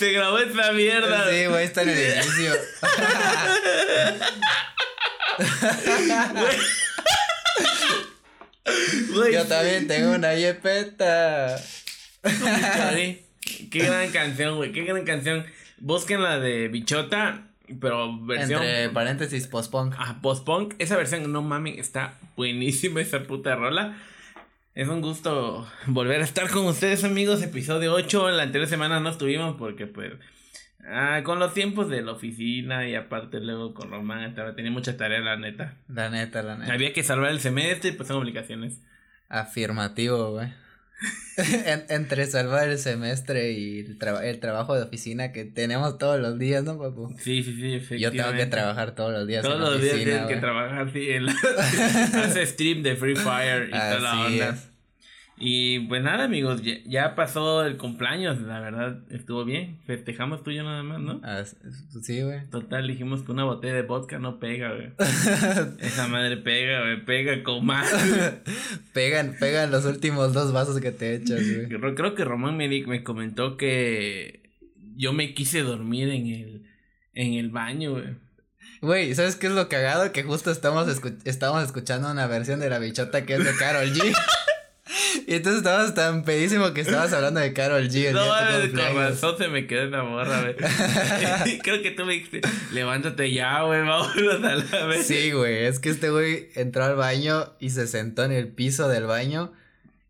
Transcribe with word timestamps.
Se 0.00 0.12
grabó 0.12 0.38
esa 0.38 0.72
mierda. 0.72 1.30
Sí, 1.30 1.44
güey, 1.44 1.64
está 1.66 1.82
en 1.82 1.90
el. 1.90 2.14
Güey, 9.12 9.34
Yo 9.34 9.44
también 9.44 9.86
tengo 9.86 10.12
una 10.12 10.34
yepeta. 10.34 11.62
Qué 12.22 13.20
gran 13.72 14.10
canción, 14.10 14.56
güey. 14.56 14.72
Qué 14.72 14.84
gran 14.84 15.04
canción. 15.04 15.44
Busquen 15.76 16.22
la 16.22 16.40
de 16.40 16.68
Bichota, 16.68 17.48
pero 17.78 18.18
versión. 18.24 18.62
Entre 18.62 18.88
paréntesis, 18.88 19.48
post-punk. 19.48 19.96
Ah, 19.98 20.16
post-punk. 20.22 20.76
Esa 20.78 20.96
versión, 20.96 21.30
no 21.30 21.42
mames, 21.42 21.76
está 21.76 22.14
buenísima 22.36 23.02
esa 23.02 23.24
puta 23.24 23.54
rola. 23.54 23.98
Es 24.74 24.88
un 24.88 25.00
gusto 25.00 25.66
volver 25.86 26.20
a 26.20 26.24
estar 26.24 26.48
con 26.48 26.66
ustedes, 26.66 27.02
amigos. 27.04 27.42
Episodio 27.42 27.92
8. 27.94 28.28
En 28.28 28.36
la 28.36 28.44
anterior 28.44 28.68
semana 28.68 29.00
no 29.00 29.10
estuvimos 29.10 29.56
porque, 29.56 29.86
pues. 29.86 30.12
Ah, 30.86 31.20
con 31.24 31.38
los 31.38 31.52
tiempos 31.52 31.88
de 31.88 32.02
la 32.02 32.12
oficina 32.12 32.88
y 32.88 32.94
aparte 32.94 33.38
luego 33.40 33.74
con 33.74 33.90
Román 33.90 34.22
estaba, 34.24 34.54
tenía 34.54 34.70
mucha 34.70 34.96
tarea, 34.96 35.20
la 35.20 35.36
neta. 35.36 35.76
La 35.88 36.08
neta, 36.08 36.42
la 36.42 36.56
neta. 36.56 36.72
Había 36.72 36.92
que 36.92 37.02
salvar 37.02 37.30
el 37.30 37.40
semestre 37.40 37.90
y 37.90 37.92
pues 37.92 38.08
son 38.08 38.16
obligaciones. 38.16 38.80
Afirmativo, 39.28 40.32
güey. 40.32 40.48
En- 41.66 41.84
entre 41.88 42.26
salvar 42.26 42.68
el 42.68 42.78
semestre 42.78 43.52
y 43.52 43.80
el, 43.80 43.98
traba- 43.98 44.24
el 44.26 44.38
trabajo 44.40 44.74
de 44.74 44.82
oficina 44.82 45.32
que 45.32 45.44
tenemos 45.46 45.96
todos 45.96 46.20
los 46.20 46.38
días, 46.38 46.62
¿no, 46.64 46.78
papu? 46.78 47.08
Sí, 47.18 47.42
sí, 47.42 47.54
sí, 47.54 47.70
Yo 47.70 47.76
efectivamente. 47.78 48.22
tengo 48.22 48.36
que 48.36 48.46
trabajar 48.46 48.94
todos 48.94 49.12
los 49.12 49.26
días. 49.26 49.42
Todos 49.42 49.56
en 49.56 49.62
la 49.62 49.70
los 49.70 49.80
días 49.80 49.94
oficina, 49.94 50.10
tienes 50.10 50.26
que 50.28 50.34
güey. 50.34 50.40
trabajar, 50.40 50.92
sí. 50.92 51.10
en 51.10 51.26
la- 51.26 51.34
hace 52.24 52.46
stream 52.46 52.82
de 52.82 52.96
Free 52.96 53.16
Fire 53.16 53.68
y 53.68 53.70
toda 53.70 54.00
la 54.00 54.12
Así 54.24 54.32
onda. 54.34 54.48
es. 54.50 54.69
Y 55.42 55.80
pues 55.88 56.02
nada, 56.02 56.24
amigos, 56.24 56.60
ya, 56.62 56.74
ya 56.84 57.14
pasó 57.14 57.64
el 57.64 57.78
cumpleaños, 57.78 58.38
la 58.42 58.60
verdad, 58.60 58.98
estuvo 59.10 59.44
bien. 59.46 59.78
Festejamos 59.86 60.42
tú 60.42 60.50
y 60.50 60.56
yo 60.56 60.64
nada 60.64 60.82
más, 60.82 61.00
¿no? 61.00 61.20
Ah, 61.24 61.42
sí, 62.02 62.20
güey. 62.20 62.46
Total, 62.50 62.86
dijimos 62.86 63.22
que 63.22 63.32
una 63.32 63.44
botella 63.44 63.72
de 63.72 63.82
vodka 63.82 64.18
no 64.18 64.38
pega, 64.38 64.74
güey. 64.74 64.90
Esa 65.80 66.08
madre 66.08 66.36
pega, 66.36 66.80
güey, 66.82 67.04
pega 67.06 67.42
con 67.42 67.64
más. 67.64 67.90
pegan, 68.92 69.34
pegan 69.40 69.70
los 69.70 69.86
últimos 69.86 70.34
dos 70.34 70.52
vasos 70.52 70.78
que 70.80 70.92
te 70.92 71.14
echas, 71.14 71.40
güey. 71.42 71.68
Creo 71.68 71.94
creo 71.94 72.14
que 72.14 72.24
Román 72.24 72.56
me, 72.58 72.68
me 72.68 73.02
comentó 73.02 73.56
que 73.56 74.50
yo 74.96 75.14
me 75.14 75.32
quise 75.32 75.62
dormir 75.62 76.10
en 76.10 76.26
el, 76.26 76.66
en 77.14 77.32
el 77.34 77.48
baño, 77.48 77.92
güey. 77.92 78.16
Güey, 78.82 79.14
¿sabes 79.14 79.36
qué 79.36 79.46
es 79.46 79.52
lo 79.54 79.68
cagado? 79.70 80.12
Que 80.12 80.22
justo 80.22 80.50
estamos, 80.50 80.86
escu- 80.88 81.18
estamos 81.24 81.64
escuchando 81.64 82.10
una 82.10 82.26
versión 82.26 82.60
de 82.60 82.68
la 82.70 82.78
bichota 82.78 83.24
que 83.24 83.34
es 83.34 83.44
de 83.44 83.54
Carol 83.58 83.90
G. 83.92 84.14
y 85.26 85.34
entonces 85.34 85.58
estabas 85.58 85.94
tan 85.94 86.24
pedísimo 86.24 86.72
que 86.72 86.80
estabas 86.82 87.12
hablando 87.12 87.40
de 87.40 87.52
Carol 87.52 87.88
G. 87.88 88.06
el 88.06 88.14
No, 88.14 88.26
mames, 88.26 88.70
con 88.70 88.96
razón 88.96 89.38
se 89.38 89.48
me 89.48 89.66
quedó 89.66 89.82
en 89.82 89.90
la 89.92 90.02
morra, 90.02 90.42
güey. 90.42 91.58
Creo 91.62 91.82
que 91.82 91.90
tú 91.90 92.04
me 92.04 92.14
dijiste, 92.14 92.40
levántate 92.72 93.32
ya, 93.32 93.62
güey, 93.62 93.80
vámonos 93.80 94.44
a 94.44 94.76
la 94.76 94.86
vez. 94.86 95.06
Sí, 95.06 95.32
güey, 95.32 95.64
es 95.64 95.78
que 95.78 95.90
este 95.90 96.10
güey 96.10 96.50
entró 96.54 96.84
al 96.84 96.96
baño 96.96 97.52
y 97.60 97.70
se 97.70 97.86
sentó 97.86 98.24
en 98.24 98.32
el 98.32 98.48
piso 98.48 98.88
del 98.88 99.04
baño 99.04 99.52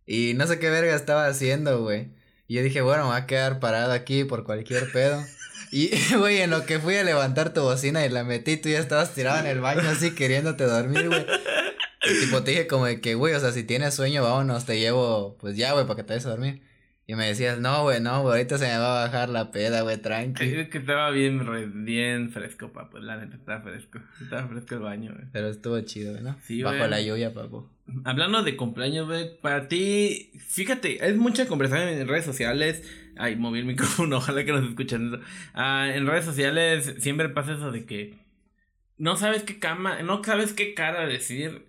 y 0.06 0.34
no 0.34 0.46
sé 0.46 0.58
qué 0.58 0.70
verga 0.70 0.94
estaba 0.94 1.26
haciendo, 1.26 1.82
güey. 1.82 2.08
Y 2.48 2.54
yo 2.54 2.62
dije, 2.62 2.80
bueno, 2.80 3.04
me 3.04 3.10
voy 3.10 3.18
a 3.18 3.26
quedar 3.26 3.60
parado 3.60 3.92
aquí 3.92 4.24
por 4.24 4.42
cualquier 4.42 4.90
pedo. 4.90 5.24
Y, 5.70 5.90
güey, 6.18 6.40
en 6.40 6.50
lo 6.50 6.66
que 6.66 6.80
fui 6.80 6.96
a 6.96 7.04
levantar 7.04 7.54
tu 7.54 7.62
bocina 7.62 8.04
y 8.04 8.08
la 8.08 8.24
metí, 8.24 8.56
tú 8.56 8.68
ya 8.68 8.80
estabas 8.80 9.14
tirado 9.14 9.38
en 9.38 9.46
el 9.46 9.60
baño 9.60 9.88
así 9.88 10.14
queriéndote 10.14 10.64
dormir, 10.64 11.08
güey. 11.08 11.24
Tipo 12.20 12.42
te 12.42 12.50
dije 12.52 12.66
como 12.66 12.86
de 12.86 13.00
que, 13.00 13.14
güey, 13.14 13.34
o 13.34 13.40
sea, 13.40 13.52
si 13.52 13.64
tienes 13.64 13.94
sueño, 13.94 14.22
vámonos, 14.22 14.66
te 14.66 14.78
llevo, 14.78 15.36
pues 15.38 15.56
ya, 15.56 15.72
güey, 15.72 15.86
para 15.86 15.96
que 15.96 16.02
te 16.04 16.12
vayas 16.14 16.26
a 16.26 16.30
dormir. 16.30 16.62
Y 17.06 17.16
me 17.16 17.26
decías, 17.26 17.58
no, 17.58 17.82
güey, 17.82 18.00
no, 18.00 18.22
güey, 18.22 18.36
ahorita 18.36 18.56
se 18.56 18.66
me 18.68 18.78
va 18.78 19.00
a 19.02 19.06
bajar 19.06 19.30
la 19.30 19.50
peda, 19.50 19.80
güey, 19.82 19.96
tranqui. 19.96 20.44
Es 20.44 20.68
que 20.68 20.78
estaba 20.78 21.10
bien, 21.10 21.44
re- 21.44 21.66
bien 21.66 22.30
fresco, 22.30 22.72
papu. 22.72 22.98
La 22.98 23.16
neta 23.16 23.34
estaba 23.34 23.62
fresco. 23.62 23.98
Estaba 24.22 24.46
fresco 24.46 24.76
el 24.76 24.80
baño, 24.82 25.12
güey. 25.12 25.26
Pero 25.32 25.48
estuvo 25.48 25.80
chido, 25.80 26.20
¿no? 26.20 26.36
Sí, 26.44 26.62
Bajo 26.62 26.86
la 26.86 27.00
lluvia, 27.02 27.34
papu. 27.34 27.68
Hablando 28.04 28.44
de 28.44 28.54
cumpleaños, 28.56 29.08
güey, 29.08 29.40
para 29.40 29.66
ti, 29.66 30.30
fíjate, 30.46 30.98
hay 31.02 31.14
mucha 31.14 31.46
conversación 31.48 31.88
en 31.88 32.06
redes 32.06 32.24
sociales. 32.24 32.84
Ay, 33.16 33.34
moví 33.34 33.58
el 33.58 33.64
micrófono, 33.64 34.16
ojalá 34.18 34.44
que 34.44 34.52
nos 34.52 34.68
escuchen. 34.68 35.20
Ah, 35.52 35.88
en 35.92 36.06
redes 36.06 36.24
sociales 36.24 36.94
siempre 37.00 37.28
pasa 37.28 37.54
eso 37.54 37.72
de 37.72 37.86
que 37.86 38.14
no 38.98 39.16
sabes 39.16 39.42
qué 39.42 39.58
cama, 39.58 40.00
no 40.02 40.22
sabes 40.22 40.52
qué 40.52 40.74
cara 40.74 41.06
decir. 41.08 41.66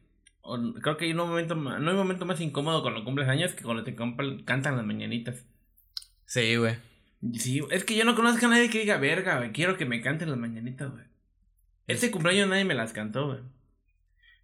Creo 0.81 0.97
que 0.97 1.05
hay 1.05 1.11
un 1.11 1.17
momento 1.17 1.55
no 1.55 1.91
hay 1.91 1.97
momento 1.97 2.25
más 2.25 2.41
incómodo 2.41 2.81
cuando 2.81 3.03
cumples 3.03 3.27
años 3.27 3.53
que 3.53 3.63
cuando 3.63 3.83
te 3.83 3.95
cantan 3.95 4.77
las 4.77 4.85
mañanitas. 4.85 5.45
Sí, 6.25 6.55
güey. 6.55 6.77
Sí, 7.37 7.61
es 7.69 7.83
que 7.83 7.95
yo 7.95 8.03
no 8.03 8.15
conozco 8.15 8.45
a 8.47 8.49
nadie 8.49 8.69
que 8.69 8.79
diga, 8.79 8.97
verga, 8.97 9.37
güey, 9.37 9.51
quiero 9.51 9.77
que 9.77 9.85
me 9.85 10.01
canten 10.01 10.29
las 10.29 10.39
mañanitas, 10.39 10.91
güey. 10.91 11.03
Este 11.87 12.09
cumpleaños 12.09 12.49
nadie 12.49 12.65
me 12.65 12.73
las 12.73 12.93
cantó, 12.93 13.27
güey. 13.27 13.39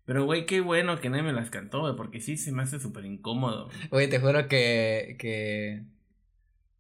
Pero, 0.06 0.26
güey, 0.26 0.46
qué 0.46 0.62
bueno 0.62 1.00
que 1.02 1.10
nadie 1.10 1.24
me 1.24 1.34
las 1.34 1.50
cantó, 1.50 1.82
güey, 1.82 1.96
porque 1.96 2.22
sí 2.22 2.38
se 2.38 2.52
me 2.52 2.64
hace 2.64 2.80
súper 2.80 3.06
incómodo. 3.06 3.70
Güey, 3.90 4.10
te 4.10 4.20
juro 4.20 4.48
que, 4.48 5.16
que, 5.20 5.84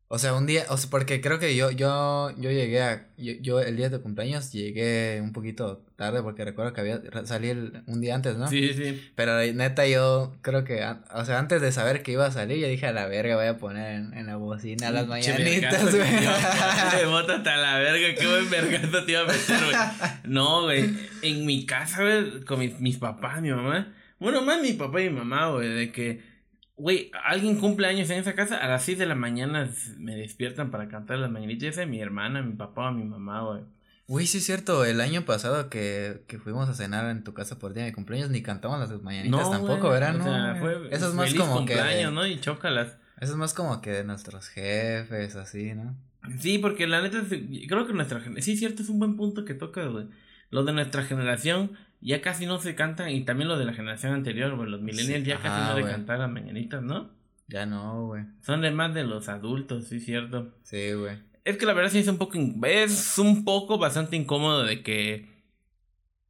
o 0.09 0.17
sea, 0.19 0.33
un 0.35 0.45
día, 0.45 0.63
o 0.69 0.77
sea, 0.77 0.89
porque 0.89 1.19
creo 1.19 1.37
que 1.37 1.55
yo, 1.55 1.69
yo, 1.71 2.31
yo 2.37 2.49
llegué 2.49 2.81
a, 2.81 3.07
yo, 3.17 3.33
yo 3.41 3.59
el 3.59 3.75
día 3.75 3.89
de 3.89 3.97
tu 3.97 4.03
cumpleaños 4.03 4.51
llegué 4.53 5.19
un 5.21 5.33
poquito 5.33 5.83
tarde 5.97 6.21
porque 6.23 6.45
recuerdo 6.45 6.71
que 6.71 6.79
había, 6.81 7.01
salí 7.25 7.49
el- 7.49 7.81
un 7.87 7.99
día 7.99 8.15
antes, 8.15 8.37
¿no? 8.37 8.47
Sí, 8.47 8.73
sí. 8.73 9.09
Pero 9.15 9.37
neta 9.53 9.85
yo 9.87 10.33
creo 10.41 10.63
que, 10.63 10.81
o 11.13 11.25
sea, 11.25 11.39
antes 11.39 11.61
de 11.61 11.71
saber 11.73 12.03
que 12.03 12.13
iba 12.13 12.25
a 12.25 12.31
salir, 12.31 12.57
yo 12.59 12.67
dije 12.67 12.85
a 12.85 12.93
la 12.93 13.07
verga 13.07 13.35
voy 13.35 13.47
a 13.47 13.57
poner 13.57 13.95
en, 13.95 14.13
en 14.13 14.27
la 14.27 14.37
bocina 14.37 14.91
las 14.91 15.07
mañanitas, 15.07 15.93
güey. 15.93 16.03
Me 16.09 17.05
bota 17.07 17.35
hasta 17.37 17.57
la 17.57 17.77
verga, 17.79 18.15
qué 18.17 18.27
buen 18.27 18.49
vergazo 18.49 19.03
te 19.03 19.11
iba 19.11 19.21
a 19.21 19.25
meter, 19.25 19.57
güey. 19.65 19.75
No, 20.23 20.63
güey. 20.63 20.89
En 21.21 21.45
mi 21.45 21.65
casa, 21.65 22.01
güey, 22.01 22.41
con 22.45 22.59
mis, 22.59 22.79
mis 22.79 22.97
papás, 22.97 23.41
mi 23.41 23.49
mamá. 23.49 23.93
Bueno, 24.19 24.41
más 24.41 24.61
mi 24.61 24.73
papá 24.73 25.01
y 25.01 25.09
mi 25.09 25.17
mamá, 25.17 25.49
güey, 25.49 25.67
de 25.69 25.91
que, 25.91 26.21
güey, 26.77 27.11
alguien 27.25 27.59
cumple 27.59 27.87
años 27.87 28.09
en 28.09 28.19
esa 28.19 28.33
casa, 28.35 28.57
a 28.57 28.67
las 28.67 28.83
6 28.83 28.97
de 28.99 29.05
la 29.05 29.15
mañana 29.15 29.69
me 29.97 30.15
despiertan 30.15 30.71
para 30.71 30.87
cantar 30.87 31.17
las 31.19 31.29
mañanitas. 31.31 31.75
Sea 31.75 31.85
mi 31.85 31.99
hermana, 31.99 32.41
mi 32.41 32.53
papá 32.53 32.89
o 32.89 32.91
mi 32.93 33.03
mamá, 33.03 33.41
güey. 33.41 33.61
Güey, 34.07 34.25
sí 34.25 34.37
es 34.37 34.45
cierto, 34.45 34.85
el 34.85 35.01
año 35.01 35.23
pasado 35.25 35.69
que, 35.69 36.23
que 36.27 36.39
fuimos 36.39 36.69
a 36.69 36.73
cenar 36.73 37.09
en 37.09 37.25
tu 37.25 37.33
casa 37.33 37.59
por 37.59 37.73
día 37.73 37.83
de 37.83 37.91
cumpleaños 37.91 38.29
ni 38.29 38.41
cantamos 38.41 38.79
las 38.79 39.01
mañanitas 39.01 39.51
tampoco, 39.51 39.89
¿verdad? 39.89 40.15
O 40.15 40.19
No, 40.19 40.23
sea, 40.23 40.53
güey. 40.61 40.75
fue 40.75 40.95
Eso 40.95 41.09
es 41.09 41.13
más 41.13 41.25
feliz 41.29 41.41
como 41.41 41.65
que 41.65 41.73
de- 41.73 41.79
cumpleaños, 41.81 42.13
¿no? 42.13 42.25
Y 42.25 42.39
chócalas. 42.39 42.95
Eso 43.19 43.31
es 43.33 43.37
más 43.37 43.53
como 43.53 43.81
que 43.81 43.89
de 43.91 44.03
nuestros 44.05 44.47
jefes, 44.47 45.35
así, 45.35 45.73
¿no? 45.73 45.93
Sí, 46.39 46.57
porque 46.59 46.87
la 46.87 47.01
neta, 47.01 47.19
es- 47.19 47.67
creo 47.67 47.85
que 47.85 47.93
nuestra 47.93 48.19
generación, 48.21 48.43
sí, 48.43 48.55
cierto, 48.57 48.81
es 48.81 48.87
un 48.89 48.99
buen 48.99 49.17
punto 49.17 49.43
que 49.43 49.53
toca, 49.55 49.85
güey. 49.87 50.07
Los 50.51 50.65
de 50.65 50.71
nuestra 50.71 51.03
generación 51.03 51.71
ya 52.01 52.21
casi 52.21 52.45
no 52.45 52.59
se 52.59 52.75
cantan, 52.75 53.09
y 53.09 53.21
también 53.25 53.47
los 53.47 53.59
de 53.59 53.65
la 53.65 53.73
generación 53.73 54.13
anterior, 54.13 54.55
güey. 54.55 54.69
Los 54.69 54.81
millennials 54.81 55.23
Sí, 55.23 55.29
ya 55.29 55.37
casi 55.39 55.61
no 55.69 55.75
de 55.75 55.81
güey. 55.81 55.93
cantar 55.93 56.19
las 56.19 56.29
mañanitas, 56.31 56.81
¿no? 56.83 57.09
Ya 57.47 57.65
no, 57.65 58.07
güey. 58.07 58.23
Son 58.41 58.61
de 58.61 58.71
más 58.71 58.93
de 58.93 59.03
los 59.03 59.29
adultos, 59.29 59.85
sí, 59.85 59.99
cierto. 59.99 60.53
Sí, 60.63 60.93
güey. 60.93 61.17
Es 61.45 61.57
que 61.57 61.65
la 61.65 61.73
verdad 61.73 61.89
sí 61.91 61.99
es 61.99 62.07
un 62.09 62.17
poco, 62.17 62.37
es 62.65 63.17
un 63.17 63.45
poco 63.45 63.77
bastante 63.77 64.17
incómodo 64.17 64.63
de 64.65 64.83
que 64.83 65.27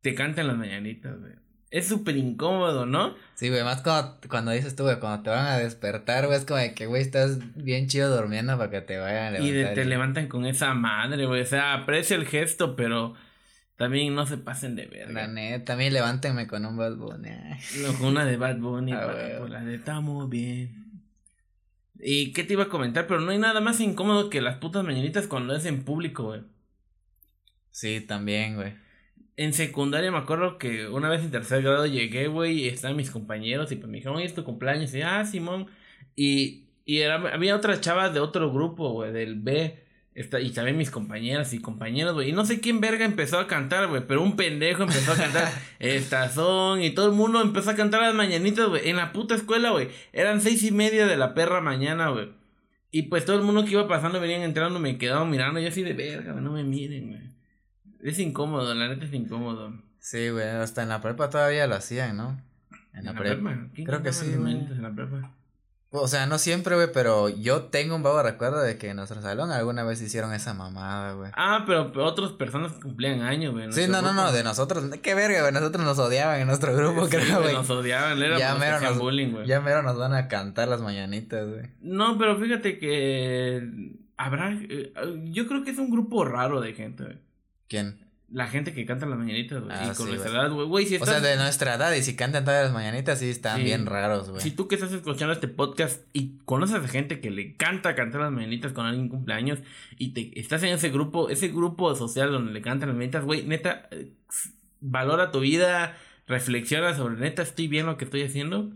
te 0.01 0.13
canten 0.15 0.47
las 0.47 0.57
mañanitas, 0.57 1.19
güey. 1.19 1.33
Es 1.69 1.87
súper 1.89 2.15
incómodo, 2.15 2.85
¿no? 2.85 3.15
Sí, 3.33 3.49
güey, 3.49 3.61
más 3.63 3.81
cuando, 3.81 4.19
cuando 4.29 4.51
dices 4.51 4.75
tú, 4.75 4.83
güey, 4.83 4.99
cuando 4.99 5.23
te 5.23 5.31
van 5.31 5.47
a 5.47 5.57
despertar, 5.57 6.25
güey, 6.27 6.37
es 6.37 6.45
como 6.45 6.59
de 6.59 6.73
que, 6.73 6.85
güey, 6.85 7.01
estás 7.01 7.39
bien 7.55 7.87
chido 7.87 8.15
durmiendo 8.15 8.57
para 8.57 8.69
que 8.69 8.81
te 8.81 8.97
vayan 8.97 9.33
a 9.33 9.39
Y 9.39 9.51
levantar. 9.51 9.75
de- 9.75 9.81
te 9.81 9.85
levantan 9.89 10.27
con 10.27 10.45
esa 10.45 10.73
madre, 10.75 11.25
güey. 11.25 11.41
O 11.41 11.45
sea, 11.45 11.73
aprecio 11.73 12.15
el 12.15 12.25
gesto, 12.25 12.75
pero 12.77 13.15
también 13.77 14.15
no 14.15 14.25
se 14.25 14.37
pasen 14.37 14.75
de 14.75 14.87
verga. 14.87 15.13
La 15.13 15.27
neta, 15.27 15.65
también 15.65 15.93
levántenme 15.93 16.47
con 16.47 16.65
un 16.65 16.77
Bad 16.77 16.95
Bunny. 16.95 17.29
No, 17.83 17.93
con 17.93 18.07
una 18.07 18.25
de 18.25 18.35
Bad 18.35 18.57
Bunny, 18.57 18.91
Ah, 18.95 19.37
por 19.37 19.49
la 19.51 19.63
de 19.63 19.75
estamos 19.75 20.27
bien. 20.29 21.03
¿Y 21.99 22.33
qué 22.33 22.43
te 22.43 22.53
iba 22.53 22.63
a 22.63 22.69
comentar? 22.69 23.05
Pero 23.07 23.21
no 23.21 23.31
hay 23.31 23.37
nada 23.37 23.61
más 23.61 23.79
incómodo 23.79 24.29
que 24.29 24.41
las 24.41 24.57
putas 24.57 24.83
mañanitas 24.83 25.27
cuando 25.27 25.55
es 25.55 25.65
en 25.65 25.83
público, 25.83 26.23
güey. 26.23 26.41
Sí, 27.69 28.01
también, 28.01 28.55
güey. 28.55 28.73
En 29.35 29.53
secundaria 29.53 30.11
me 30.11 30.17
acuerdo 30.17 30.57
que 30.57 30.87
una 30.87 31.09
vez 31.09 31.21
en 31.21 31.29
tercer 31.29 31.61
grado 31.61 31.85
llegué, 31.85 32.27
güey, 32.27 32.61
y 32.61 32.67
estaban 32.67 32.97
mis 32.97 33.11
compañeros 33.11 33.71
y 33.71 33.75
pues 33.75 33.87
me 33.87 33.97
dijeron, 33.97 34.17
oye, 34.17 34.25
es 34.25 34.33
tu 34.33 34.43
cumpleaños. 34.43 34.93
Y 34.95 35.03
ah, 35.03 35.23
Simón. 35.23 35.67
Y, 36.15 36.69
y 36.83 36.99
era, 36.99 37.15
había 37.31 37.55
otras 37.55 37.81
chavas 37.81 38.11
de 38.11 38.19
otro 38.19 38.51
grupo, 38.51 38.91
güey, 38.91 39.11
del 39.11 39.35
B. 39.35 39.83
Esta, 40.17 40.39
y 40.39 40.49
también 40.49 40.75
mis 40.75 40.89
compañeras 40.89 41.53
y 41.53 41.59
compañeros, 41.59 42.15
güey. 42.15 42.29
Y 42.29 42.31
no 42.31 42.43
sé 42.43 42.59
quién 42.59 42.81
verga 42.81 43.05
empezó 43.05 43.37
a 43.37 43.45
cantar, 43.45 43.87
güey. 43.87 44.01
Pero 44.07 44.23
un 44.23 44.35
pendejo 44.35 44.81
empezó 44.81 45.11
a 45.11 45.15
cantar 45.15 45.47
Estas 45.79 46.33
son. 46.33 46.81
Y 46.81 46.89
todo 46.89 47.05
el 47.05 47.11
mundo 47.11 47.39
empezó 47.39 47.69
a 47.69 47.75
cantar 47.75 48.01
las 48.01 48.15
mañanitas, 48.15 48.67
güey. 48.67 48.89
En 48.89 48.95
la 48.95 49.13
puta 49.13 49.35
escuela, 49.35 49.69
güey. 49.69 49.89
Eran 50.13 50.41
seis 50.41 50.63
y 50.63 50.71
media 50.71 51.05
de 51.05 51.17
la 51.17 51.35
perra 51.35 51.61
mañana, 51.61 52.09
güey. 52.09 52.31
Y 52.89 53.03
pues 53.03 53.25
todo 53.25 53.35
el 53.35 53.43
mundo 53.43 53.63
que 53.63 53.73
iba 53.73 53.87
pasando 53.87 54.19
venían 54.19 54.41
entrando, 54.41 54.79
me 54.79 54.97
quedaban 54.97 55.29
mirando. 55.29 55.59
Yo 55.59 55.67
así 55.67 55.83
de 55.83 55.93
verga, 55.93 56.31
güey. 56.31 56.43
No 56.43 56.51
me 56.51 56.63
miren, 56.63 57.09
güey. 57.09 57.21
Es 58.01 58.17
incómodo, 58.17 58.73
la 58.73 58.87
neta 58.87 59.05
es 59.05 59.13
incómodo. 59.13 59.71
Sí, 59.99 60.29
güey, 60.29 60.47
hasta 60.47 60.81
en 60.81 60.89
la 60.89 60.99
prepa 60.99 61.29
todavía 61.29 61.67
lo 61.67 61.75
hacían, 61.75 62.17
¿no? 62.17 62.41
En 62.95 63.05
la, 63.05 63.13
prepa. 63.13 63.67
¿Quién 63.75 63.85
Creo 63.85 64.01
que 64.01 64.11
sí, 64.11 64.33
En 64.33 64.81
la 64.81 64.91
prepa. 64.91 65.36
O 65.89 66.07
sea, 66.07 66.25
no 66.25 66.37
siempre, 66.37 66.75
güey, 66.75 66.89
pero 66.93 67.29
yo 67.29 67.63
tengo 67.63 67.95
un 67.95 68.03
vago 68.03 68.21
recuerdo 68.21 68.61
de 68.61 68.77
que 68.77 68.89
en 68.89 68.97
nuestro 68.97 69.21
salón 69.21 69.51
alguna 69.51 69.83
vez 69.83 70.01
hicieron 70.01 70.33
esa 70.33 70.53
mamada, 70.53 71.13
güey. 71.13 71.31
Ah, 71.33 71.63
pero 71.65 71.91
otras 72.03 72.31
personas 72.33 72.73
cumplían 72.73 73.21
años, 73.21 73.53
güey. 73.53 73.71
Sí, 73.71 73.87
no, 73.87 74.01
no, 74.01 74.13
no, 74.13 74.33
de 74.33 74.43
nosotros, 74.43 74.83
qué 75.01 75.15
verga, 75.15 75.41
güey, 75.41 75.53
nosotros 75.53 75.85
nos 75.85 75.97
odiaban 75.97 76.41
en 76.41 76.47
nuestro 76.47 76.75
grupo, 76.75 77.05
Sí, 77.07 77.15
creo, 77.15 77.41
güey. 77.41 77.53
Nos 77.53 77.69
odiaban, 77.69 78.21
éramos 78.21 78.39
Ya 78.39 78.55
mero 78.55 78.81
nos, 78.81 78.99
bullying, 78.99 79.31
güey. 79.31 79.47
ya 79.47 79.61
mero 79.61 79.81
nos 79.81 79.97
van 79.97 80.13
a 80.13 80.27
cantar 80.27 80.67
las 80.67 80.81
mañanitas, 80.81 81.47
güey. 81.47 81.67
No, 81.79 82.17
pero 82.17 82.37
fíjate 82.37 82.79
que 82.79 83.93
habrá, 84.17 84.51
eh, 84.53 84.91
yo 85.31 85.47
creo 85.47 85.63
que 85.63 85.71
es 85.71 85.77
un 85.77 85.89
grupo 85.89 86.25
raro 86.25 86.59
de 86.59 86.73
gente, 86.73 87.03
güey. 87.05 87.17
¿Quién? 87.69 88.06
La 88.29 88.47
gente 88.47 88.73
que 88.73 88.85
canta 88.85 89.05
las 89.05 89.17
mañanitas, 89.17 89.63
güey. 89.63 89.73
Ah, 89.73 89.83
y 89.85 89.95
con 89.95 90.05
sí, 90.07 90.13
nuestra 90.13 90.31
güey. 90.31 90.41
edad, 90.41 90.51
güey. 90.67 90.85
Si 90.85 90.95
O 90.95 90.97
estás... 90.97 91.21
sea, 91.21 91.29
de 91.29 91.37
nuestra 91.37 91.75
edad, 91.75 91.93
y 91.93 92.03
si 92.03 92.17
cantan 92.17 92.43
todas 92.43 92.63
las 92.65 92.73
mañanitas, 92.73 93.19
sí 93.19 93.29
están 93.29 93.57
Sí. 93.59 93.63
bien 93.63 93.85
raros, 93.85 94.29
güey. 94.29 94.41
Si 94.41 94.51
tú 94.51 94.67
que 94.67 94.75
estás 94.75 94.91
escuchando 94.91 95.31
este 95.33 95.47
podcast 95.47 96.01
y 96.11 96.37
conoces 96.43 96.75
a 96.83 96.87
gente 96.89 97.21
que 97.21 97.31
le 97.31 97.41
encanta 97.53 97.95
cantar 97.95 98.19
las 98.21 98.31
mañanitas 98.33 98.73
con 98.73 98.85
alguien 98.85 99.07
cumpleaños 99.07 99.59
y 99.97 100.09
te 100.09 100.37
estás 100.39 100.61
en 100.63 100.69
ese 100.73 100.89
grupo, 100.89 101.29
ese 101.29 101.47
grupo 101.47 101.95
social 101.95 102.29
donde 102.31 102.51
le 102.51 102.61
cantan 102.61 102.89
las 102.89 102.97
mañanitas, 102.97 103.23
güey, 103.23 103.43
neta, 103.45 103.87
valora 104.81 105.31
tu 105.31 105.39
vida, 105.39 105.95
reflexiona 106.27 106.93
sobre 106.95 107.15
neta, 107.15 107.43
estoy 107.43 107.69
bien 107.69 107.85
lo 107.85 107.95
que 107.97 108.03
estoy 108.03 108.23
haciendo. 108.23 108.73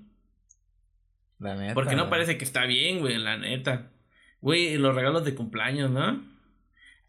La 1.40 1.56
neta. 1.56 1.74
Porque 1.74 1.98
no 1.98 2.10
parece 2.10 2.38
que 2.38 2.46
está 2.46 2.66
bien, 2.66 3.00
güey, 3.00 3.18
la 3.18 3.36
neta. 3.38 3.92
Güey, 4.40 4.78
los 4.78 4.96
regalos 4.96 5.26
de 5.26 5.36
cumpleaños, 5.36 5.92
¿no? 5.92 6.24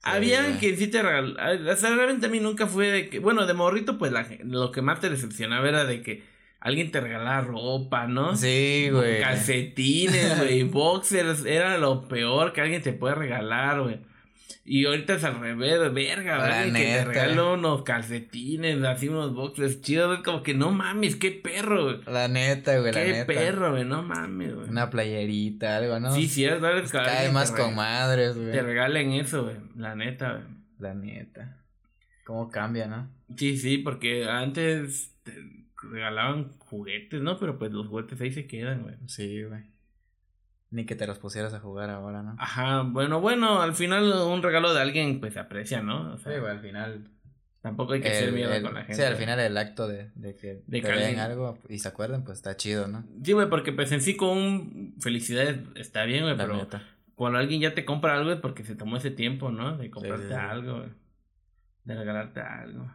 Habían 0.02 0.58
que 0.58 0.76
sí 0.76 0.88
te 0.88 1.02
regalaban. 1.02 1.66
O 1.68 1.76
sea, 1.76 1.94
realmente 1.94 2.26
a 2.26 2.28
mí 2.28 2.40
nunca 2.40 2.66
fue 2.66 2.90
de 2.90 3.08
que. 3.08 3.18
Bueno, 3.18 3.46
de 3.46 3.54
morrito, 3.54 3.98
pues 3.98 4.12
la, 4.12 4.26
lo 4.44 4.72
que 4.72 4.82
más 4.82 5.00
te 5.00 5.10
decepcionaba 5.10 5.68
era 5.68 5.84
de 5.84 6.02
que 6.02 6.22
alguien 6.60 6.90
te 6.90 7.00
regalara 7.00 7.40
ropa, 7.42 8.06
¿no? 8.06 8.36
Sí, 8.36 8.88
güey. 8.90 9.20
Calcetines, 9.20 10.38
güey, 10.38 10.62
boxers, 10.64 11.44
era 11.44 11.78
lo 11.78 12.08
peor 12.08 12.52
que 12.52 12.60
alguien 12.60 12.82
te 12.82 12.92
puede 12.92 13.14
regalar, 13.14 13.82
güey. 13.82 14.00
Y 14.64 14.84
ahorita 14.86 15.14
es 15.14 15.24
al 15.24 15.40
revés, 15.40 15.92
verga, 15.92 16.60
alguien 16.60 16.74
que 16.74 16.82
te 16.82 16.88
neta. 16.98 17.04
regaló 17.04 17.54
unos 17.54 17.82
calcetines, 17.82 18.80
así 18.84 19.08
unos 19.08 19.34
boxers 19.34 19.80
chidos, 19.82 20.18
es 20.18 20.24
como 20.24 20.42
que 20.44 20.54
no 20.54 20.70
mames, 20.70 21.16
qué 21.16 21.32
perro, 21.32 21.84
güey. 21.84 22.00
La 22.06 22.28
neta, 22.28 22.78
güey, 22.78 22.92
la 22.92 23.02
Qué 23.02 23.10
neta. 23.12 23.26
perro, 23.26 23.72
güey, 23.72 23.84
no 23.84 24.02
mames, 24.04 24.54
güey. 24.54 24.68
Una 24.68 24.88
playerita, 24.88 25.78
algo, 25.78 25.98
¿no? 25.98 26.14
Sí, 26.14 26.28
sí, 26.28 26.44
es 26.44 26.60
verdad 26.60 26.82
que 26.84 26.90
Cae 26.90 27.32
más 27.32 27.50
te 27.52 27.60
con 27.60 27.70
rega- 27.70 27.76
madres, 27.76 28.36
güey. 28.36 28.52
Te 28.52 28.62
regalen 28.62 29.12
eso, 29.12 29.42
güey, 29.44 29.56
la 29.76 29.96
neta, 29.96 30.32
güey. 30.34 30.44
La 30.78 30.94
neta. 30.94 31.58
¿Cómo 32.24 32.48
cambia, 32.48 32.86
no? 32.86 33.10
Sí, 33.36 33.56
sí, 33.58 33.78
porque 33.78 34.26
antes 34.26 35.12
te 35.24 35.32
regalaban 35.90 36.52
juguetes, 36.58 37.20
¿no? 37.20 37.36
Pero 37.38 37.58
pues 37.58 37.72
los 37.72 37.88
juguetes 37.88 38.20
ahí 38.20 38.30
se 38.30 38.46
quedan, 38.46 38.82
güey. 38.82 38.94
Sí, 39.08 39.42
güey. 39.42 39.60
Ni 40.72 40.84
que 40.86 40.96
te 40.96 41.06
los 41.06 41.18
pusieras 41.20 41.54
a 41.54 41.60
jugar 41.60 41.88
ahora, 41.90 42.22
¿no? 42.22 42.34
Ajá, 42.38 42.82
bueno, 42.82 43.20
bueno, 43.20 43.62
al 43.62 43.74
final 43.74 44.10
un 44.26 44.42
regalo 44.42 44.74
de 44.74 44.80
alguien 44.80 45.20
pues 45.20 45.34
se 45.34 45.38
aprecia, 45.38 45.82
¿no? 45.82 46.14
O 46.14 46.18
sea, 46.18 46.32
Sí, 46.32 46.40
güey, 46.40 46.50
al 46.50 46.60
final. 46.60 47.08
tampoco 47.60 47.92
hay 47.92 48.00
que 48.00 48.12
ser 48.12 48.28
el- 48.30 48.34
miedo 48.34 48.52
el- 48.52 48.62
con 48.62 48.74
la 48.74 48.80
gente. 48.80 48.94
Sí, 48.96 49.02
al 49.02 49.14
final 49.16 49.38
el 49.38 49.56
acto 49.56 49.86
de, 49.86 50.10
de 50.16 50.34
que 50.34 50.62
De 50.66 50.80
te 50.80 51.20
algo 51.20 51.58
y 51.68 51.78
se 51.78 51.86
acuerden, 51.88 52.24
pues 52.24 52.38
está 52.38 52.56
chido, 52.56 52.88
¿no? 52.88 53.04
Sí, 53.22 53.32
güey, 53.34 53.48
porque 53.48 53.72
pues 53.72 53.92
en 53.92 54.00
sí 54.02 54.16
con 54.16 54.36
un 54.36 54.94
felicidades 54.98 55.60
está 55.76 56.04
bien, 56.04 56.24
güey, 56.24 56.36
pero 56.36 56.56
neta. 56.56 56.82
cuando 57.14 57.38
alguien 57.38 57.60
ya 57.60 57.74
te 57.74 57.84
compra 57.84 58.16
algo 58.16 58.32
es 58.32 58.40
porque 58.40 58.64
se 58.64 58.74
tomó 58.74 58.96
ese 58.96 59.10
tiempo, 59.12 59.50
¿no? 59.52 59.76
De 59.76 59.90
comprarte 59.90 60.24
sí, 60.24 60.30
sí. 60.32 60.34
algo, 60.40 60.78
güey. 60.78 60.88
De 61.84 61.94
regalarte 61.96 62.40
algo. 62.40 62.90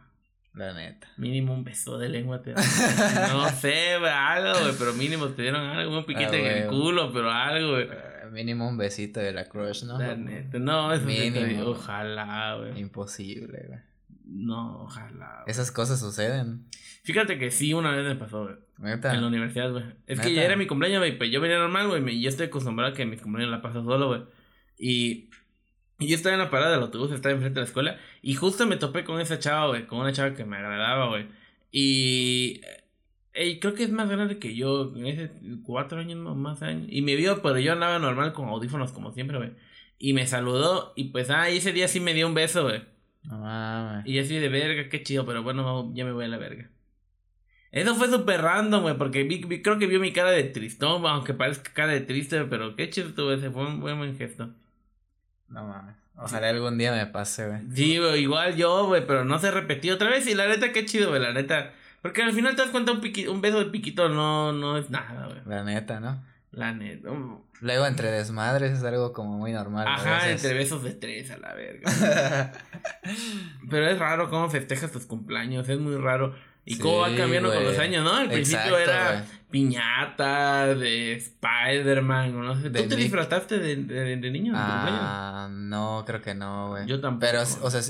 La 0.58 0.74
neta. 0.74 1.06
Mínimo 1.16 1.54
un 1.54 1.62
beso 1.64 1.98
de 1.98 2.08
lengua 2.08 2.42
te 2.42 2.52
No 3.32 3.48
sé, 3.50 3.96
güey, 3.98 4.10
algo, 4.12 4.58
güey, 4.60 4.74
pero 4.78 4.92
mínimo 4.94 5.28
te 5.28 5.42
dieron 5.42 5.62
algo, 5.64 5.98
un 5.98 6.04
piquete 6.04 6.36
Ah, 6.36 6.50
en 6.56 6.62
el 6.64 6.68
culo, 6.68 7.12
pero 7.12 7.30
algo, 7.30 7.70
güey. 7.72 7.84
Eh, 7.84 8.30
mínimo 8.32 8.68
un 8.68 8.76
besito 8.76 9.20
de 9.20 9.32
la 9.32 9.48
crush, 9.48 9.84
¿no? 9.84 9.98
La 9.98 10.16
neta, 10.16 10.58
no, 10.58 10.92
eso 10.92 11.06
sí 11.08 11.14
te 11.16 11.30
Mínimo. 11.30 11.46
digo, 11.46 11.70
ojalá, 11.70 12.56
güey. 12.56 12.80
Imposible, 12.80 13.64
güey. 13.68 13.78
No, 14.24 14.82
ojalá. 14.82 15.40
güey. 15.42 15.50
Esas 15.50 15.70
cosas 15.72 16.00
suceden. 16.00 16.66
Fíjate 17.04 17.38
que 17.38 17.50
sí, 17.50 17.72
una 17.72 17.92
vez 17.96 18.04
me 18.04 18.16
pasó, 18.16 18.42
güey. 18.44 18.56
Neta. 18.78 19.14
En 19.14 19.22
la 19.22 19.28
universidad, 19.28 19.70
güey. 19.70 19.84
Es 20.06 20.20
que 20.20 20.34
ya 20.34 20.42
era 20.44 20.56
mi 20.56 20.66
cumpleaños, 20.66 20.98
güey. 21.00 21.16
Pues 21.16 21.30
yo 21.30 21.40
venía 21.40 21.58
normal, 21.58 21.88
güey. 21.88 22.02
me- 22.02 22.20
Yo 22.20 22.28
estoy 22.28 22.46
acostumbrado 22.48 22.92
a 22.92 22.96
que 22.96 23.06
mis 23.06 23.22
cumpleaños 23.22 23.50
la 23.50 23.62
paso 23.62 23.82
solo, 23.84 24.08
güey. 24.08 24.22
Y, 24.78 25.30
y 25.98 26.06
yo 26.08 26.14
estaba 26.16 26.34
en 26.34 26.40
la 26.40 26.50
parada 26.50 26.72
del 26.72 26.82
autobús, 26.82 27.10
estaba 27.12 27.34
enfrente 27.34 27.58
de 27.60 27.62
la 27.64 27.66
escuela. 27.68 27.98
Y 28.22 28.34
justo 28.34 28.66
me 28.66 28.76
topé 28.76 29.04
con 29.04 29.20
esa 29.20 29.38
chava, 29.38 29.68
güey. 29.68 29.86
Con 29.86 29.98
una 30.00 30.12
chava 30.12 30.34
que 30.34 30.44
me 30.44 30.56
agradaba, 30.56 31.08
güey. 31.08 31.26
Y. 31.72 32.60
creo 33.60 33.74
que 33.74 33.84
es 33.84 33.90
más 33.92 34.08
grande 34.10 34.38
que 34.38 34.54
yo. 34.54 34.92
Ese, 35.04 35.32
cuatro 35.64 35.98
años 36.00 36.18
más, 36.18 36.36
más 36.36 36.62
años. 36.62 36.86
Y 36.90 37.02
me 37.02 37.16
vio, 37.16 37.42
pero 37.42 37.58
yo 37.58 37.72
andaba 37.72 37.98
normal 37.98 38.32
con 38.32 38.48
audífonos, 38.48 38.92
como 38.92 39.12
siempre, 39.12 39.38
güey. 39.38 39.52
Y 39.98 40.12
me 40.12 40.26
saludó. 40.26 40.92
Y 40.96 41.04
pues, 41.10 41.30
ah, 41.30 41.50
y 41.50 41.58
ese 41.58 41.72
día 41.72 41.88
sí 41.88 42.00
me 42.00 42.14
dio 42.14 42.26
un 42.28 42.34
beso, 42.34 42.62
güey. 42.64 42.82
No 43.24 43.38
mames. 43.38 44.06
Y 44.06 44.18
así 44.18 44.36
de 44.38 44.48
verga, 44.48 44.88
qué 44.88 45.02
chido, 45.02 45.26
pero 45.26 45.42
bueno, 45.42 45.92
ya 45.94 46.04
me 46.04 46.12
voy 46.12 46.24
a 46.24 46.28
la 46.28 46.38
verga. 46.38 46.70
Eso 47.70 47.94
fue 47.96 48.08
súper 48.08 48.40
random, 48.42 48.82
güey, 48.82 48.96
porque 48.96 49.24
vi, 49.24 49.38
vi- 49.44 49.62
creo 49.62 49.78
que 49.78 49.86
vio 49.86 50.00
mi 50.00 50.12
cara 50.12 50.30
de 50.30 50.44
tristón, 50.44 51.04
aunque 51.06 51.34
parezca 51.34 51.72
cara 51.74 51.92
de 51.92 52.00
triste, 52.00 52.44
pero 52.44 52.76
qué 52.76 52.88
chido 52.90 53.08
estuvo 53.08 53.32
ese, 53.32 53.50
fue 53.50 53.66
un 53.66 53.80
buen 53.80 54.16
gesto. 54.16 54.54
No 55.48 55.66
mames. 55.66 55.94
Ojalá 56.16 56.48
algún 56.50 56.78
día 56.78 56.92
me 56.92 57.06
pase, 57.06 57.46
güey. 57.46 57.60
Sí, 57.74 57.98
güey, 57.98 58.22
igual 58.22 58.56
yo, 58.56 58.86
güey, 58.86 59.06
pero 59.06 59.24
no 59.24 59.38
se 59.38 59.50
repetió 59.50 59.94
otra 59.94 60.08
vez 60.10 60.26
y 60.26 60.34
la 60.34 60.48
neta, 60.48 60.72
qué 60.72 60.84
chido, 60.84 61.10
güey, 61.10 61.22
la 61.22 61.32
neta. 61.32 61.72
Porque 62.02 62.22
al 62.22 62.32
final 62.32 62.56
te 62.56 62.62
das 62.62 62.70
cuenta, 62.70 62.92
un, 62.92 63.00
piqui- 63.00 63.28
un 63.28 63.40
beso 63.40 63.58
de 63.58 63.66
piquito 63.66 64.08
no, 64.08 64.52
no 64.52 64.76
es 64.78 64.90
nada, 64.90 65.26
güey. 65.26 65.40
La 65.46 65.62
neta, 65.64 66.00
¿no? 66.00 66.22
La 66.50 66.72
neta. 66.72 67.10
um, 67.10 67.40
Luego 67.60 67.86
entre 67.86 68.10
desmadres 68.10 68.72
es 68.78 68.84
algo 68.84 69.12
como 69.12 69.36
muy 69.36 69.52
normal. 69.52 69.86
Ajá, 69.88 70.30
entre 70.30 70.54
besos 70.54 70.82
de 70.84 70.92
tres 70.94 71.30
a 71.32 71.38
la 71.38 71.54
verga. 71.54 72.52
Pero 73.70 73.88
es 73.88 73.98
raro 73.98 74.30
cómo 74.30 74.48
festejas 74.48 74.92
tus 74.92 75.06
cumpleaños, 75.06 75.68
es 75.68 75.78
muy 75.78 75.96
raro. 75.96 76.34
Y 76.70 76.78
cómo 76.78 76.98
va 76.98 77.14
cambiando 77.16 77.52
con 77.52 77.64
los 77.64 77.78
años, 77.78 78.04
¿no? 78.04 78.14
Al 78.14 78.28
principio 78.28 78.78
Exacto, 78.78 78.90
era 78.90 79.26
piñata, 79.50 80.74
de 80.74 81.14
Spider-Man, 81.14 82.34
o 82.36 82.42
no 82.42 82.60
sé. 82.60 82.70
De 82.70 82.82
¿Tú 82.82 82.88
te 82.90 82.96
disfrazaste 82.96 83.58
de, 83.58 83.76
de, 83.76 84.16
de 84.16 84.30
niño? 84.30 84.52
Ah, 84.54 85.48
no, 85.50 86.04
creo 86.06 86.20
que 86.20 86.34
no, 86.34 86.70
güey. 86.70 86.86
Yo 86.86 87.00
tampoco. 87.00 87.20
Pero, 87.26 87.42
o 87.42 87.70
sea, 87.70 87.80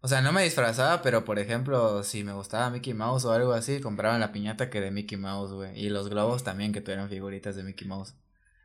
o 0.00 0.08
sea, 0.08 0.20
no 0.22 0.32
me 0.32 0.44
disfrazaba, 0.44 1.02
pero 1.02 1.24
por 1.24 1.38
ejemplo, 1.38 2.02
si 2.04 2.22
me 2.22 2.32
gustaba 2.32 2.70
Mickey 2.70 2.94
Mouse 2.94 3.24
o 3.24 3.32
algo 3.32 3.52
así, 3.52 3.80
compraban 3.80 4.20
la 4.20 4.30
piñata 4.32 4.70
que 4.70 4.80
de 4.80 4.90
Mickey 4.90 5.18
Mouse, 5.18 5.52
güey. 5.52 5.78
Y 5.78 5.90
los 5.90 6.08
globos 6.08 6.44
también 6.44 6.72
que 6.72 6.80
tuvieron 6.80 7.08
figuritas 7.08 7.56
de 7.56 7.64
Mickey 7.64 7.88
Mouse. 7.88 8.14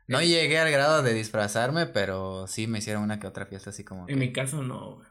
No 0.06 0.20
llegué 0.20 0.58
al 0.58 0.70
grado 0.70 1.02
de 1.02 1.14
disfrazarme, 1.14 1.86
pero 1.86 2.46
sí 2.46 2.66
me 2.66 2.78
hicieron 2.78 3.02
una 3.02 3.18
que 3.18 3.26
otra 3.26 3.46
fiesta 3.46 3.70
así 3.70 3.82
como. 3.84 4.02
En 4.02 4.06
que- 4.06 4.14
mi 4.16 4.32
caso 4.32 4.62
no, 4.62 4.96
güey. 4.96 5.08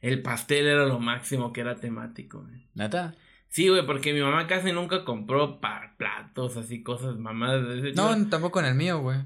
El 0.00 0.20
pastel 0.22 0.66
era 0.66 0.84
lo 0.84 0.98
máximo 0.98 1.52
que 1.52 1.62
era 1.62 1.76
temático, 1.76 2.42
güey. 2.42 2.66
¿Neta? 2.74 3.14
Sí, 3.54 3.68
güey, 3.68 3.86
porque 3.86 4.12
mi 4.12 4.20
mamá 4.20 4.48
casi 4.48 4.72
nunca 4.72 5.04
compró 5.04 5.60
pa- 5.60 5.94
platos, 5.96 6.56
así, 6.56 6.82
cosas 6.82 7.16
mamadas 7.18 7.68
de 7.68 7.78
ese. 7.78 7.92
No, 7.92 8.28
tampoco 8.28 8.58
en 8.58 8.66
el 8.66 8.74
mío, 8.74 8.98
güey. 8.98 9.18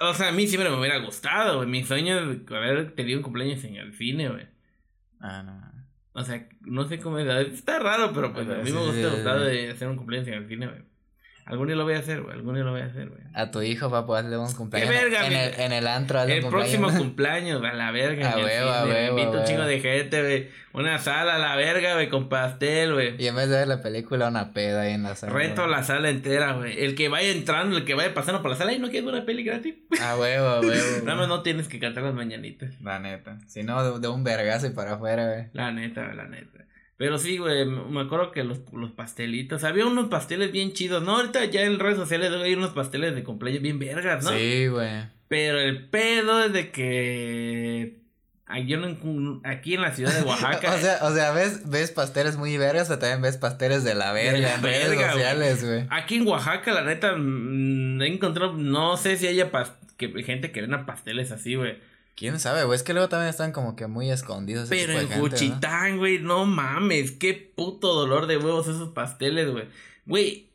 O 0.00 0.12
sea, 0.12 0.30
a 0.30 0.32
mí 0.32 0.48
siempre 0.48 0.68
me 0.68 0.76
hubiera 0.76 0.98
gustado, 0.98 1.58
güey. 1.58 1.68
Mi 1.68 1.84
sueño 1.84 2.18
es 2.18 2.50
haber 2.50 2.96
tenido 2.96 3.18
un 3.18 3.22
cumpleaños 3.22 3.62
en 3.62 3.76
el 3.76 3.92
cine, 3.94 4.28
güey. 4.28 4.44
Ah, 5.20 5.44
no. 5.44 6.20
O 6.20 6.24
sea, 6.24 6.48
no 6.62 6.88
sé 6.88 6.98
cómo 6.98 7.20
es. 7.20 7.28
Está 7.54 7.78
raro, 7.78 8.10
pero 8.12 8.32
pues 8.32 8.48
a 8.50 8.54
mí 8.56 8.72
me 8.72 8.80
gusta 8.80 9.08
gustado 9.08 9.44
de 9.44 9.70
hacer 9.70 9.86
un 9.86 9.96
cumpleaños 9.96 10.26
en 10.26 10.34
el 10.34 10.48
cine, 10.48 10.66
güey. 10.66 10.82
Algún 11.46 11.68
día 11.68 11.76
lo 11.76 11.84
voy 11.84 11.94
a 11.94 11.98
hacer, 12.00 12.22
güey. 12.22 12.34
Algún 12.34 12.54
día 12.56 12.64
lo 12.64 12.72
voy 12.72 12.80
a 12.80 12.86
hacer, 12.86 13.08
güey. 13.08 13.20
A 13.32 13.52
tu 13.52 13.62
hijo, 13.62 13.88
papu, 13.88 14.14
hazle 14.16 14.36
un 14.36 14.52
cumpleaños. 14.52 14.90
verga, 14.92 15.26
en, 15.26 15.32
mi- 15.32 15.38
el, 15.38 15.60
en 15.60 15.72
el 15.72 15.86
antro, 15.86 16.18
hazle 16.18 16.38
El 16.38 16.44
un 16.44 16.50
próximo 16.50 16.88
cumpleaños. 16.96 17.58
cumpleaños, 17.60 17.64
a 17.64 17.72
la 17.74 17.90
verga. 17.92 18.30
A 18.30 18.38
el 18.38 18.44
huevo, 18.44 18.70
a 18.70 18.84
huevo, 18.84 19.18
Invito 19.18 19.38
un 19.38 19.44
chingo 19.46 19.62
de 19.64 19.78
gente, 19.80 20.20
güey. 20.22 20.48
Una 20.72 20.98
sala 20.98 21.36
a 21.36 21.38
la 21.38 21.54
verga, 21.54 21.94
güey, 21.94 22.08
con 22.08 22.28
pastel, 22.28 22.94
güey. 22.94 23.14
Y 23.22 23.28
en 23.28 23.36
vez 23.36 23.48
de 23.48 23.58
ver 23.58 23.68
la 23.68 23.80
película, 23.80 24.26
una 24.28 24.52
peda 24.52 24.82
ahí 24.82 24.92
en 24.94 25.04
la 25.04 25.14
sala. 25.14 25.32
Reto 25.32 25.62
güey. 25.62 25.70
la 25.74 25.84
sala 25.84 26.10
entera, 26.10 26.52
güey. 26.54 26.82
El 26.84 26.96
que 26.96 27.08
vaya 27.08 27.30
entrando, 27.30 27.76
el 27.78 27.84
que 27.84 27.94
vaya 27.94 28.12
pasando 28.12 28.42
por 28.42 28.50
la 28.50 28.56
sala 28.56 28.72
y 28.72 28.80
no 28.80 28.90
quiere 28.90 29.06
una 29.06 29.24
peli 29.24 29.44
gratis. 29.44 29.76
A 30.02 30.16
huevo, 30.18 30.46
a 30.48 30.60
huevo. 30.60 31.04
Nada 31.04 31.16
más 31.16 31.28
no 31.28 31.42
tienes 31.42 31.68
que 31.68 31.78
cantar 31.78 32.02
las 32.02 32.14
mañanitas. 32.14 32.74
La 32.82 32.98
neta. 32.98 33.38
Si 33.46 33.62
no, 33.62 33.92
de, 33.94 34.00
de 34.00 34.08
un 34.08 34.24
vergazo 34.24 34.66
y 34.66 34.70
para 34.70 34.94
afuera, 34.94 35.26
güey. 35.32 35.44
La 35.52 35.70
neta, 35.70 36.12
la 36.12 36.24
neta. 36.26 36.64
Pero 36.96 37.18
sí, 37.18 37.36
güey, 37.36 37.66
me 37.66 38.00
acuerdo 38.00 38.32
que 38.32 38.42
los, 38.42 38.60
los 38.72 38.90
pastelitos, 38.90 39.64
había 39.64 39.84
unos 39.84 40.08
pasteles 40.08 40.50
bien 40.50 40.72
chidos, 40.72 41.02
¿no? 41.02 41.16
Ahorita 41.16 41.44
ya 41.44 41.62
en 41.62 41.78
redes 41.78 41.98
sociales 41.98 42.32
hay 42.32 42.54
unos 42.54 42.70
pasteles 42.70 43.14
de 43.14 43.22
cumpleaños 43.22 43.62
bien 43.62 43.78
vergas, 43.78 44.24
¿no? 44.24 44.30
Sí, 44.30 44.68
güey. 44.68 45.04
Pero 45.28 45.60
el 45.60 45.88
pedo 45.88 46.44
es 46.44 46.52
de 46.52 46.70
que 46.70 47.98
aquí 48.46 48.72
en, 48.72 49.40
aquí 49.44 49.74
en 49.74 49.82
la 49.82 49.92
ciudad 49.92 50.12
de 50.12 50.22
Oaxaca... 50.22 50.74
O 50.74 50.78
sea, 50.78 50.98
o 51.02 51.14
sea, 51.14 51.32
ves, 51.32 51.68
ves 51.68 51.90
pasteles 51.90 52.36
muy 52.36 52.56
vergas, 52.56 52.88
pero 52.88 53.00
también 53.00 53.22
ves 53.22 53.36
pasteles 53.36 53.84
de 53.84 53.94
la 53.94 54.12
verga 54.12 54.38
la 54.38 54.54
en 54.54 54.62
verga, 54.62 55.12
sociales, 55.12 55.64
güey. 55.64 55.86
Aquí 55.90 56.16
en 56.16 56.26
Oaxaca, 56.26 56.72
la 56.72 56.84
neta, 56.84 57.14
mm, 57.16 58.00
he 58.00 58.06
encontrado, 58.06 58.54
no 58.54 58.96
sé 58.96 59.18
si 59.18 59.26
haya 59.26 59.50
que, 59.98 60.22
gente 60.22 60.52
que 60.52 60.62
venda 60.62 60.86
pasteles 60.86 61.32
así, 61.32 61.56
güey. 61.56 61.76
¿Quién 62.16 62.40
sabe, 62.40 62.64
güey? 62.64 62.76
Es 62.76 62.82
que 62.82 62.94
luego 62.94 63.10
también 63.10 63.28
están 63.28 63.52
como 63.52 63.76
que 63.76 63.86
muy 63.86 64.10
escondidos. 64.10 64.70
Pero 64.70 64.98
en. 64.98 65.06
Juchitán, 65.08 65.98
güey, 65.98 66.18
¿no? 66.18 66.46
mames, 66.46 67.12
qué 67.12 67.34
puto 67.34 67.92
dolor 67.92 68.26
de 68.26 68.38
huevos 68.38 68.66
esos 68.68 68.88
pasteles, 68.94 69.50
güey. 69.50 69.66
Güey, 70.06 70.50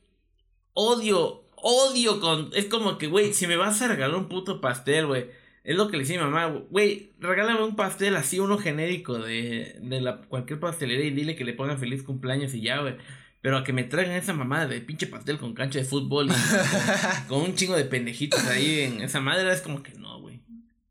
odio, 0.74 1.44
odio 1.56 2.20
con. 2.20 2.50
Es 2.56 2.65
como 2.65 2.98
que, 2.98 3.06
güey, 3.06 3.34
si 3.34 3.46
me 3.46 3.58
vas 3.58 3.80
a 3.84 3.88
regalar 3.88 4.18
un 4.18 4.27
puto 4.27 4.60
pastel, 4.60 5.06
güey. 5.06 5.30
Es 5.63 5.75
lo 5.75 5.88
que 5.88 5.98
le 5.98 6.03
decía 6.03 6.18
mi 6.18 6.24
mamá, 6.24 6.48
güey, 6.72 7.12
regálame 7.20 7.63
un 7.63 7.75
pastel 7.75 8.15
así, 8.15 8.39
uno 8.39 8.58
genérico 8.58 9.20
de, 9.20 9.77
de 9.80 10.01
la, 10.01 10.18
cualquier 10.22 10.60
pastelería 10.60 11.06
y 11.06 11.12
dile 11.12 11.36
que 11.36 11.46
le 11.46 11.53
pongan 11.53 11.77
feliz 11.77 12.01
cumpleaños 12.01 12.56
y 12.56 12.62
ya, 12.62 12.80
güey. 12.80 12.96
Pero 13.41 13.58
a 13.58 13.63
que 13.63 13.72
me 13.72 13.84
traigan 13.84 14.15
esa 14.15 14.34
mamada 14.34 14.65
de 14.65 14.82
pinche 14.82 15.06
pastel 15.06 15.38
con 15.38 15.53
cancha 15.53 15.77
de 15.77 15.86
fútbol 15.86 16.27
y 16.27 16.30
con, 16.30 17.27
con 17.27 17.50
un 17.51 17.56
chingo 17.56 17.75
de 17.75 17.86
pendejitos 17.86 18.44
ahí 18.46 18.80
en 18.82 19.01
esa 19.01 19.20
madre, 19.20 19.51
es 19.53 19.62
como 19.62 19.84
que 19.84 19.94
no. 19.94 20.21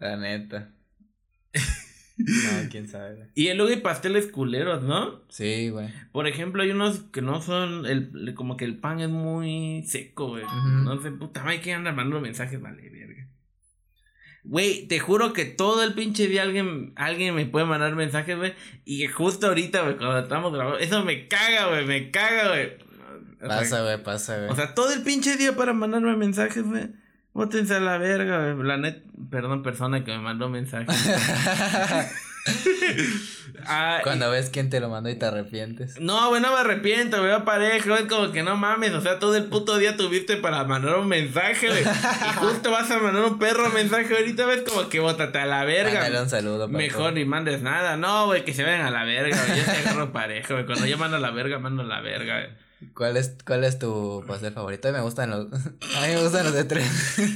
La 0.00 0.16
neta. 0.16 0.72
No, 2.18 2.68
quién 2.70 2.86
sabe. 2.88 3.14
güey. 3.14 3.28
Y 3.34 3.52
luego 3.54 3.70
hay 3.70 3.80
pasteles 3.80 4.26
culeros, 4.26 4.82
¿no? 4.82 5.22
Sí, 5.30 5.70
güey. 5.70 5.88
Por 6.12 6.26
ejemplo, 6.26 6.62
hay 6.62 6.70
unos 6.70 7.00
que 7.12 7.22
no 7.22 7.40
son, 7.40 7.86
el, 7.86 8.34
como 8.34 8.56
que 8.56 8.66
el 8.66 8.78
pan 8.78 9.00
es 9.00 9.08
muy 9.08 9.84
seco, 9.86 10.28
güey. 10.28 10.44
No 10.84 11.00
sé, 11.00 11.12
puta 11.12 11.42
madre, 11.42 11.60
que 11.60 11.72
andan 11.72 11.96
mandando 11.96 12.20
mensajes, 12.20 12.60
vale, 12.60 12.90
verga. 12.90 13.26
Güey, 14.44 14.86
te 14.86 14.98
juro 14.98 15.32
que 15.32 15.44
todo 15.44 15.82
el 15.82 15.94
pinche 15.94 16.26
día 16.26 16.42
alguien, 16.42 16.92
alguien 16.96 17.34
me 17.34 17.46
puede 17.46 17.66
mandar 17.66 17.94
mensajes, 17.94 18.36
güey. 18.36 18.54
Y 18.84 19.06
justo 19.06 19.46
ahorita, 19.48 19.82
güey, 19.82 19.96
cuando 19.96 20.18
estamos 20.18 20.52
grabando, 20.52 20.78
eso 20.78 21.04
me 21.04 21.26
caga, 21.28 21.68
güey, 21.68 21.86
me 21.86 22.10
caga, 22.10 22.48
güey. 22.48 22.66
O 23.42 23.46
sea, 23.46 23.48
Pasa, 23.48 23.82
güey, 23.82 24.02
pasa, 24.02 24.36
güey. 24.38 24.50
O 24.50 24.56
sea, 24.56 24.74
todo 24.74 24.92
el 24.92 25.02
pinche 25.02 25.36
día 25.38 25.56
para 25.56 25.72
mandarme 25.72 26.16
mensajes, 26.16 26.64
güey. 26.64 26.88
Bótense 27.32 27.74
a 27.76 27.80
la 27.80 27.98
verga. 27.98 28.54
La 28.54 28.76
net, 28.76 29.02
perdón, 29.30 29.62
persona 29.62 30.04
que 30.04 30.12
me 30.12 30.18
mandó 30.18 30.48
mensajes. 30.48 30.88
Ah, 33.66 34.00
Cuando 34.02 34.30
ves 34.30 34.48
quién 34.50 34.70
te 34.70 34.80
lo 34.80 34.88
mandó 34.88 35.10
y 35.10 35.14
te 35.14 35.26
arrepientes. 35.26 36.00
No, 36.00 36.30
güey, 36.30 36.40
no 36.40 36.52
me 36.52 36.60
arrepiento, 36.60 37.18
güey, 37.18 37.30
va 37.30 37.44
parejo, 37.44 37.94
es 37.94 38.06
como 38.06 38.32
que 38.32 38.42
no 38.42 38.56
mames, 38.56 38.92
o 38.92 39.00
sea, 39.00 39.18
todo 39.18 39.36
el 39.36 39.44
puto 39.44 39.76
día 39.76 39.96
tuviste 39.96 40.36
para 40.38 40.64
mandar 40.64 40.96
un 40.96 41.08
mensaje, 41.08 41.68
güey, 41.68 41.82
y 41.82 41.84
justo 42.36 42.70
vas 42.70 42.90
a 42.90 42.98
mandar 42.98 43.24
un 43.24 43.38
perro 43.38 43.68
mensaje 43.70 44.16
ahorita, 44.16 44.46
ves 44.46 44.62
como 44.66 44.88
que 44.88 45.00
bótate 45.00 45.38
a 45.38 45.46
la 45.46 45.64
verga. 45.64 46.00
Mándale 46.00 46.22
un 46.22 46.30
saludo. 46.30 46.68
Mejor 46.68 47.12
ni 47.12 47.24
mandes 47.24 47.60
nada, 47.62 47.96
no, 47.96 48.26
güey, 48.26 48.44
que 48.44 48.54
se 48.54 48.64
vayan 48.64 48.82
a 48.82 48.90
la 48.90 49.04
verga, 49.04 49.36
güey, 49.46 49.58
yo 49.58 49.64
te 49.64 49.70
agarro 49.72 50.12
parejo, 50.12 50.54
güey, 50.54 50.66
cuando 50.66 50.86
yo 50.86 50.96
mando 50.96 51.18
a 51.18 51.20
la 51.20 51.30
verga, 51.30 51.58
mando 51.58 51.82
a 51.82 51.86
la 51.86 52.00
verga, 52.00 52.40
güey. 52.40 52.69
¿Cuál 52.94 53.16
es, 53.16 53.32
¿Cuál 53.46 53.64
es 53.64 53.78
tu 53.78 54.24
pastel 54.26 54.52
favorito? 54.54 54.88
A 54.88 54.92
mí 54.92 54.98
me 54.98 55.04
gustan 55.04 55.30
los. 55.30 55.46
A 55.52 56.00
mí 56.06 56.14
me 56.14 56.22
gustan 56.22 56.44
los 56.44 56.54
de 56.54 56.64
tres. 56.64 56.88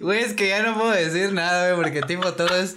Güey, 0.00 0.20
es 0.22 0.32
que 0.34 0.48
ya 0.48 0.62
no 0.62 0.76
puedo 0.76 0.90
decir 0.90 1.32
nada, 1.32 1.72
güey, 1.72 1.82
porque 1.82 2.02
tipo 2.06 2.32
todo 2.34 2.54
es. 2.56 2.76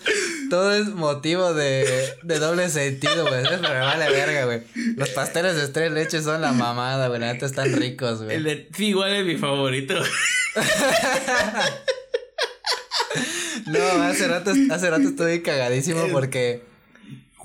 Todo 0.49 0.73
es 0.73 0.87
motivo 0.89 1.53
de, 1.53 2.13
de 2.23 2.39
doble 2.39 2.69
sentido, 2.69 3.27
güey. 3.27 3.43
Eso 3.43 3.59
me 3.59 3.67
vale 3.79 4.09
verga, 4.09 4.45
güey. 4.45 4.61
Los 4.95 5.09
pasteles 5.09 5.57
de 5.57 5.67
tres 5.67 5.91
leches 5.91 6.23
son 6.23 6.39
la 6.41 6.53
mamada, 6.53 7.09
güey. 7.09 7.19
La 7.19 7.33
neta 7.33 7.45
están 7.45 7.73
ricos, 7.73 8.21
El 8.21 8.25
güey. 8.27 8.43
de, 8.43 8.69
sí, 8.73 8.87
igual 8.89 9.13
es 9.13 9.25
mi 9.25 9.35
favorito, 9.35 9.95
No, 13.65 13.79
hace 14.03 14.27
rato, 14.27 14.53
hace 14.71 14.89
rato 14.89 15.09
estuve 15.09 15.41
cagadísimo 15.41 16.07
porque 16.11 16.63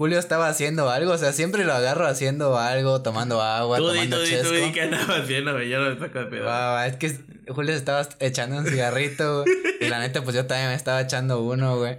Julio 0.02 0.18
estaba 0.18 0.48
haciendo 0.48 0.90
algo. 0.90 1.12
O 1.12 1.16
sea, 1.18 1.32
siempre 1.32 1.62
lo 1.64 1.72
agarro 1.72 2.08
haciendo 2.08 2.58
algo, 2.58 3.02
tomando 3.02 3.40
agua, 3.40 3.78
tú 3.78 3.92
di, 3.92 3.98
tomando 4.00 4.16
tú 4.16 4.22
di, 4.24 4.30
chesco. 4.30 4.48
tú 4.48 4.54
di, 4.56 4.72
¿qué 4.72 4.82
andaba 4.82 5.18
haciendo, 5.18 5.52
güey? 5.52 5.68
Yo 5.68 5.78
no 5.78 5.94
me 5.94 5.96
saco 6.00 6.18
de 6.18 6.24
pedo. 6.26 6.44
Va, 6.44 6.88
es 6.88 6.96
que 6.96 7.16
Julio 7.46 7.72
estaba 7.72 8.08
echando 8.18 8.56
un 8.56 8.66
cigarrito, 8.66 9.44
güey. 9.44 9.56
Y 9.80 9.88
la 9.88 10.00
neta, 10.00 10.24
pues 10.24 10.34
yo 10.34 10.44
también 10.46 10.70
me 10.70 10.74
estaba 10.74 11.00
echando 11.02 11.40
uno, 11.40 11.76
güey. 11.78 11.98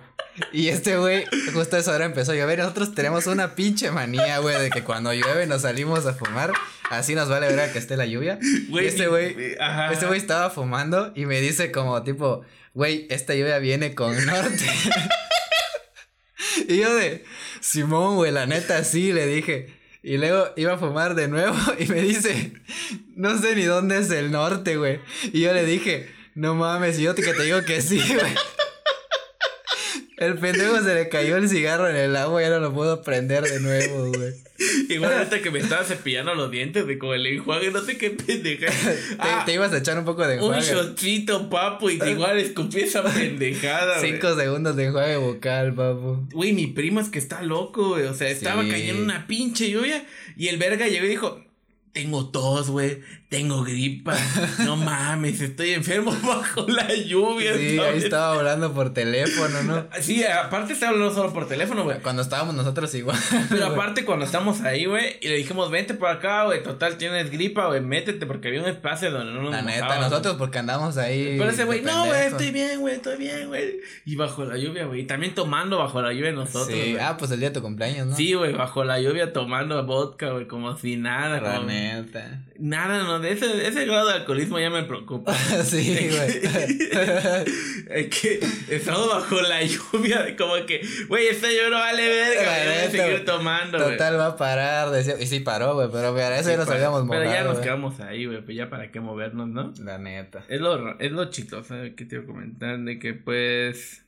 Y 0.51 0.67
este 0.67 0.97
güey, 0.97 1.23
justo 1.53 1.77
a 1.77 1.79
esa 1.79 1.95
hora 1.95 2.03
empezó 2.03 2.33
a 2.33 2.35
llover. 2.35 2.59
y 2.59 2.63
Nosotros 2.63 2.93
tenemos 2.93 3.25
una 3.25 3.55
pinche 3.55 3.89
manía, 3.89 4.39
güey, 4.39 4.59
de 4.59 4.69
que 4.69 4.83
cuando 4.83 5.13
llueve 5.13 5.47
nos 5.47 5.61
salimos 5.61 6.05
a 6.05 6.13
fumar. 6.13 6.51
Así 6.89 7.15
nos 7.15 7.29
vale 7.29 7.47
ver 7.47 7.61
a 7.61 7.71
que 7.71 7.79
esté 7.79 7.95
la 7.95 8.05
lluvia. 8.05 8.37
Güey, 8.67 8.83
y 8.83 8.87
este 8.89 9.07
güey, 9.07 9.55
este 9.93 10.07
güey 10.07 10.19
estaba 10.19 10.49
fumando 10.49 11.13
y 11.15 11.25
me 11.25 11.39
dice 11.39 11.71
como 11.71 12.03
tipo, 12.03 12.41
güey, 12.73 13.07
esta 13.09 13.33
lluvia 13.33 13.59
viene 13.59 13.95
con 13.95 14.13
norte. 14.25 14.65
y 16.67 16.77
yo 16.77 16.93
de, 16.95 17.23
Simón, 17.61 18.15
güey, 18.15 18.31
la 18.31 18.45
neta 18.45 18.83
sí, 18.83 19.11
le 19.13 19.25
dije. 19.27 19.67
Y 20.05 20.17
luego 20.17 20.49
iba 20.57 20.73
a 20.73 20.77
fumar 20.77 21.15
de 21.15 21.27
nuevo 21.29 21.55
y 21.79 21.85
me 21.87 22.01
dice, 22.01 22.51
no 23.15 23.37
sé 23.39 23.55
ni 23.55 23.63
dónde 23.63 23.99
es 23.99 24.11
el 24.11 24.31
norte, 24.31 24.75
güey. 24.75 24.99
Y 25.31 25.41
yo 25.41 25.53
le 25.53 25.65
dije, 25.65 26.09
no 26.35 26.55
mames, 26.55 26.99
y 26.99 27.03
yo 27.03 27.15
te- 27.15 27.21
que 27.21 27.33
te 27.33 27.43
digo 27.43 27.63
que 27.63 27.81
sí, 27.81 27.99
güey. 28.13 28.33
El 30.25 30.37
pendejo 30.37 30.81
se 30.81 30.93
le 30.95 31.09
cayó 31.09 31.37
el 31.37 31.49
cigarro 31.49 31.89
en 31.89 31.95
el 31.95 32.15
agua 32.15 32.41
y 32.41 32.45
ya 32.45 32.49
no 32.51 32.59
lo 32.59 32.73
puedo 32.73 33.01
prender 33.01 33.43
de 33.43 33.59
nuevo, 33.59 34.07
güey. 34.11 34.33
Igual 34.89 35.13
ahorita 35.13 35.41
que 35.41 35.51
me 35.51 35.59
estaba 35.59 35.83
cepillando 35.83 36.33
los 36.35 36.49
dientes 36.51 36.85
de 36.87 36.97
con 36.97 37.13
el 37.15 37.25
enjuague, 37.25 37.71
no 37.71 37.81
sé 37.81 37.97
qué 37.97 38.11
pendeja. 38.11 38.67
Te, 38.71 38.97
Ah, 39.19 39.43
te 39.45 39.53
ibas 39.53 39.73
a 39.73 39.77
echar 39.79 39.97
un 39.97 40.05
poco 40.05 40.25
de 40.25 40.35
un 40.39 40.53
enjuague. 40.55 40.61
shotcito, 40.71 41.49
papu, 41.49 41.89
y 41.89 41.99
igual 42.07 42.37
escupí 42.39 42.81
esa 42.81 43.03
pendejada. 43.03 43.99
Cinco 43.99 44.35
segundos 44.37 44.75
de 44.75 44.85
enjuague 44.85 45.17
bucal, 45.17 45.73
papu. 45.73 46.27
Güey, 46.31 46.53
mi 46.53 46.67
primo 46.67 46.99
es 47.01 47.09
que 47.09 47.19
está 47.19 47.41
loco, 47.41 47.89
güey. 47.89 48.03
O 48.05 48.13
sea, 48.13 48.29
estaba 48.29 48.63
Sí. 48.63 48.69
cayendo 48.69 49.03
una 49.03 49.27
pinche 49.27 49.69
lluvia 49.69 50.05
y 50.37 50.47
el 50.47 50.57
verga 50.57 50.87
llegó 50.87 51.05
y 51.05 51.09
dijo, 51.09 51.43
tengo 51.91 52.29
tos, 52.31 52.69
güey, 52.69 53.01
tengo 53.33 53.63
gripa, 53.63 54.15
no 54.59 54.75
mames, 54.75 55.41
estoy 55.41 55.71
enfermo 55.71 56.15
bajo 56.23 56.67
la 56.67 56.93
lluvia. 56.93 57.57
Sí, 57.57 57.79
ahí 57.79 57.97
estaba 57.97 58.35
hablando 58.35 58.71
por 58.75 58.93
teléfono, 58.93 59.63
¿no? 59.63 59.87
Sí, 60.01 60.23
aparte 60.23 60.73
estaba 60.73 60.91
hablando 60.91 61.15
solo 61.15 61.33
por 61.33 61.47
teléfono, 61.47 61.83
güey. 61.83 61.99
Cuando 62.01 62.21
estábamos 62.21 62.53
nosotros 62.53 62.93
igual. 62.93 63.17
Pero 63.49 63.65
aparte 63.65 64.05
cuando 64.05 64.25
estamos 64.25 64.61
ahí, 64.61 64.85
güey, 64.85 65.17
y 65.19 65.29
le 65.29 65.37
dijimos, 65.37 65.71
vente 65.71 65.95
por 65.95 66.09
acá, 66.09 66.43
güey, 66.43 66.61
total, 66.61 66.97
tienes 66.97 67.31
gripa, 67.31 67.65
güey, 67.65 67.81
métete, 67.81 68.27
porque 68.27 68.49
había 68.49 68.61
un 68.61 68.67
espacio 68.67 69.09
donde 69.09 69.33
no 69.33 69.41
nos 69.41 69.51
La 69.51 69.63
neta, 69.63 69.99
nosotros 69.99 70.35
porque 70.37 70.59
andamos 70.59 70.97
ahí. 70.97 71.35
Pero 71.39 71.49
ese 71.49 71.63
güey, 71.63 71.81
no, 71.81 72.05
güey, 72.05 72.27
estoy 72.27 72.51
bien, 72.51 72.81
güey, 72.81 72.93
estoy 72.93 73.17
bien, 73.17 73.47
güey. 73.47 73.79
Y 74.05 74.15
bajo 74.15 74.45
la 74.45 74.59
lluvia, 74.59 74.85
güey, 74.85 75.01
y 75.01 75.05
también 75.05 75.33
tomando 75.33 75.79
bajo 75.79 76.03
la 76.03 76.13
lluvia 76.13 76.33
nosotros, 76.33 76.67
Sí, 76.67 76.97
ah, 77.01 77.17
pues 77.17 77.31
el 77.31 77.39
día 77.39 77.49
de 77.49 77.55
tu 77.55 77.63
cumpleaños, 77.63 78.05
¿no? 78.05 78.15
Sí, 78.15 78.35
güey, 78.35 78.53
bajo 78.53 78.83
la 78.83 78.99
lluvia 78.99 79.33
tomando 79.33 79.83
vodka, 79.87 80.29
güey, 80.29 80.47
como 80.47 80.77
si 80.77 80.97
nada, 80.97 81.41
La 81.41 81.61
neta. 81.61 82.43
Nada, 82.59 83.01
no, 83.03 83.22
ese, 83.25 83.67
ese 83.67 83.85
grado 83.85 84.07
de 84.07 84.15
alcoholismo 84.15 84.59
ya 84.59 84.69
me 84.69 84.83
preocupa. 84.83 85.33
sí, 85.63 86.09
güey. 86.09 86.41
es 87.89 88.07
que 88.09 88.39
estamos 88.69 89.07
bajo 89.07 89.41
la 89.41 89.63
lluvia, 89.63 90.35
como 90.35 90.53
que, 90.65 90.81
güey, 91.07 91.27
esta 91.27 91.47
lluvia 91.47 91.69
no 91.69 91.79
vale 91.79 92.07
verga, 92.07 92.51
voy 92.65 92.73
a 92.73 92.91
seguir 92.91 93.25
tomando, 93.25 93.77
güey. 93.79 93.91
Total 93.91 94.19
va 94.19 94.27
a 94.27 94.37
parar, 94.37 94.91
decía. 94.91 95.15
Y 95.19 95.27
sí 95.27 95.39
paró, 95.39 95.75
güey, 95.75 95.89
pero 95.91 96.13
para 96.13 96.39
eso 96.39 96.49
ya 96.49 96.57
nos 96.57 96.69
habíamos 96.69 97.05
Pero 97.09 97.23
ya 97.23 97.43
nos 97.43 97.59
quedamos 97.59 97.99
ahí, 97.99 98.25
güey, 98.25 98.41
pues 98.43 98.57
ya 98.57 98.69
para 98.69 98.91
qué 98.91 98.99
movernos, 98.99 99.47
¿no? 99.47 99.73
La 99.79 99.97
neta. 99.97 100.43
Es 100.47 100.61
lo, 100.61 100.99
es 100.99 101.11
lo 101.11 101.29
chistoso 101.29 101.75
que 101.95 102.05
te 102.05 102.15
iba 102.15 102.23
a 102.23 102.27
comentar, 102.27 102.79
de 102.79 102.99
que 102.99 103.13
pues... 103.13 104.02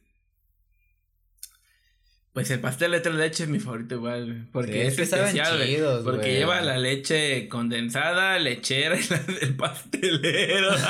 Pues 2.36 2.52
el 2.52 2.60
pastel 2.60 2.92
de 2.92 3.00
tres 3.00 3.16
leches 3.16 3.40
es 3.42 3.48
mi 3.48 3.60
favorito 3.60 3.96
igual, 3.96 4.26
güey, 4.26 4.38
porque 4.52 4.72
Sí, 4.74 4.80
es, 4.82 4.96
que 4.98 5.06
saben 5.08 5.28
especial, 5.28 5.64
chidos, 5.66 6.04
porque 6.04 6.20
güey. 6.28 6.36
lleva 6.36 6.62
la 6.62 6.78
leche 6.78 7.48
condensada, 7.48 8.38
lechera 8.38 8.96
y 9.00 9.08
la 9.10 9.18
del 9.20 9.56
pastelero. 9.56 10.70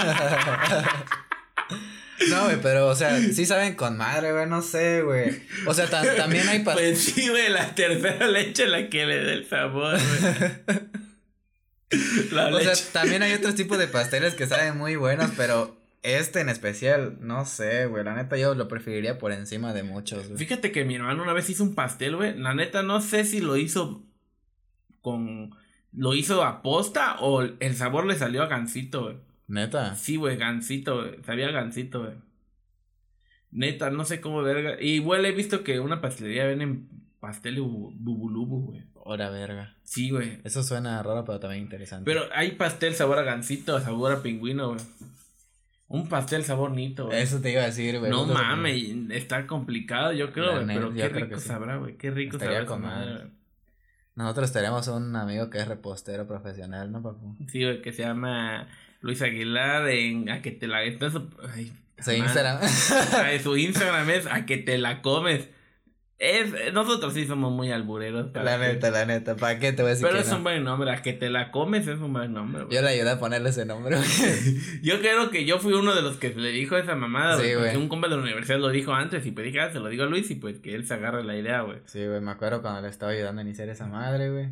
No, 2.29 2.45
güey, 2.45 2.57
pero, 2.61 2.87
o 2.87 2.95
sea, 2.95 3.19
sí 3.19 3.45
saben 3.45 3.75
con 3.75 3.97
madre, 3.97 4.31
güey, 4.31 4.47
no 4.47 4.61
sé, 4.61 5.01
güey. 5.01 5.41
O 5.67 5.73
sea, 5.73 5.87
ta- 5.87 6.15
también 6.15 6.47
hay 6.47 6.59
pastel. 6.63 6.91
Pues 6.93 7.03
sí, 7.03 7.27
güey, 7.27 7.49
la 7.49 7.75
tercera 7.75 8.27
leche 8.29 8.63
es 8.63 8.69
la 8.69 8.89
que 8.89 9.05
le 9.05 9.23
da 9.23 9.33
el 9.33 9.45
sabor, 9.47 9.97
güey. 9.99 10.79
La 12.31 12.47
O 12.47 12.59
sea, 12.59 12.73
también 12.93 13.21
hay 13.21 13.33
otros 13.33 13.55
tipos 13.55 13.77
de 13.77 13.87
pasteles 13.87 14.33
que 14.33 14.47
saben 14.47 14.77
muy 14.77 14.95
buenos, 14.95 15.29
pero 15.37 15.77
este 16.05 16.39
en 16.41 16.49
especial, 16.49 17.17
no 17.21 17.45
sé, 17.45 17.85
güey. 17.87 18.03
La 18.03 18.13
neta, 18.15 18.37
yo 18.37 18.55
lo 18.55 18.67
preferiría 18.67 19.17
por 19.17 19.31
encima 19.31 19.73
de 19.73 19.83
muchos, 19.83 20.27
güey. 20.27 20.37
Fíjate 20.37 20.71
que 20.71 20.85
mi 20.85 20.95
hermano 20.95 21.23
una 21.23 21.33
vez 21.33 21.49
hizo 21.49 21.63
un 21.63 21.75
pastel, 21.75 22.15
güey. 22.15 22.37
La 22.37 22.53
neta, 22.53 22.83
no 22.83 23.01
sé 23.01 23.23
si 23.25 23.39
lo 23.41 23.57
hizo 23.57 24.03
con. 25.01 25.55
Lo 25.93 26.13
hizo 26.13 26.43
a 26.43 26.61
posta 26.61 27.17
o 27.21 27.41
el 27.41 27.75
sabor 27.75 28.05
le 28.05 28.15
salió 28.15 28.43
a 28.43 28.47
gansito, 28.47 29.03
güey. 29.03 29.17
Neta. 29.47 29.95
Sí, 29.95 30.15
güey, 30.17 30.35
gansito, 30.37 30.97
güey. 31.01 31.23
Sabía 31.23 31.51
gansito, 31.51 32.01
güey. 32.01 32.13
Neta, 33.51 33.89
no 33.89 34.03
sé 34.03 34.19
cómo 34.19 34.41
verga. 34.41 34.75
Y, 34.81 34.99
güey, 34.99 35.25
he 35.25 35.31
visto 35.31 35.63
que 35.63 35.79
una 35.79 36.01
pastelería 36.01 36.45
venden 36.45 36.89
pastel 37.19 37.59
bu- 37.59 37.93
bubulubu, 37.95 38.65
güey. 38.71 38.83
Hora 38.95 39.29
verga. 39.29 39.75
Sí, 39.83 40.09
güey. 40.09 40.39
Eso 40.43 40.63
suena 40.63 41.01
raro, 41.03 41.23
pero 41.25 41.39
también 41.39 41.63
interesante. 41.63 42.03
Pero 42.11 42.23
hay 42.33 42.51
pastel 42.53 42.95
sabor 42.95 43.19
a 43.19 43.23
gansito, 43.23 43.79
sabor 43.79 44.11
a 44.11 44.21
pingüino, 44.21 44.69
güey. 44.69 44.81
Un 45.87 46.09
pastel 46.09 46.43
sabor 46.43 46.71
nito, 46.71 47.05
güey. 47.07 47.21
Eso 47.21 47.41
te 47.41 47.51
iba 47.51 47.61
a 47.61 47.65
decir, 47.65 47.99
güey. 47.99 48.09
No 48.09 48.25
mames, 48.25 48.83
está 49.11 49.45
complicado, 49.45 50.11
yo 50.13 50.31
creo, 50.33 50.53
güey, 50.63 50.67
pero 50.67 50.93
qué 50.93 51.09
rico 51.09 51.29
que 51.29 51.39
sí. 51.39 51.47
sabrá, 51.47 51.77
güey, 51.77 51.95
qué 51.97 52.09
rico 52.11 52.37
Estaría 52.37 52.65
sabrá. 52.65 53.27
Nosotros 54.15 54.51
tenemos 54.53 54.87
un 54.87 55.15
amigo 55.15 55.49
que 55.49 55.59
es 55.59 55.67
repostero 55.67 56.25
profesional, 56.25 56.91
¿no, 56.91 57.03
papu? 57.03 57.35
Sí, 57.49 57.63
güey, 57.63 57.81
que 57.81 57.91
se 57.91 58.03
llama 58.03 58.67
Luis 59.01 59.21
Aguilar 59.21 59.87
en 59.89 60.29
A 60.29 60.41
que 60.41 60.51
te 60.51 60.67
la... 60.67 60.79
su- 61.11 61.29
ay, 61.53 61.71
Su 61.99 62.11
madre. 62.11 62.17
Instagram. 62.17 62.59
Su 63.43 63.57
Instagram 63.57 64.09
es 64.09 64.25
A 64.27 64.45
que 64.45 64.57
te 64.57 64.77
la 64.77 65.01
comes. 65.01 65.49
Es, 66.17 66.71
nosotros 66.73 67.13
sí 67.13 67.27
somos 67.27 67.51
muy 67.51 67.71
albureros. 67.73 68.27
La 68.33 68.57
neta, 68.57 68.89
la 68.89 69.05
neta. 69.05 69.35
¿Para 69.35 69.59
qué 69.59 69.73
te 69.73 69.81
voy 69.81 69.89
a 69.91 69.95
decir 69.95 70.05
Pero 70.07 70.17
que 70.17 70.23
es 70.23 70.29
no? 70.31 70.37
un 70.37 70.43
buen 70.43 70.63
nombre. 70.63 70.89
A 70.91 71.01
que 71.01 71.11
te 71.11 71.29
la 71.29 71.51
comes 71.51 71.85
es 71.87 71.99
un 71.99 72.13
buen 72.13 72.31
nombre. 72.33 72.63
güey. 72.63 72.73
Yo 72.75 72.81
le 72.81 72.87
ayudé 72.89 73.09
a 73.11 73.19
ponerle 73.19 73.49
ese 73.49 73.65
nombre. 73.65 73.97
Yo 74.81 74.99
creo 75.01 75.29
que 75.29 75.43
yo 75.45 75.59
fui 75.59 75.73
uno 75.73 75.93
de 75.93 76.01
los 76.01 76.15
que 76.17 76.29
le 76.29 76.49
dijo 76.49 76.77
esa 76.77 76.95
mamada, 76.95 77.37
Sí, 77.37 77.53
güey. 77.53 77.75
un 77.75 77.89
compa 77.89 78.07
de 78.07 78.15
la 78.15 78.21
universidad 78.21 78.59
lo 78.59 78.69
dijo 78.69 78.93
antes 78.93 79.25
y 79.25 79.31
pues 79.31 79.45
dije, 79.47 79.59
ah, 79.59 79.71
se 79.73 79.79
lo 79.79 79.89
digo 79.89 80.03
a 80.03 80.07
Luis 80.07 80.31
y 80.31 80.35
pues 80.35 80.59
que 80.59 80.73
él 80.73 80.87
se 80.87 80.93
agarre 80.93 81.23
la 81.25 81.35
idea, 81.35 81.61
güey. 81.61 81.79
Sí, 81.85 82.05
güey, 82.05 82.21
me 82.21 82.31
acuerdo 82.31 82.61
cuando 82.61 82.81
le 82.81 82.87
estaba 82.87 83.11
ayudando 83.11 83.41
a 83.41 83.43
iniciar 83.43 83.67
esa 83.67 83.87
madre, 83.87 84.29
güey. 84.31 84.47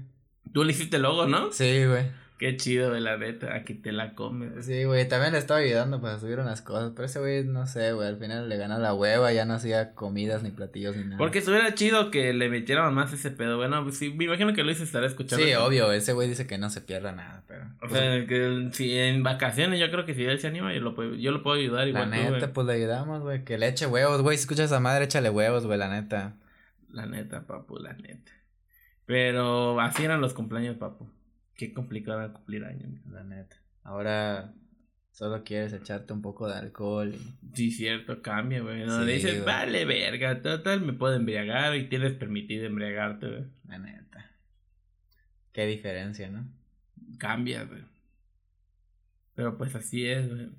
Tú 0.53 0.63
le 0.65 0.71
hiciste 0.73 0.97
el 0.97 1.03
logo, 1.03 1.27
¿no? 1.27 1.51
Sí, 1.53 1.85
güey. 1.85 2.11
Qué 2.39 2.57
chido, 2.57 2.91
de 2.91 2.99
la 2.99 3.17
neta, 3.17 3.55
a 3.55 3.63
que 3.63 3.73
te 3.73 3.91
la 3.91 4.15
comes. 4.15 4.65
Sí, 4.65 4.83
güey, 4.83 5.07
también 5.07 5.33
le 5.33 5.39
estaba 5.39 5.59
ayudando 5.59 6.01
pues 6.01 6.13
a 6.13 6.19
subir 6.19 6.39
unas 6.39 6.61
cosas, 6.61 6.91
pero 6.95 7.05
ese 7.05 7.19
güey, 7.19 7.43
no 7.45 7.67
sé, 7.67 7.93
güey, 7.93 8.07
al 8.07 8.17
final 8.17 8.49
le 8.49 8.57
ganó 8.57 8.79
la 8.79 8.93
hueva, 8.93 9.31
ya 9.31 9.45
no 9.45 9.53
hacía 9.53 9.93
comidas 9.93 10.43
ni 10.43 10.51
platillos 10.51 10.97
ni 10.97 11.03
nada. 11.03 11.17
Porque 11.17 11.39
estuviera 11.39 11.73
chido 11.73 12.11
que 12.11 12.33
le 12.33 12.49
metiéramos 12.49 12.91
más 12.91 13.13
ese 13.13 13.31
pedo. 13.31 13.57
Bueno, 13.57 13.83
pues 13.83 13.97
sí, 13.97 14.11
me 14.13 14.25
imagino 14.25 14.53
que 14.53 14.63
Luis 14.63 14.81
estará 14.81 15.05
escuchando. 15.05 15.45
Sí, 15.45 15.53
obvio, 15.53 15.91
ese 15.91 16.13
güey 16.13 16.27
dice 16.27 16.47
que 16.47 16.57
no 16.57 16.69
se 16.69 16.81
pierda 16.81 17.11
nada, 17.11 17.43
pero... 17.47 17.65
O 17.81 17.87
pues, 17.87 17.93
sea, 17.93 18.25
que 18.25 18.69
si 18.73 18.97
en 18.97 19.23
vacaciones 19.23 19.79
yo 19.79 19.89
creo 19.91 20.05
que 20.05 20.15
si 20.15 20.25
él 20.25 20.39
se 20.39 20.47
anima, 20.47 20.73
yo 20.73 20.81
lo 20.81 20.95
puedo, 20.95 21.15
yo 21.15 21.31
lo 21.31 21.43
puedo 21.43 21.57
ayudar 21.57 21.83
la 21.83 21.89
igual. 21.89 22.11
tú, 22.11 22.33
neta, 22.33 22.51
pues 22.51 22.67
le 22.67 22.73
ayudamos, 22.73 23.21
güey, 23.21 23.45
que 23.45 23.57
le 23.57 23.67
eche 23.67 23.85
huevos, 23.85 24.21
güey, 24.21 24.37
si 24.37 24.41
escuchas 24.41 24.71
a 24.71 24.79
madre, 24.79 25.05
échale 25.05 25.29
huevos, 25.29 25.65
güey, 25.65 25.77
la 25.77 25.89
neta. 25.89 26.35
La 26.91 27.05
neta, 27.05 27.47
papu, 27.47 27.77
la 27.77 27.93
neta. 27.93 28.31
Pero 29.05 29.79
así 29.79 30.03
eran 30.03 30.19
los 30.19 30.33
cumpleaños, 30.33 30.77
papu. 30.77 31.09
Qué 31.55 31.73
complicado 31.73 32.19
era 32.19 32.33
cumplir 32.33 32.63
años. 32.65 32.89
La 33.11 33.23
neta. 33.23 33.57
Ahora 33.83 34.53
solo 35.11 35.43
quieres 35.43 35.73
echarte 35.73 36.11
un 36.13 36.21
poco 36.21 36.47
de 36.47 36.55
alcohol 36.55 37.13
y... 37.13 37.55
Sí, 37.55 37.71
cierto, 37.71 38.21
cambia, 38.21 38.61
güey. 38.61 38.85
No 38.85 39.05
Sí, 39.05 39.11
dices, 39.11 39.33
güey. 39.35 39.45
vale, 39.45 39.85
verga, 39.85 40.41
total, 40.41 40.81
me 40.81 40.93
puedo 40.93 41.15
embriagar 41.15 41.75
y 41.75 41.87
tienes 41.87 42.13
permitido 42.13 42.65
embriagarte, 42.65 43.27
güey. 43.27 43.43
La 43.67 43.77
neta. 43.77 44.31
Qué 45.51 45.67
diferencia, 45.67 46.29
¿no? 46.29 46.47
Cambia, 47.19 47.63
güey. 47.65 47.81
Pero 49.35 49.57
pues 49.57 49.75
así 49.75 50.07
es, 50.07 50.27
güey. 50.29 50.49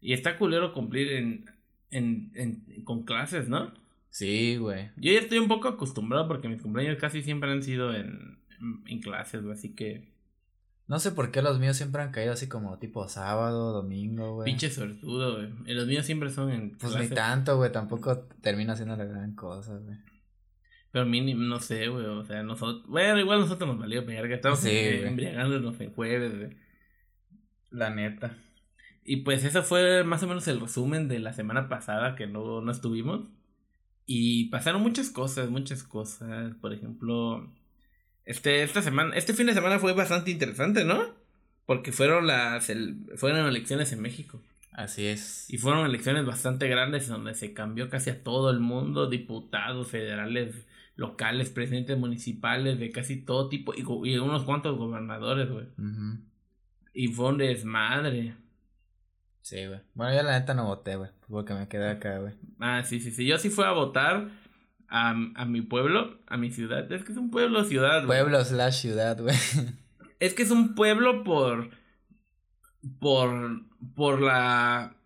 Y 0.00 0.12
está 0.12 0.36
culero 0.38 0.72
cumplir 0.72 1.12
en, 1.12 1.46
en, 1.90 2.30
en, 2.34 2.84
con 2.84 3.04
clases, 3.04 3.48
¿no? 3.48 3.72
Sí, 4.10 4.56
güey. 4.58 4.90
Yo 4.96 5.12
ya 5.12 5.18
estoy 5.18 5.38
un 5.38 5.48
poco 5.48 5.66
acostumbrado 5.66 6.28
porque 6.28 6.48
mis 6.48 6.62
cumpleaños 6.62 6.98
casi 6.98 7.22
siempre 7.22 7.50
han 7.50 7.62
sido 7.64 7.92
en, 7.94 8.38
en, 8.60 8.82
en 8.86 9.00
clases, 9.00 9.42
güey. 9.42 9.54
Así 9.54 9.74
que, 9.74 10.04
No 10.86 10.98
sé 10.98 11.12
por 11.12 11.30
qué 11.30 11.40
los 11.40 11.58
míos 11.58 11.76
siempre 11.76 12.02
han 12.02 12.10
caído 12.12 12.34
así 12.34 12.46
como 12.46 12.78
tipo 12.78 13.08
sábado, 13.08 13.72
domingo, 13.72 14.34
güey. 14.34 14.44
pinche 14.44 14.70
sortudo, 14.70 15.36
güey. 15.36 15.74
Los 15.74 15.86
míos 15.86 16.04
siempre 16.04 16.30
son 16.30 16.50
en 16.50 16.76
Pues 16.76 16.94
ni 16.96 17.08
tanto, 17.08 17.56
güey, 17.56 17.72
tampoco 17.72 18.18
termino 18.42 18.72
haciendo 18.72 18.96
la 18.96 19.04
gran 19.04 19.34
cosa, 19.34 19.76
güey. 19.78 19.96
Pero 20.92 21.06
mínimo, 21.06 21.42
no 21.42 21.58
sé, 21.58 21.88
güey. 21.88 22.04
O 22.04 22.24
sea, 22.24 22.42
nosotros. 22.42 22.86
Bueno, 22.86 23.18
igual 23.18 23.40
nosotros 23.40 23.68
nos 23.68 23.78
valió 23.78 24.04
verga. 24.04 24.36
Estamos 24.36 24.60
Sí, 24.60 24.68
eh, 24.68 25.06
embriagándonos 25.08 25.80
en 25.80 25.92
jueves, 25.92 26.36
güey. 26.36 26.56
La 27.70 27.90
neta. 27.90 28.36
Y 29.04 29.16
pues 29.16 29.42
eso 29.44 29.62
fue 29.62 30.04
más 30.04 30.22
o 30.22 30.28
menos 30.28 30.46
el 30.48 30.60
resumen 30.60 31.08
de 31.08 31.18
la 31.18 31.32
semana 31.32 31.68
pasada 31.68 32.14
que 32.14 32.26
no, 32.26 32.60
no 32.60 32.70
estuvimos. 32.70 33.28
Y 34.06 34.50
pasaron 34.50 34.82
muchas 34.82 35.10
cosas, 35.10 35.50
muchas 35.50 35.82
cosas. 35.82 36.54
Por 36.60 36.72
ejemplo, 36.72 37.50
este, 38.24 38.62
esta 38.62 38.82
semana, 38.82 39.14
este 39.16 39.34
fin 39.34 39.46
de 39.46 39.54
semana 39.54 39.78
fue 39.78 39.92
bastante 39.92 40.30
interesante, 40.30 40.84
¿no? 40.84 41.02
Porque 41.66 41.92
fueron 41.92 42.26
las 42.26 42.68
el- 42.70 42.96
fueron 43.16 43.46
elecciones 43.46 43.92
en 43.92 44.00
México. 44.02 44.40
Así 44.72 45.06
es. 45.06 45.48
Y 45.50 45.58
fueron 45.58 45.86
elecciones 45.86 46.26
bastante 46.26 46.68
grandes 46.68 47.06
donde 47.08 47.34
se 47.34 47.52
cambió 47.54 47.88
casi 47.88 48.10
a 48.10 48.22
todo 48.22 48.50
el 48.50 48.58
mundo, 48.60 49.08
diputados 49.08 49.88
federales, 49.88 50.66
locales, 50.96 51.50
presidentes 51.50 51.96
municipales, 51.96 52.78
de 52.78 52.90
casi 52.90 53.16
todo 53.16 53.48
tipo, 53.48 53.72
y, 53.74 53.80
y 54.10 54.18
unos 54.18 54.42
cuantos 54.44 54.76
gobernadores, 54.76 55.48
güey. 55.50 55.66
Ujú. 55.78 56.18
Y 56.92 57.08
fue 57.08 57.26
un 57.28 57.38
desmadre. 57.38 58.34
Sí, 59.42 59.66
güey. 59.66 59.80
Bueno, 59.94 60.16
yo 60.16 60.22
la 60.22 60.38
neta 60.38 60.54
no 60.54 60.64
voté, 60.66 60.96
güey, 60.96 61.10
porque 61.28 61.54
me 61.54 61.68
quedé 61.68 61.90
acá, 61.90 62.18
güey. 62.18 62.34
Ah, 62.58 62.82
sí, 62.84 62.98
sí, 63.00 63.10
sí. 63.10 63.26
Yo 63.26 63.38
sí 63.38 63.50
fui 63.50 63.64
a 63.64 63.72
votar 63.72 64.28
a, 64.88 65.10
a 65.10 65.44
mi 65.44 65.62
pueblo, 65.62 66.18
a 66.26 66.36
mi 66.36 66.50
ciudad. 66.50 66.90
Es 66.90 67.04
que 67.04 67.12
es 67.12 67.18
un 67.18 67.30
pueblo 67.30 67.64
ciudad, 67.64 68.04
güey. 68.06 68.20
Pueblo 68.20 68.44
slash 68.44 68.80
ciudad, 68.80 69.20
güey. 69.20 69.36
Es 70.20 70.32
que 70.32 70.42
es 70.44 70.50
un 70.50 70.74
pueblo 70.74 71.22
por. 71.22 71.68
por. 72.98 73.62
por 73.94 74.22
la. 74.22 74.96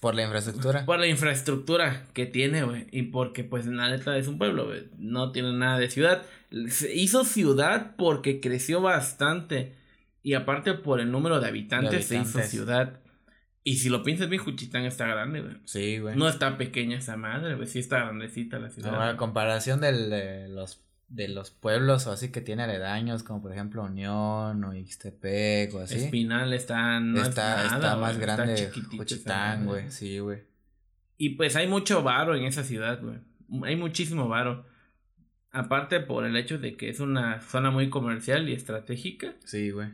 Por 0.00 0.14
la 0.14 0.22
infraestructura. 0.22 0.84
por 0.84 0.98
la 0.98 1.06
infraestructura 1.06 2.06
que 2.14 2.26
tiene, 2.26 2.62
güey. 2.64 2.86
Y 2.90 3.02
porque, 3.02 3.44
pues, 3.44 3.66
la 3.66 3.90
neta 3.90 4.16
es 4.16 4.28
un 4.28 4.38
pueblo, 4.38 4.66
güey. 4.66 4.88
No 4.96 5.30
tiene 5.30 5.52
nada 5.52 5.78
de 5.78 5.90
ciudad. 5.90 6.22
Se 6.68 6.94
hizo 6.94 7.24
ciudad 7.24 7.96
porque 7.96 8.40
creció 8.40 8.80
bastante. 8.80 9.76
Y 10.22 10.34
aparte, 10.34 10.72
por 10.72 10.98
el 10.98 11.12
número 11.12 11.38
de 11.38 11.48
habitantes, 11.48 12.06
se 12.06 12.18
hizo 12.18 12.40
ciudad. 12.40 13.01
Y 13.64 13.76
si 13.76 13.88
lo 13.88 14.02
piensas 14.02 14.28
bien, 14.28 14.42
Juchitán 14.42 14.84
está 14.84 15.06
grande, 15.06 15.40
güey. 15.40 15.56
Sí, 15.64 15.98
güey. 15.98 16.16
No 16.16 16.28
está 16.28 16.58
pequeña 16.58 16.98
esa 16.98 17.16
madre, 17.16 17.54
güey. 17.54 17.68
Sí 17.68 17.78
está 17.78 17.98
grandecita 17.98 18.58
la 18.58 18.70
ciudad. 18.70 18.94
Ahora, 18.94 19.10
a 19.10 19.16
comparación 19.16 19.80
del, 19.80 20.10
de 20.10 20.48
los 20.48 20.82
de 21.12 21.28
los 21.28 21.50
pueblos 21.50 22.06
o 22.06 22.12
así 22.12 22.30
que 22.30 22.40
tiene 22.40 22.62
aledaños, 22.62 23.22
como 23.22 23.42
por 23.42 23.52
ejemplo 23.52 23.84
Unión 23.84 24.64
o 24.64 24.74
Ixtepec 24.74 25.74
o 25.74 25.80
así. 25.80 25.96
Espinal 25.96 26.52
está, 26.54 27.00
no 27.00 27.20
es 27.20 27.28
está, 27.28 27.56
nada, 27.56 27.64
está 27.64 27.94
güey, 27.94 28.00
más 28.00 28.10
está 28.12 28.22
grande 28.22 28.54
esa 28.54 28.96
Juchitán, 28.96 29.66
güey. 29.66 29.90
Sí, 29.90 30.18
güey. 30.18 30.44
Y 31.18 31.30
pues 31.30 31.54
hay 31.54 31.68
mucho 31.68 32.02
varo 32.02 32.34
en 32.34 32.44
esa 32.44 32.64
ciudad, 32.64 33.00
güey. 33.00 33.18
Hay 33.64 33.76
muchísimo 33.76 34.28
varo. 34.28 34.66
Aparte 35.50 36.00
por 36.00 36.24
el 36.24 36.34
hecho 36.36 36.58
de 36.58 36.76
que 36.76 36.88
es 36.88 36.98
una 36.98 37.42
zona 37.42 37.70
muy 37.70 37.90
comercial 37.90 38.48
y 38.48 38.54
estratégica. 38.54 39.34
Sí, 39.44 39.70
güey. 39.70 39.90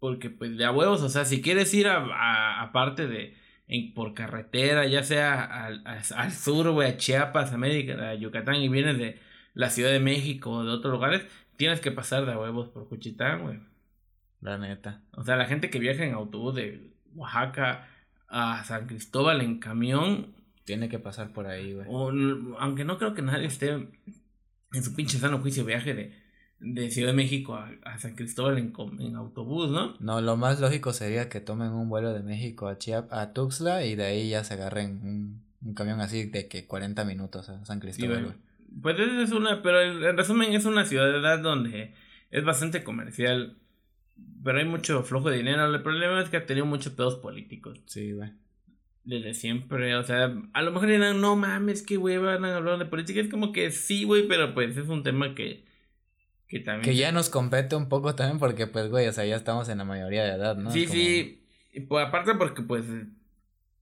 Porque 0.00 0.30
pues 0.30 0.56
de 0.56 0.64
a 0.64 0.70
huevos, 0.72 1.02
o 1.02 1.08
sea, 1.08 1.24
si 1.24 1.42
quieres 1.42 1.72
ir 1.74 1.88
a, 1.88 1.96
a- 1.98 2.62
aparte 2.62 3.06
de 3.08 3.34
en, 3.66 3.92
por 3.94 4.14
carretera, 4.14 4.86
ya 4.86 5.02
sea 5.02 5.42
al, 5.44 5.86
a- 5.86 6.00
al 6.16 6.32
sur, 6.32 6.70
güey, 6.70 6.88
a 6.90 6.96
Chiapas, 6.96 7.52
a 7.52 7.54
América, 7.56 8.10
a 8.10 8.14
Yucatán, 8.14 8.56
y 8.56 8.68
vienes 8.68 8.96
de 8.98 9.18
la 9.54 9.70
Ciudad 9.70 9.90
de 9.90 10.00
México 10.00 10.50
o 10.50 10.64
de 10.64 10.70
otros 10.70 10.92
lugares, 10.92 11.26
tienes 11.56 11.80
que 11.80 11.90
pasar 11.92 12.24
de 12.26 12.32
a 12.32 12.38
huevos 12.38 12.68
por 12.68 12.86
Juchitán, 12.88 13.42
güey. 13.42 13.58
La 14.40 14.56
neta. 14.56 15.02
O 15.12 15.24
sea, 15.24 15.34
la 15.36 15.46
gente 15.46 15.68
que 15.70 15.80
viaja 15.80 16.04
en 16.04 16.14
autobús 16.14 16.54
de 16.54 16.92
Oaxaca 17.14 17.88
a 18.28 18.62
San 18.64 18.86
Cristóbal 18.86 19.40
en 19.40 19.58
camión, 19.58 20.34
Tiene 20.64 20.88
que 20.88 20.98
pasar 21.00 21.32
por 21.32 21.46
ahí, 21.48 21.72
güey. 21.74 21.86
o, 21.90 22.10
aunque 22.60 22.84
no 22.84 22.98
creo 22.98 23.14
que 23.14 23.22
nadie 23.22 23.46
esté 23.46 23.70
en 23.72 24.82
su 24.84 24.94
pinche 24.94 25.18
sano 25.18 25.38
juicio 25.40 25.64
viaje 25.64 25.92
de, 25.94 26.12
de 26.60 26.90
Ciudad 26.90 27.08
de 27.10 27.14
México 27.16 27.54
a, 27.54 27.70
a 27.84 27.98
San 27.98 28.14
Cristóbal 28.14 28.58
en, 28.58 28.72
en 29.00 29.16
autobús, 29.16 29.70
¿no? 29.70 29.94
No, 30.00 30.20
lo 30.20 30.36
más 30.36 30.60
lógico 30.60 30.92
sería 30.92 31.28
que 31.28 31.40
tomen 31.40 31.68
un 31.72 31.88
vuelo 31.88 32.12
de 32.12 32.22
México 32.22 32.68
a 32.68 32.78
Chiap 32.78 33.12
a 33.12 33.32
Tuxtla 33.32 33.84
y 33.84 33.94
de 33.94 34.04
ahí 34.04 34.30
ya 34.30 34.42
se 34.44 34.54
agarren 34.54 35.00
un, 35.02 35.42
un 35.62 35.74
camión 35.74 36.00
así 36.00 36.24
de 36.26 36.48
que 36.48 36.66
40 36.66 37.04
minutos 37.04 37.48
a 37.48 37.64
San 37.64 37.78
Sí, 37.78 37.82
Cristóbal, 37.82 38.10
bueno. 38.10 38.26
güey. 38.28 38.48
Pues 38.82 38.98
esa 38.98 39.22
es 39.22 39.32
una, 39.32 39.62
pero 39.62 39.80
en 39.80 40.02
en 40.04 40.16
resumen 40.16 40.52
es 40.52 40.64
una 40.64 40.84
ciudad 40.84 41.38
donde 41.40 41.94
es 42.30 42.44
bastante 42.44 42.84
comercial, 42.84 43.56
pero 44.44 44.58
hay 44.58 44.64
mucho 44.66 45.02
flujo 45.04 45.30
de 45.30 45.38
dinero. 45.38 45.64
El 45.74 45.82
problema 45.82 46.20
es 46.20 46.28
que 46.28 46.36
ha 46.36 46.46
tenido 46.46 46.66
muchos 46.66 46.92
pedos 46.92 47.16
políticos. 47.16 47.80
Sí, 47.86 48.12
güey. 48.12 48.30
Desde 49.04 49.32
siempre, 49.32 49.94
o 49.96 50.02
sea, 50.02 50.34
a 50.52 50.62
lo 50.62 50.70
mejor 50.70 50.88
dirán, 50.88 51.20
no 51.22 51.34
mames, 51.34 51.82
qué 51.82 51.96
hueva, 51.96 52.34
van 52.34 52.44
a 52.44 52.56
hablar 52.56 52.78
de 52.78 52.84
política. 52.84 53.20
Es 53.20 53.28
como 53.30 53.52
que 53.52 53.70
sí, 53.70 54.04
güey, 54.04 54.28
pero 54.28 54.52
pues 54.52 54.76
es 54.76 54.86
un 54.88 55.02
tema 55.02 55.34
que, 55.34 55.64
que 56.48 56.60
también. 56.60 56.82
Que 56.82 56.96
ya 56.96 57.12
nos 57.12 57.28
compete 57.30 57.76
un 57.76 57.88
poco 57.88 58.14
también 58.14 58.38
porque, 58.38 58.66
pues, 58.66 58.88
güey, 58.90 59.06
o 59.06 59.12
sea, 59.12 59.24
ya 59.26 59.36
estamos 59.36 59.68
en 59.68 59.78
la 59.78 59.84
mayoría 59.84 60.24
de 60.24 60.30
edad, 60.32 60.56
¿no? 60.56 60.70
sí, 60.72 60.86
como- 60.86 60.94
sí. 60.98 61.44
Y, 61.72 61.80
pues, 61.80 62.06
aparte 62.06 62.34
porque, 62.34 62.62
pues, 62.62 62.84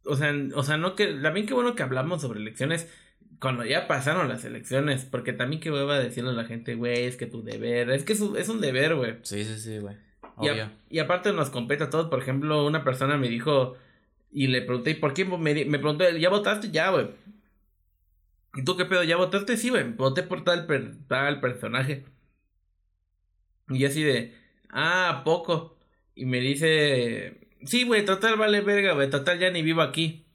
o 0.04 0.16
sea, 0.16 0.34
o 0.54 0.62
sea, 0.62 0.76
no 0.76 0.94
que, 0.94 1.06
también 1.14 1.46
qué 1.46 1.54
bueno 1.54 1.74
que 1.74 1.82
hablamos 1.82 2.20
sobre 2.22 2.40
elecciones 2.40 2.88
cuando 3.40 3.64
ya 3.64 3.86
pasaron 3.86 4.28
las 4.28 4.44
elecciones, 4.44 5.04
porque 5.04 5.32
también 5.32 5.60
qué 5.60 5.70
hueva 5.70 5.98
decirle 5.98 6.30
a 6.30 6.34
la 6.34 6.44
gente, 6.44 6.74
güey, 6.74 7.04
es 7.04 7.16
que 7.16 7.26
tu 7.26 7.42
deber, 7.42 7.90
es 7.90 8.02
que 8.04 8.14
es 8.14 8.20
un, 8.20 8.36
es 8.36 8.48
un 8.48 8.60
deber, 8.60 8.94
güey. 8.94 9.16
Sí, 9.22 9.44
sí, 9.44 9.58
sí, 9.58 9.78
güey. 9.78 9.96
Y, 10.40 10.48
a- 10.48 10.72
y 10.90 10.98
aparte 10.98 11.32
nos 11.32 11.50
compete 11.50 11.84
a 11.84 11.90
todos, 11.90 12.08
por 12.08 12.18
ejemplo, 12.20 12.66
una 12.66 12.82
persona 12.84 13.16
me 13.16 13.28
dijo, 13.28 13.76
y 14.32 14.48
le 14.48 14.62
pregunté, 14.62 14.90
¿y 14.90 14.94
por 14.94 15.14
qué? 15.14 15.24
Me, 15.24 15.64
me 15.64 15.78
preguntó, 15.78 16.08
¿ya 16.10 16.28
votaste? 16.30 16.70
Ya, 16.70 16.90
güey. 16.90 17.08
¿Y 18.54 18.64
tú 18.64 18.76
qué 18.76 18.84
pedo? 18.86 19.02
¿Ya 19.04 19.16
votaste? 19.16 19.56
Sí, 19.56 19.68
güey, 19.70 19.84
voté 19.92 20.22
por 20.22 20.42
tal, 20.44 20.66
per- 20.66 20.94
tal 21.08 21.40
personaje. 21.40 22.04
Y 23.68 23.78
yo 23.78 23.88
así 23.88 24.02
de, 24.02 24.34
ah, 24.70 25.10
¿a 25.10 25.24
poco? 25.24 25.78
Y 26.14 26.26
me 26.26 26.40
dice, 26.40 27.48
sí, 27.64 27.84
güey, 27.84 28.04
total 28.04 28.36
vale 28.36 28.60
verga, 28.60 28.94
güey, 28.94 29.10
total 29.10 29.38
ya 29.38 29.50
ni 29.50 29.62
vivo 29.62 29.82
aquí. 29.82 30.26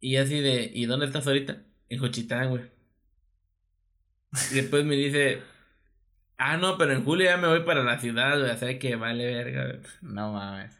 Y 0.00 0.16
así 0.16 0.40
de, 0.40 0.70
¿y 0.72 0.86
dónde 0.86 1.06
estás 1.06 1.26
ahorita? 1.26 1.64
En 1.88 1.98
Juchitán, 1.98 2.50
güey. 2.50 2.62
Y 4.52 4.54
después 4.56 4.84
me 4.84 4.94
dice, 4.94 5.42
ah, 6.36 6.56
no, 6.56 6.78
pero 6.78 6.92
en 6.92 7.04
julio 7.04 7.26
ya 7.26 7.36
me 7.36 7.48
voy 7.48 7.60
para 7.64 7.82
la 7.82 7.98
ciudad, 7.98 8.38
güey, 8.38 8.50
o 8.50 8.56
sea 8.56 8.78
que 8.78 8.96
vale 8.96 9.26
verga, 9.26 9.64
güey. 9.66 9.80
No 10.02 10.32
mames. 10.32 10.78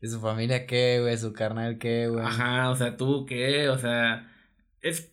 ¿Y 0.00 0.08
su 0.08 0.20
familia 0.20 0.66
qué, 0.66 1.00
güey? 1.00 1.16
¿Su 1.16 1.32
carnal 1.32 1.78
qué, 1.78 2.08
güey? 2.08 2.24
Ajá, 2.24 2.70
o 2.70 2.76
sea, 2.76 2.96
tú 2.96 3.24
qué, 3.24 3.68
o 3.68 3.78
sea, 3.78 4.28
es, 4.80 5.11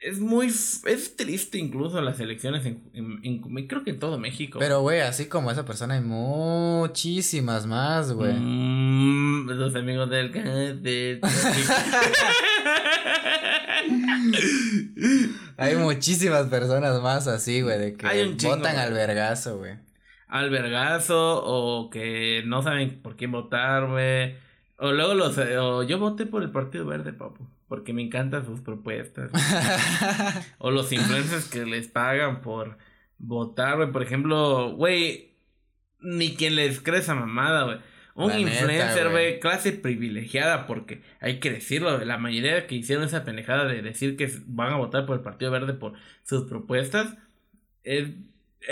es 0.00 0.18
muy. 0.18 0.46
Es 0.46 1.16
triste 1.16 1.58
incluso 1.58 2.00
las 2.00 2.18
elecciones 2.20 2.64
en, 2.64 2.90
en, 2.94 3.68
creo 3.68 3.84
que 3.84 3.90
en 3.90 3.98
todo 3.98 4.18
México. 4.18 4.58
Pero, 4.58 4.80
güey, 4.80 5.00
así 5.00 5.26
como 5.26 5.50
esa 5.50 5.66
persona 5.66 5.92
hay 5.94 6.00
muchísimas 6.00 7.66
más, 7.66 8.12
güey. 8.12 8.32
Mm, 8.32 9.50
los 9.50 9.74
amigos 9.74 10.08
del 10.08 10.32
de... 10.82 11.20
hay 15.58 15.76
muchísimas 15.76 16.46
personas 16.46 17.02
más 17.02 17.26
así, 17.26 17.60
güey, 17.60 17.78
de 17.78 17.94
que 17.94 18.36
votan 18.42 18.78
al 18.78 18.94
vergazo, 18.94 19.58
güey. 19.58 19.74
Al 20.28 20.48
vergazo 20.48 21.44
o 21.44 21.90
que 21.90 22.42
no 22.46 22.62
saben 22.62 23.02
por 23.02 23.16
quién 23.16 23.32
votar, 23.32 23.88
güey. 23.88 24.36
O 24.78 24.92
luego 24.92 25.12
los... 25.12 25.36
O 25.36 25.82
yo 25.82 25.98
voté 25.98 26.24
por 26.24 26.42
el 26.42 26.50
Partido 26.50 26.86
Verde, 26.86 27.12
papu 27.12 27.46
porque 27.70 27.92
me 27.92 28.02
encantan 28.02 28.44
sus 28.44 28.60
propuestas. 28.60 29.30
o 30.58 30.72
los 30.72 30.90
influencers 30.92 31.44
que 31.48 31.64
les 31.64 31.86
pagan 31.86 32.40
por 32.40 32.76
votar, 33.16 33.76
güey. 33.76 33.92
Por 33.92 34.02
ejemplo, 34.02 34.72
güey, 34.72 35.34
ni 36.00 36.34
quien 36.34 36.56
les 36.56 36.80
cree 36.80 36.98
esa 36.98 37.14
mamada, 37.14 37.62
güey. 37.62 37.78
Un 38.16 38.36
influencer, 38.36 39.10
güey, 39.10 39.38
clase 39.38 39.70
privilegiada, 39.70 40.66
porque 40.66 41.02
hay 41.20 41.38
que 41.38 41.52
decirlo, 41.52 41.96
la 42.04 42.18
mayoría 42.18 42.66
que 42.66 42.74
hicieron 42.74 43.04
esa 43.04 43.24
pendejada 43.24 43.66
de 43.66 43.82
decir 43.82 44.16
que 44.16 44.28
van 44.46 44.72
a 44.72 44.76
votar 44.76 45.06
por 45.06 45.16
el 45.16 45.22
Partido 45.22 45.52
Verde 45.52 45.72
por 45.72 45.92
sus 46.24 46.48
propuestas, 46.48 47.16
es 47.84 48.08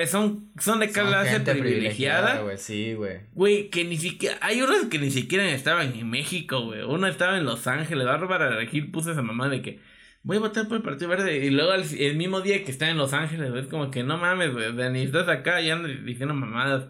son, 0.07 0.51
son 0.59 0.81
de 0.81 0.90
clase 0.90 1.40
privilegiada. 1.40 2.42
güey, 2.42 2.59
sí, 2.59 2.94
güey. 2.94 3.20
Güey, 3.33 3.70
que 3.70 3.85
ni 3.85 3.96
siquiera. 3.96 4.37
Hay 4.40 4.61
unos 4.61 4.87
que 4.87 4.98
ni 4.98 5.11
siquiera 5.11 5.48
estaban 5.51 5.94
en 5.94 6.09
México, 6.11 6.62
güey. 6.66 6.83
Uno 6.83 7.07
estaba 7.07 7.38
en 7.38 7.44
Los 7.44 7.66
Ángeles. 7.66 8.07
Bárbara 8.07 8.51
Regil 8.51 8.90
puso 8.90 9.12
esa 9.12 9.22
mamá 9.22 9.48
de 9.48 9.62
que 9.62 9.81
voy 10.22 10.37
a 10.37 10.40
votar 10.40 10.68
por 10.68 10.77
el 10.77 10.83
Partido 10.83 11.09
Verde. 11.09 11.44
Y 11.44 11.51
luego 11.51 11.72
el, 11.72 12.16
mismo 12.16 12.40
día 12.40 12.64
que 12.64 12.70
está 12.70 12.90
en 12.90 12.98
Los 12.98 13.12
Ángeles, 13.12 13.53
es 13.55 13.66
como 13.66 13.90
que 13.90 14.03
no 14.03 14.18
mames, 14.18 14.53
güey. 14.53 14.90
Ni 14.90 15.03
estás 15.03 15.29
acá 15.29 15.61
y 15.61 15.70
andas 15.70 16.05
diciendo 16.05 16.35
mamadas. 16.35 16.88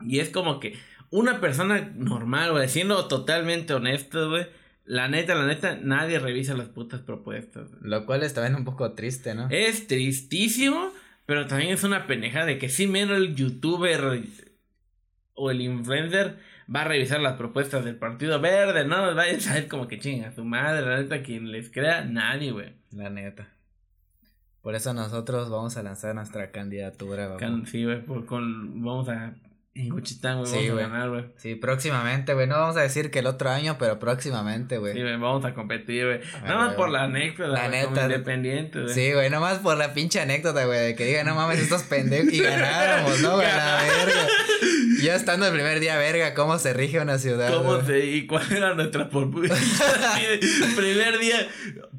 Y 0.00 0.20
es 0.20 0.30
como 0.30 0.60
que 0.60 0.76
una 1.10 1.40
persona 1.40 1.92
normal, 1.94 2.52
güey, 2.52 2.68
siendo 2.68 3.06
totalmente 3.08 3.74
honesto, 3.74 4.30
güey. 4.30 4.46
La 4.86 5.08
neta, 5.08 5.34
la 5.34 5.46
neta, 5.46 5.78
nadie 5.80 6.18
revisa 6.18 6.54
las 6.54 6.68
putas 6.68 7.00
propuestas. 7.00 7.70
Lo 7.80 8.04
cual 8.04 8.22
está 8.22 8.42
bien 8.42 8.54
un 8.54 8.64
poco 8.64 8.92
triste, 8.92 9.34
¿no? 9.34 9.48
Es 9.50 9.86
tristísimo. 9.86 10.92
Pero 11.26 11.46
también 11.46 11.70
es 11.72 11.84
una 11.84 12.06
peneja 12.06 12.44
de 12.44 12.58
que 12.58 12.68
si 12.68 12.86
menos 12.86 13.16
el 13.16 13.34
youtuber 13.34 14.22
o 15.34 15.50
el 15.50 15.60
influencer 15.60 16.38
va 16.74 16.82
a 16.82 16.84
revisar 16.84 17.20
las 17.20 17.36
propuestas 17.36 17.84
del 17.84 17.96
Partido 17.96 18.40
Verde, 18.40 18.86
no 18.86 19.14
vaya 19.14 19.36
a 19.36 19.40
saber 19.40 19.68
como 19.68 19.88
que 19.88 19.98
chinga 19.98 20.32
su 20.32 20.44
madre, 20.44 20.86
la 20.86 20.98
neta, 20.98 21.22
quien 21.22 21.50
les 21.50 21.70
crea, 21.70 22.04
nadie, 22.04 22.52
güey. 22.52 22.74
La 22.90 23.10
neta. 23.10 23.48
Por 24.62 24.74
eso 24.74 24.94
nosotros 24.94 25.50
vamos 25.50 25.76
a 25.76 25.82
lanzar 25.82 26.14
nuestra 26.14 26.50
candidatura, 26.50 27.28
güey. 27.28 27.66
sí, 27.66 27.84
güey, 27.84 28.02
vamos 28.06 29.08
a 29.08 29.34
en 29.76 29.92
Wichita, 29.92 30.34
güey, 30.34 30.46
sí, 30.46 30.68
vamos 30.68 30.84
a 30.84 30.88
ganar, 30.88 31.08
güey. 31.10 31.24
Sí, 31.36 31.56
próximamente, 31.56 32.32
güey. 32.32 32.46
No 32.46 32.54
vamos 32.54 32.76
a 32.76 32.82
decir 32.82 33.10
que 33.10 33.18
el 33.18 33.26
otro 33.26 33.50
año, 33.50 33.76
pero 33.76 33.98
próximamente, 33.98 34.78
güey. 34.78 34.92
Sí, 34.92 35.00
güey, 35.02 35.16
vamos 35.16 35.44
a 35.44 35.52
competir, 35.52 36.06
güey. 36.06 36.20
Nada 36.44 36.56
más 36.56 36.74
por 36.74 36.90
la 36.90 37.04
anécdota, 37.04 37.50
la 37.50 37.68
neta. 37.68 38.02
Independiente, 38.02 38.82
güey. 38.82 38.94
Sí, 38.94 39.12
güey, 39.12 39.30
nada 39.30 39.40
más 39.40 39.58
por 39.58 39.76
la 39.76 39.92
pinche 39.92 40.20
anécdota, 40.20 40.64
güey. 40.64 40.78
De 40.78 40.94
que 40.94 41.04
digan, 41.06 41.26
no 41.26 41.34
mames, 41.34 41.58
estos 41.58 41.82
pendejos. 41.82 42.32
Y 42.32 42.40
ganáramos, 42.40 43.20
¿no, 43.20 43.34
güey? 43.34 43.48
La 43.48 43.82
verga. 43.82 44.28
Ya 45.02 45.16
estando 45.16 45.46
el 45.46 45.52
primer 45.52 45.80
día, 45.80 45.96
verga, 45.96 46.34
¿cómo 46.34 46.56
se 46.58 46.72
rige 46.72 47.00
una 47.00 47.18
ciudad? 47.18 47.52
¿Cómo 47.52 47.82
se, 47.82 48.06
y 48.06 48.26
cuál 48.26 48.50
era 48.52 48.74
nuestra 48.74 49.08
propuesta? 49.08 49.56
primer 50.76 51.18
día, 51.18 51.48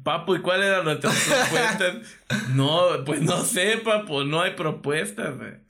papu, 0.02 0.36
¿y 0.36 0.40
cuál 0.40 0.62
era 0.62 0.82
nuestra 0.82 1.10
propuesta? 1.10 2.00
no, 2.54 3.04
pues 3.04 3.20
no 3.20 3.44
sé, 3.44 3.76
papu, 3.84 4.24
no 4.24 4.40
hay 4.40 4.52
propuestas, 4.52 5.36
güey. 5.36 5.65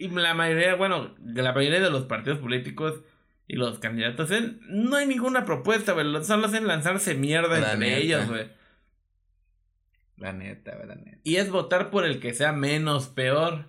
Y 0.00 0.08
la 0.08 0.32
mayoría, 0.32 0.76
bueno, 0.76 1.14
la 1.22 1.52
mayoría 1.52 1.78
de 1.78 1.90
los 1.90 2.04
partidos 2.04 2.38
políticos 2.38 3.02
y 3.46 3.56
los 3.56 3.78
candidatos, 3.80 4.30
no 4.62 4.96
hay 4.96 5.06
ninguna 5.06 5.44
propuesta, 5.44 5.92
güey. 5.92 6.24
Solo 6.24 6.46
hacen 6.46 6.66
lanzarse 6.66 7.14
mierda 7.14 7.72
entre 7.72 7.98
ellos, 7.98 8.26
güey. 8.26 8.48
La 10.16 10.32
neta, 10.32 10.74
la 10.86 10.94
neta. 10.94 11.18
Y 11.22 11.36
es 11.36 11.50
votar 11.50 11.90
por 11.90 12.06
el 12.06 12.18
que 12.18 12.32
sea 12.32 12.52
menos 12.52 13.08
peor 13.08 13.66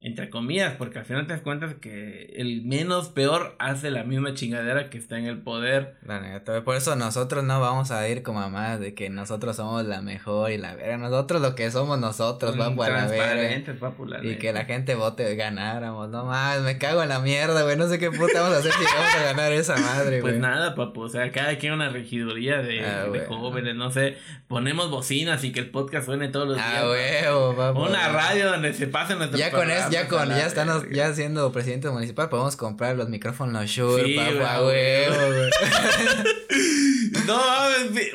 entre 0.00 0.30
comillas, 0.30 0.74
porque 0.78 1.00
al 1.00 1.04
final 1.04 1.26
te 1.26 1.32
das 1.32 1.42
cuenta 1.42 1.74
que 1.80 2.32
el 2.36 2.62
menos 2.62 3.08
peor 3.08 3.56
hace 3.58 3.90
la 3.90 4.04
misma 4.04 4.32
chingadera 4.32 4.90
que 4.90 4.98
está 4.98 5.18
en 5.18 5.26
el 5.26 5.38
poder. 5.38 5.96
La 6.06 6.20
neta, 6.20 6.62
por 6.62 6.76
eso 6.76 6.94
nosotros 6.94 7.42
no 7.42 7.60
vamos 7.60 7.90
a 7.90 8.08
ir 8.08 8.22
como 8.22 8.48
más 8.48 8.78
de 8.78 8.94
que 8.94 9.10
nosotros 9.10 9.56
somos 9.56 9.84
la 9.86 10.00
mejor 10.00 10.52
y 10.52 10.56
la 10.56 10.76
verga. 10.76 10.98
Nosotros 10.98 11.42
lo 11.42 11.56
que 11.56 11.68
somos 11.72 11.98
nosotros, 11.98 12.54
a 12.54 12.58
la 12.58 13.06
verga. 13.06 14.22
Y 14.22 14.36
que 14.36 14.52
la 14.52 14.66
gente 14.66 14.94
vote 14.94 15.34
ganáramos. 15.34 16.10
No 16.10 16.26
más, 16.26 16.60
me 16.60 16.78
cago 16.78 17.02
en 17.02 17.08
la 17.08 17.18
mierda, 17.18 17.64
güey. 17.64 17.76
No 17.76 17.88
sé 17.88 17.98
qué 17.98 18.12
puta 18.12 18.40
vamos 18.40 18.56
a 18.56 18.60
hacer 18.60 18.72
si 18.72 18.84
vamos 18.84 19.14
a 19.16 19.22
ganar 19.24 19.52
esa 19.52 19.76
madre, 19.78 20.20
pues 20.20 20.20
güey. 20.20 20.32
Pues 20.34 20.38
nada, 20.38 20.76
papu. 20.76 21.02
O 21.02 21.08
sea, 21.08 21.32
cada 21.32 21.58
quien 21.58 21.72
una 21.72 21.88
regiduría 21.88 22.58
de, 22.58 22.86
ah, 22.86 23.06
jóvenes, 23.26 23.74
no 23.74 23.90
sé. 23.90 24.16
Ponemos 24.46 24.90
bocinas 24.90 25.42
y 25.42 25.50
que 25.50 25.58
el 25.58 25.70
podcast 25.70 26.06
suene 26.06 26.28
todos 26.28 26.46
los 26.46 26.58
ah, 26.58 26.70
días. 26.70 26.82
Ah, 26.84 26.88
huevo, 26.88 27.56
papu. 27.56 27.80
Una 27.80 28.08
radio 28.10 28.48
donde 28.48 28.72
se 28.72 28.86
pasen 28.86 29.18
nuestros 29.18 29.40
Ya 29.40 29.50
con 29.50 29.68
eso 29.68 29.87
ya 29.90 30.08
con, 30.08 30.28
ya 30.28 30.46
están 30.46 30.68
ya 30.90 31.12
siendo 31.14 31.50
presidente 31.52 31.90
municipal, 31.90 32.28
podemos 32.28 32.56
comprar 32.56 32.96
los 32.96 33.08
micrófonos 33.08 33.66
Shure, 33.66 34.04
sí, 34.04 34.16
papá, 34.16 34.62
huevo, 34.64 35.14
No, 37.26 37.38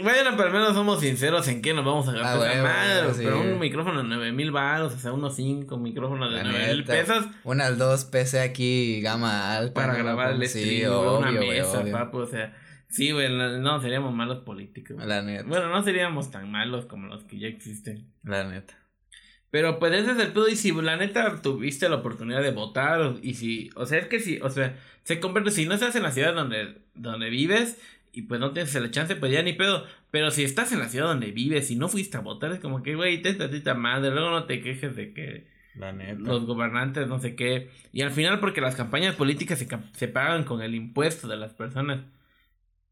bueno, 0.02 0.32
pero 0.36 0.48
al 0.48 0.54
menos 0.54 0.74
somos 0.74 1.00
sinceros 1.00 1.48
en 1.48 1.62
qué 1.62 1.74
nos 1.74 1.86
vamos 1.86 2.08
a 2.08 2.14
gastar. 2.14 2.58
Ah, 2.58 2.64
madre, 2.64 3.14
Pero 3.16 3.42
un 3.42 3.60
micrófono 3.60 4.02
de 4.02 4.10
9 4.10 4.32
mil 4.32 4.52
baros, 4.52 4.94
o 4.94 4.98
sea, 4.98 5.14
unos 5.14 5.36
5 5.36 5.78
micrófonos 5.78 6.34
de 6.34 6.44
9 6.44 6.68
mil 6.68 6.84
pesos. 6.84 7.26
Unas 7.44 7.78
dos 7.78 8.06
PC 8.06 8.42
aquí, 8.42 9.02
gama 9.02 9.56
alta. 9.56 9.74
Para 9.74 9.96
grabar 9.96 10.32
el 10.32 10.48
stream, 10.48 10.92
una 10.92 11.32
mesa, 11.32 11.84
papu, 11.92 12.20
o 12.20 12.28
sea. 12.28 12.56
Sí, 12.90 13.12
güey, 13.12 13.28
no, 13.30 13.82
seríamos 13.82 14.14
malos 14.14 14.40
políticos. 14.40 14.98
La 15.04 15.22
neta. 15.24 15.46
Bueno, 15.48 15.70
no 15.70 15.84
seríamos 15.84 16.30
tan 16.30 16.52
malos 16.52 16.86
como 16.86 17.08
los 17.08 17.24
que 17.24 17.40
ya 17.40 17.48
existen. 17.48 18.08
La 18.24 18.44
neta. 18.44 18.76
Pero 19.54 19.78
pues 19.78 19.94
ese 19.94 20.14
es 20.14 20.18
el 20.18 20.34
pedo 20.34 20.50
y 20.50 20.56
si 20.56 20.72
la 20.72 20.98
neta 20.98 21.40
tuviste 21.44 21.88
la 21.88 21.98
oportunidad 21.98 22.42
de 22.42 22.50
votar 22.50 23.18
y 23.22 23.36
si, 23.36 23.70
o 23.76 23.86
sea, 23.86 24.00
es 24.00 24.08
que 24.08 24.20
si, 24.20 24.40
o 24.40 24.50
sea, 24.50 24.76
se 25.04 25.20
convierte, 25.20 25.52
si 25.52 25.68
no 25.68 25.76
estás 25.76 25.96
en 25.96 26.02
la 26.02 26.12
ciudad 26.12 26.34
donde, 26.34 26.80
donde 26.96 27.30
vives 27.30 27.80
y 28.14 28.24
pues 28.24 28.40
no 28.40 28.52
tienes 28.52 28.74
la 28.74 28.90
chance, 28.90 29.16
pues 29.16 29.32
ya 29.32 29.44
ni 29.44 29.54
pedo. 29.54 29.86
Pero 30.10 30.32
si 30.32 30.44
estás 30.44 30.72
en 30.72 30.80
la 30.80 30.90
ciudad 30.90 31.06
donde 31.06 31.30
vives 31.30 31.70
y 31.70 31.76
no 31.76 31.88
fuiste 31.88 32.18
a 32.18 32.22
votar, 32.22 32.52
es 32.52 32.62
como 32.62 32.82
que, 32.82 32.96
güey, 32.96 33.22
te 33.22 33.36
tita 33.36 33.76
madre, 33.76 34.10
luego 34.10 34.32
no 34.32 34.46
te 34.46 34.60
quejes 34.60 34.96
de 34.96 35.14
que 35.14 35.46
la 35.76 35.92
neta. 35.92 36.20
los 36.20 36.48
gobernantes 36.48 37.08
no 37.08 37.20
sé 37.20 37.36
qué. 37.36 37.70
Y 37.92 38.02
al 38.02 38.10
final 38.10 38.40
porque 38.40 38.60
las 38.60 38.76
campañas 38.76 39.14
políticas 39.14 39.60
se, 39.60 39.68
se 39.92 40.08
pagan 40.08 40.46
con 40.46 40.64
el 40.64 40.74
impuesto 40.74 41.28
de 41.28 41.38
las 41.38 41.54
personas. 41.54 42.00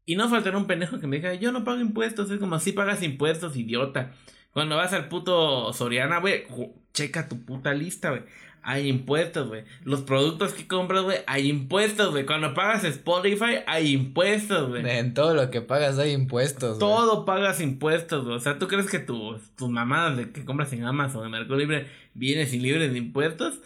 Y 0.06 0.14
no 0.14 0.28
faltará 0.28 0.58
un 0.58 0.68
pendejo 0.68 1.00
que 1.00 1.08
me 1.08 1.16
diga, 1.16 1.34
yo 1.34 1.50
no 1.50 1.64
pago 1.64 1.80
impuestos, 1.80 2.30
es 2.30 2.38
como 2.38 2.60
si 2.60 2.70
pagas 2.70 3.02
impuestos, 3.02 3.56
idiota. 3.56 4.12
Cuando 4.52 4.76
vas 4.76 4.92
al 4.92 5.08
puto 5.08 5.72
Soriana, 5.72 6.20
güey, 6.20 6.44
checa 6.92 7.28
tu 7.28 7.44
puta 7.44 7.72
lista, 7.72 8.10
güey. 8.10 8.22
Hay 8.64 8.88
impuestos, 8.88 9.48
güey. 9.48 9.64
Los 9.82 10.02
productos 10.02 10.52
que 10.52 10.68
compras, 10.68 11.02
güey, 11.02 11.18
hay 11.26 11.48
impuestos, 11.48 12.12
güey. 12.12 12.24
Cuando 12.24 12.54
pagas 12.54 12.84
Spotify, 12.84 13.56
hay 13.66 13.92
impuestos, 13.92 14.68
güey. 14.68 14.88
En 14.88 15.14
todo 15.14 15.34
lo 15.34 15.50
que 15.50 15.62
pagas 15.62 15.98
hay 15.98 16.12
impuestos, 16.12 16.78
Todo 16.78 17.24
pagas 17.24 17.60
impuestos, 17.60 18.24
güey. 18.24 18.36
O 18.36 18.40
sea, 18.40 18.58
¿tú 18.58 18.68
crees 18.68 18.88
que 18.88 19.00
tus, 19.00 19.50
tus 19.56 19.68
mamadas 19.68 20.16
de 20.16 20.30
que 20.30 20.44
compras 20.44 20.72
en 20.72 20.84
Amazon, 20.84 21.24
en 21.24 21.32
Mercado 21.32 21.56
Libre, 21.56 21.88
vienen 22.14 22.46
sin 22.46 22.62
libres 22.62 22.92
de 22.92 22.98
impuestos? 22.98 23.58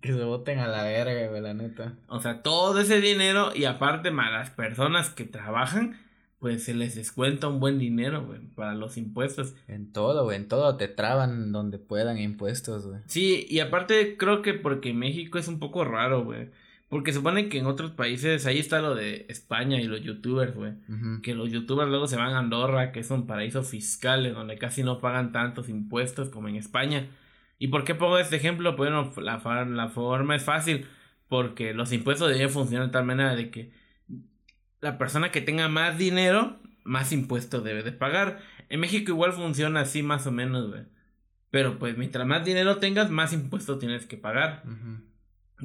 Que 0.00 0.12
se 0.12 0.22
voten 0.22 0.60
a 0.60 0.68
la 0.68 0.84
verga, 0.84 1.28
güey, 1.28 1.40
la 1.40 1.54
neta. 1.54 1.94
O 2.06 2.20
sea, 2.20 2.42
todo 2.42 2.78
ese 2.80 3.00
dinero 3.00 3.50
y 3.56 3.64
aparte, 3.64 4.12
más 4.12 4.30
las 4.30 4.50
personas 4.50 5.10
que 5.10 5.24
trabajan 5.24 5.98
pues 6.40 6.64
se 6.64 6.74
les 6.74 6.94
descuenta 6.94 7.48
un 7.48 7.60
buen 7.60 7.78
dinero, 7.78 8.24
güey, 8.24 8.40
para 8.40 8.74
los 8.74 8.96
impuestos. 8.96 9.54
En 9.68 9.92
todo, 9.92 10.24
güey, 10.24 10.38
en 10.38 10.48
todo 10.48 10.76
te 10.78 10.88
traban 10.88 11.52
donde 11.52 11.78
puedan 11.78 12.18
impuestos, 12.18 12.86
güey. 12.86 13.00
Sí, 13.06 13.46
y 13.48 13.60
aparte 13.60 14.16
creo 14.16 14.40
que 14.40 14.54
porque 14.54 14.94
México 14.94 15.38
es 15.38 15.48
un 15.48 15.58
poco 15.58 15.84
raro, 15.84 16.24
güey. 16.24 16.48
Porque 16.88 17.12
supone 17.12 17.50
que 17.50 17.58
en 17.58 17.66
otros 17.66 17.92
países, 17.92 18.46
ahí 18.46 18.58
está 18.58 18.80
lo 18.80 18.94
de 18.94 19.26
España 19.28 19.80
y 19.80 19.84
los 19.84 20.02
youtubers, 20.02 20.54
güey. 20.56 20.72
Que 21.22 21.34
los 21.34 21.52
youtubers 21.52 21.88
luego 21.88 22.08
se 22.08 22.16
van 22.16 22.32
a 22.32 22.38
Andorra, 22.38 22.90
que 22.90 23.00
es 23.00 23.10
un 23.10 23.26
paraíso 23.26 23.62
fiscal, 23.62 24.32
donde 24.34 24.58
casi 24.58 24.82
no 24.82 24.98
pagan 24.98 25.30
tantos 25.30 25.68
impuestos 25.68 26.30
como 26.30 26.48
en 26.48 26.56
España. 26.56 27.06
¿Y 27.60 27.68
por 27.68 27.84
qué 27.84 27.94
pongo 27.94 28.18
este 28.18 28.36
ejemplo? 28.36 28.76
Bueno, 28.76 29.12
la, 29.18 29.40
la 29.66 29.88
forma 29.88 30.34
es 30.34 30.42
fácil, 30.42 30.86
porque 31.28 31.74
los 31.74 31.92
impuestos 31.92 32.30
deben 32.30 32.50
funcionar 32.50 32.86
de 32.86 32.92
tal 32.92 33.04
manera 33.04 33.36
de 33.36 33.50
que 33.50 33.70
la 34.80 34.98
persona 34.98 35.30
que 35.30 35.40
tenga 35.40 35.68
más 35.68 35.98
dinero, 35.98 36.58
más 36.84 37.12
impuestos 37.12 37.62
debe 37.64 37.82
de 37.82 37.92
pagar. 37.92 38.40
En 38.68 38.80
México 38.80 39.12
igual 39.12 39.32
funciona 39.32 39.80
así 39.80 40.02
más 40.02 40.26
o 40.26 40.32
menos, 40.32 40.68
güey. 40.70 40.82
Pero 41.50 41.78
pues 41.78 41.96
mientras 41.96 42.26
más 42.26 42.44
dinero 42.44 42.78
tengas, 42.78 43.10
más 43.10 43.32
impuestos 43.32 43.78
tienes 43.78 44.06
que 44.06 44.16
pagar. 44.16 44.62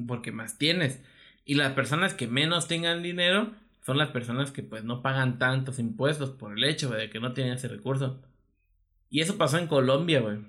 Porque 0.08 0.32
más 0.32 0.58
tienes. 0.58 1.01
Y 1.45 1.56
las 1.56 1.73
personas 1.73 2.13
que 2.13 2.28
menos 2.28 2.67
tengan 2.67 3.04
dinero 3.04 3.54
son 3.86 3.97
las 3.97 4.10
personas 4.10 4.51
que 4.51 4.63
pues 4.63 4.84
no 4.84 5.04
pagan 5.04 5.38
tantos 5.38 5.78
impuestos 5.78 6.32
por 6.32 6.58
el 6.58 6.63
hecho 6.63 6.89
de 6.89 7.10
que 7.10 7.19
no 7.19 7.34
tienen 7.34 7.54
ese 7.54 7.67
recurso. 7.67 8.21
Y 9.12 9.21
eso 9.21 9.38
pasó 9.38 9.60
en 9.60 9.67
Colombia, 9.67 10.21
güey. 10.21 10.39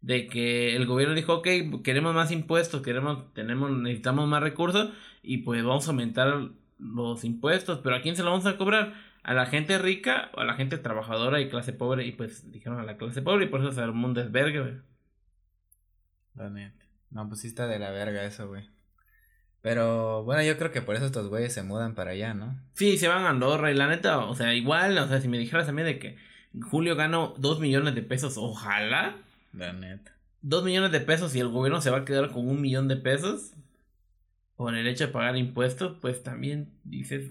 De 0.00 0.28
que 0.28 0.76
el 0.76 0.86
gobierno 0.86 1.14
dijo, 1.14 1.34
ok, 1.34 1.82
queremos 1.82 2.14
más 2.14 2.30
impuestos, 2.30 2.82
queremos, 2.82 3.32
tenemos, 3.34 3.70
necesitamos 3.72 4.28
más 4.28 4.42
recursos 4.42 4.90
y 5.22 5.38
pues 5.38 5.62
vamos 5.64 5.86
a 5.86 5.90
aumentar 5.90 6.50
los 6.82 7.24
impuestos, 7.24 7.80
pero 7.82 7.96
¿a 7.96 8.02
quién 8.02 8.16
se 8.16 8.22
lo 8.22 8.30
vamos 8.30 8.46
a 8.46 8.56
cobrar? 8.56 8.94
¿A 9.22 9.34
la 9.34 9.46
gente 9.46 9.78
rica 9.78 10.30
o 10.34 10.40
a 10.40 10.44
la 10.44 10.54
gente 10.54 10.78
trabajadora 10.78 11.40
y 11.40 11.48
clase 11.48 11.72
pobre? 11.72 12.04
Y 12.06 12.12
pues 12.12 12.50
dijeron 12.50 12.80
a 12.80 12.84
la 12.84 12.96
clase 12.96 13.22
pobre 13.22 13.44
y 13.44 13.48
por 13.48 13.60
eso 13.60 13.72
se 13.72 13.80
armó 13.80 14.08
un 14.08 14.14
desvergue, 14.14 14.60
güey. 14.60 14.74
La 16.34 16.50
neta. 16.50 16.84
No, 17.10 17.28
pues 17.28 17.40
sí 17.40 17.46
está 17.46 17.66
de 17.66 17.78
la 17.78 17.90
verga 17.90 18.24
eso, 18.24 18.48
güey. 18.48 18.68
Pero 19.60 20.24
bueno, 20.24 20.42
yo 20.42 20.58
creo 20.58 20.72
que 20.72 20.82
por 20.82 20.96
eso 20.96 21.06
estos 21.06 21.28
güeyes 21.28 21.54
se 21.54 21.62
mudan 21.62 21.94
para 21.94 22.10
allá, 22.10 22.34
¿no? 22.34 22.58
Sí, 22.74 22.98
se 22.98 23.06
van 23.06 23.24
a 23.24 23.30
Andorra 23.30 23.70
y 23.70 23.74
la 23.74 23.86
neta, 23.86 24.18
o 24.18 24.34
sea, 24.34 24.54
igual, 24.54 24.98
o 24.98 25.06
sea, 25.06 25.20
si 25.20 25.28
me 25.28 25.38
dijeras 25.38 25.68
a 25.68 25.72
mí 25.72 25.82
de 25.82 26.00
que 26.00 26.16
Julio 26.60 26.96
ganó 26.96 27.34
dos 27.38 27.60
millones 27.60 27.94
de 27.94 28.02
pesos, 28.02 28.36
ojalá. 28.38 29.18
La 29.52 29.72
neta. 29.72 30.16
Dos 30.40 30.64
millones 30.64 30.90
de 30.90 31.00
pesos 31.00 31.36
y 31.36 31.40
el 31.40 31.48
gobierno 31.48 31.80
se 31.80 31.90
va 31.90 31.98
a 31.98 32.04
quedar 32.04 32.30
con 32.32 32.48
un 32.48 32.60
millón 32.60 32.88
de 32.88 32.96
pesos 32.96 33.52
por 34.56 34.74
el 34.74 34.86
hecho 34.86 35.06
de 35.06 35.12
pagar 35.12 35.36
impuestos, 35.36 35.98
pues 36.00 36.22
también 36.22 36.72
dices. 36.84 37.30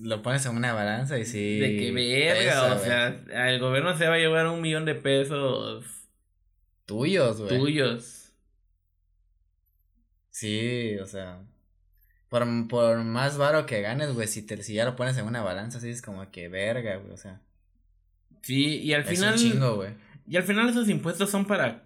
Lo 0.00 0.22
pones 0.22 0.44
en 0.46 0.56
una 0.56 0.72
balanza 0.72 1.18
y 1.18 1.24
sí. 1.24 1.58
De 1.58 1.76
que 1.76 1.92
verga, 1.92 2.74
o 2.74 2.78
sea, 2.78 3.48
el 3.48 3.60
gobierno 3.60 3.96
se 3.96 4.06
va 4.06 4.14
a 4.14 4.18
llevar 4.18 4.46
un 4.48 4.60
millón 4.60 4.84
de 4.84 4.94
pesos. 4.94 5.84
Tuyos, 6.86 7.40
güey. 7.40 7.58
Tuyos. 7.58 8.32
Sí, 10.30 10.96
o 10.98 11.06
sea. 11.06 11.42
Por, 12.28 12.68
por 12.68 12.98
más 13.04 13.38
varo 13.38 13.64
que 13.64 13.80
ganes, 13.80 14.12
güey, 14.12 14.28
si, 14.28 14.42
te, 14.42 14.62
si 14.62 14.74
ya 14.74 14.84
lo 14.84 14.96
pones 14.96 15.16
en 15.16 15.24
una 15.26 15.42
balanza, 15.42 15.78
así 15.78 15.88
es 15.88 16.02
como 16.02 16.30
que 16.30 16.48
verga, 16.48 16.96
güey, 16.96 17.12
o 17.12 17.16
sea. 17.16 17.40
Sí, 18.42 18.78
y 18.78 18.92
al 18.92 19.02
es 19.02 19.08
final. 19.08 19.34
Un 19.34 19.38
chingo, 19.38 19.76
güey. 19.76 19.94
Y 20.26 20.36
al 20.36 20.42
final 20.42 20.68
esos 20.68 20.88
impuestos 20.88 21.30
son 21.30 21.46
para. 21.46 21.84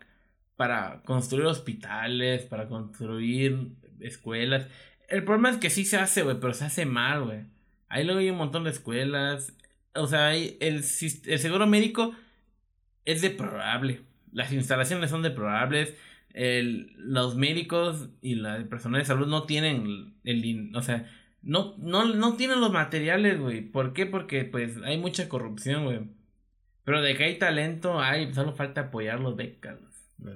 Para 0.56 1.02
construir 1.04 1.46
hospitales, 1.46 2.42
para 2.42 2.68
construir 2.68 3.72
escuelas. 4.02 4.68
El 5.08 5.24
problema 5.24 5.50
es 5.50 5.58
que 5.58 5.70
sí 5.70 5.84
se 5.84 5.96
hace, 5.96 6.22
güey, 6.22 6.38
pero 6.40 6.54
se 6.54 6.64
hace 6.64 6.86
mal, 6.86 7.24
güey. 7.24 7.40
Ahí 7.88 8.04
luego 8.04 8.20
hay 8.20 8.30
un 8.30 8.38
montón 8.38 8.64
de 8.64 8.70
escuelas. 8.70 9.54
O 9.94 10.06
sea, 10.06 10.28
hay 10.28 10.56
el, 10.60 10.76
el 10.76 11.38
seguro 11.38 11.66
médico 11.66 12.14
es 13.04 13.20
deplorable. 13.20 14.02
Las 14.32 14.52
instalaciones 14.52 15.10
son 15.10 15.22
deplorables. 15.22 15.94
El, 16.32 16.94
los 16.96 17.36
médicos 17.36 18.08
y 18.22 18.36
la, 18.36 18.56
el 18.56 18.66
personal 18.68 19.00
de 19.00 19.04
salud 19.04 19.26
no 19.26 19.44
tienen 19.44 20.14
el, 20.24 20.72
o 20.74 20.80
sea, 20.80 21.10
no, 21.42 21.74
no, 21.78 22.06
no 22.14 22.36
tienen 22.36 22.60
los 22.60 22.72
materiales, 22.72 23.38
güey. 23.38 23.60
¿Por 23.60 23.92
qué? 23.92 24.06
Porque 24.06 24.44
pues 24.44 24.78
hay 24.84 24.98
mucha 24.98 25.28
corrupción, 25.28 25.84
güey. 25.84 26.00
Pero 26.84 27.02
de 27.02 27.16
que 27.16 27.24
hay 27.24 27.38
talento, 27.38 28.00
hay, 28.00 28.32
solo 28.32 28.54
falta 28.54 28.82
apoyar 28.82 29.20
los 29.20 29.36
becas. 29.36 29.78
La. 30.18 30.34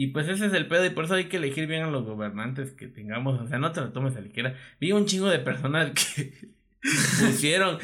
Y 0.00 0.06
pues 0.06 0.26
ese 0.28 0.46
es 0.46 0.54
el 0.54 0.66
pedo, 0.66 0.86
y 0.86 0.88
por 0.88 1.04
eso 1.04 1.12
hay 1.12 1.26
que 1.26 1.36
elegir 1.36 1.66
bien 1.66 1.82
a 1.82 1.90
los 1.90 2.06
gobernantes 2.06 2.72
que 2.72 2.88
tengamos. 2.88 3.38
O 3.38 3.46
sea, 3.46 3.58
no 3.58 3.70
te 3.70 3.82
lo 3.82 3.92
tomes 3.92 4.16
a 4.16 4.22
ligera. 4.22 4.54
Vi 4.80 4.92
un 4.92 5.04
chingo 5.04 5.28
de 5.28 5.40
personas 5.40 5.90
que 5.90 6.32
pusieron. 7.20 7.78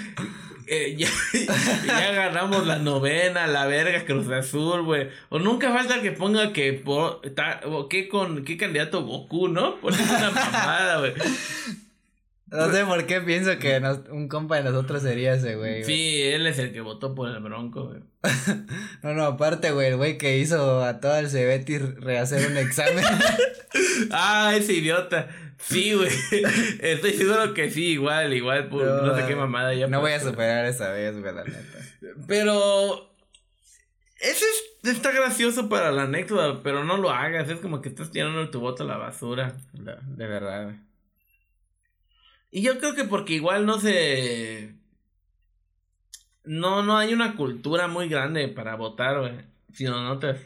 Eh, 0.66 0.96
ya, 1.87 2.12
ganamos 2.14 2.66
la 2.66 2.79
novena, 2.79 3.46
la 3.46 3.66
verga, 3.66 4.07
Cruz 4.07 4.31
Azul, 4.31 4.85
güey. 4.85 5.11
O 5.29 5.40
nunca 5.40 5.70
falta 5.74 6.00
que 6.00 6.12
ponga 6.12 6.55
que 6.55 6.72
por. 6.72 7.20
o 7.66 7.88
que 7.90 8.09
con. 8.09 8.46
¿Qué 8.46 8.57
candidato 8.57 9.05
Goku, 9.05 9.48
no? 9.48 9.79
Por 9.79 9.92
una 9.92 10.31
mamada, 10.31 11.00
güey. 11.00 11.12
No 12.49 12.71
sé 12.71 12.85
por 12.85 13.07
qué 13.07 13.21
pienso 13.21 13.59
que 13.59 13.83
un 14.11 14.29
compa 14.29 14.57
de 14.57 14.63
nosotros 14.63 15.03
sería 15.03 15.35
ese, 15.35 15.57
güey. 15.57 15.83
Sí, 15.83 16.23
él 16.23 16.47
es 16.47 16.59
el 16.61 16.73
que 16.73 16.81
votó 16.81 17.13
por 17.13 17.29
el 17.29 17.41
Bronco, 17.41 17.89
güey. 17.89 18.01
no, 19.03 19.15
no, 19.15 19.25
aparte, 19.25 19.73
güey, 19.73 19.89
el 19.89 19.97
güey 19.97 20.17
que 20.17 20.39
hizo 20.39 20.85
a 20.85 21.01
todo 21.01 21.17
el 21.17 21.29
Cebeti 21.29 21.79
rehacer 21.79 22.49
un 22.49 22.57
examen. 22.57 23.05
ah, 24.13 24.53
ese 24.57 24.75
idiota. 24.75 25.29
Sí, 25.59 25.95
güey. 25.95 26.09
Estoy 26.81 27.15
seguro 27.15 27.53
que 27.53 27.69
sí, 27.73 27.87
igual, 27.87 28.33
igual, 28.33 28.69
por 28.69 28.85
no, 28.85 29.17
sé 29.17 29.27
qué 29.27 29.35
mamada 29.35 29.75
ya. 29.75 29.89
No 29.89 30.01
voy 30.01 30.13
a 30.13 30.21
superar 30.21 30.67
esa 30.67 30.91
vez, 30.91 31.19
güey, 31.19 31.35
la 31.35 31.43
neta. 31.43 31.79
Pero. 32.29 33.13
Ese 34.21 34.45
es, 34.85 34.91
está 34.91 35.11
gracioso 35.11 35.69
para 35.69 35.91
la 35.91 36.03
anécdota, 36.03 36.61
pero 36.63 36.85
no 36.85 36.97
lo 36.97 37.11
hagas. 37.11 37.49
Es 37.51 37.59
como 37.59 37.83
que 37.83 37.89
estás 37.89 38.13
tirando 38.13 38.49
tu 38.51 38.61
voto 38.61 38.85
a 38.85 38.87
la 38.87 38.97
basura. 38.99 39.57
De 39.73 40.27
verdad, 40.27 40.65
güey. 40.65 40.86
Y 42.51 42.63
yo 42.63 42.79
creo 42.79 42.95
que 42.95 43.05
porque 43.05 43.35
igual 43.35 43.67
no 43.67 43.79
se. 43.81 44.75
No, 46.45 46.83
no 46.83 46.97
hay 46.97 47.13
una 47.13 47.37
cultura 47.37 47.89
muy 47.89 48.09
grande 48.09 48.49
para 48.49 48.77
votar, 48.77 49.19
güey. 49.21 49.45
Si 49.73 49.85
no 49.85 50.03
notas. 50.03 50.39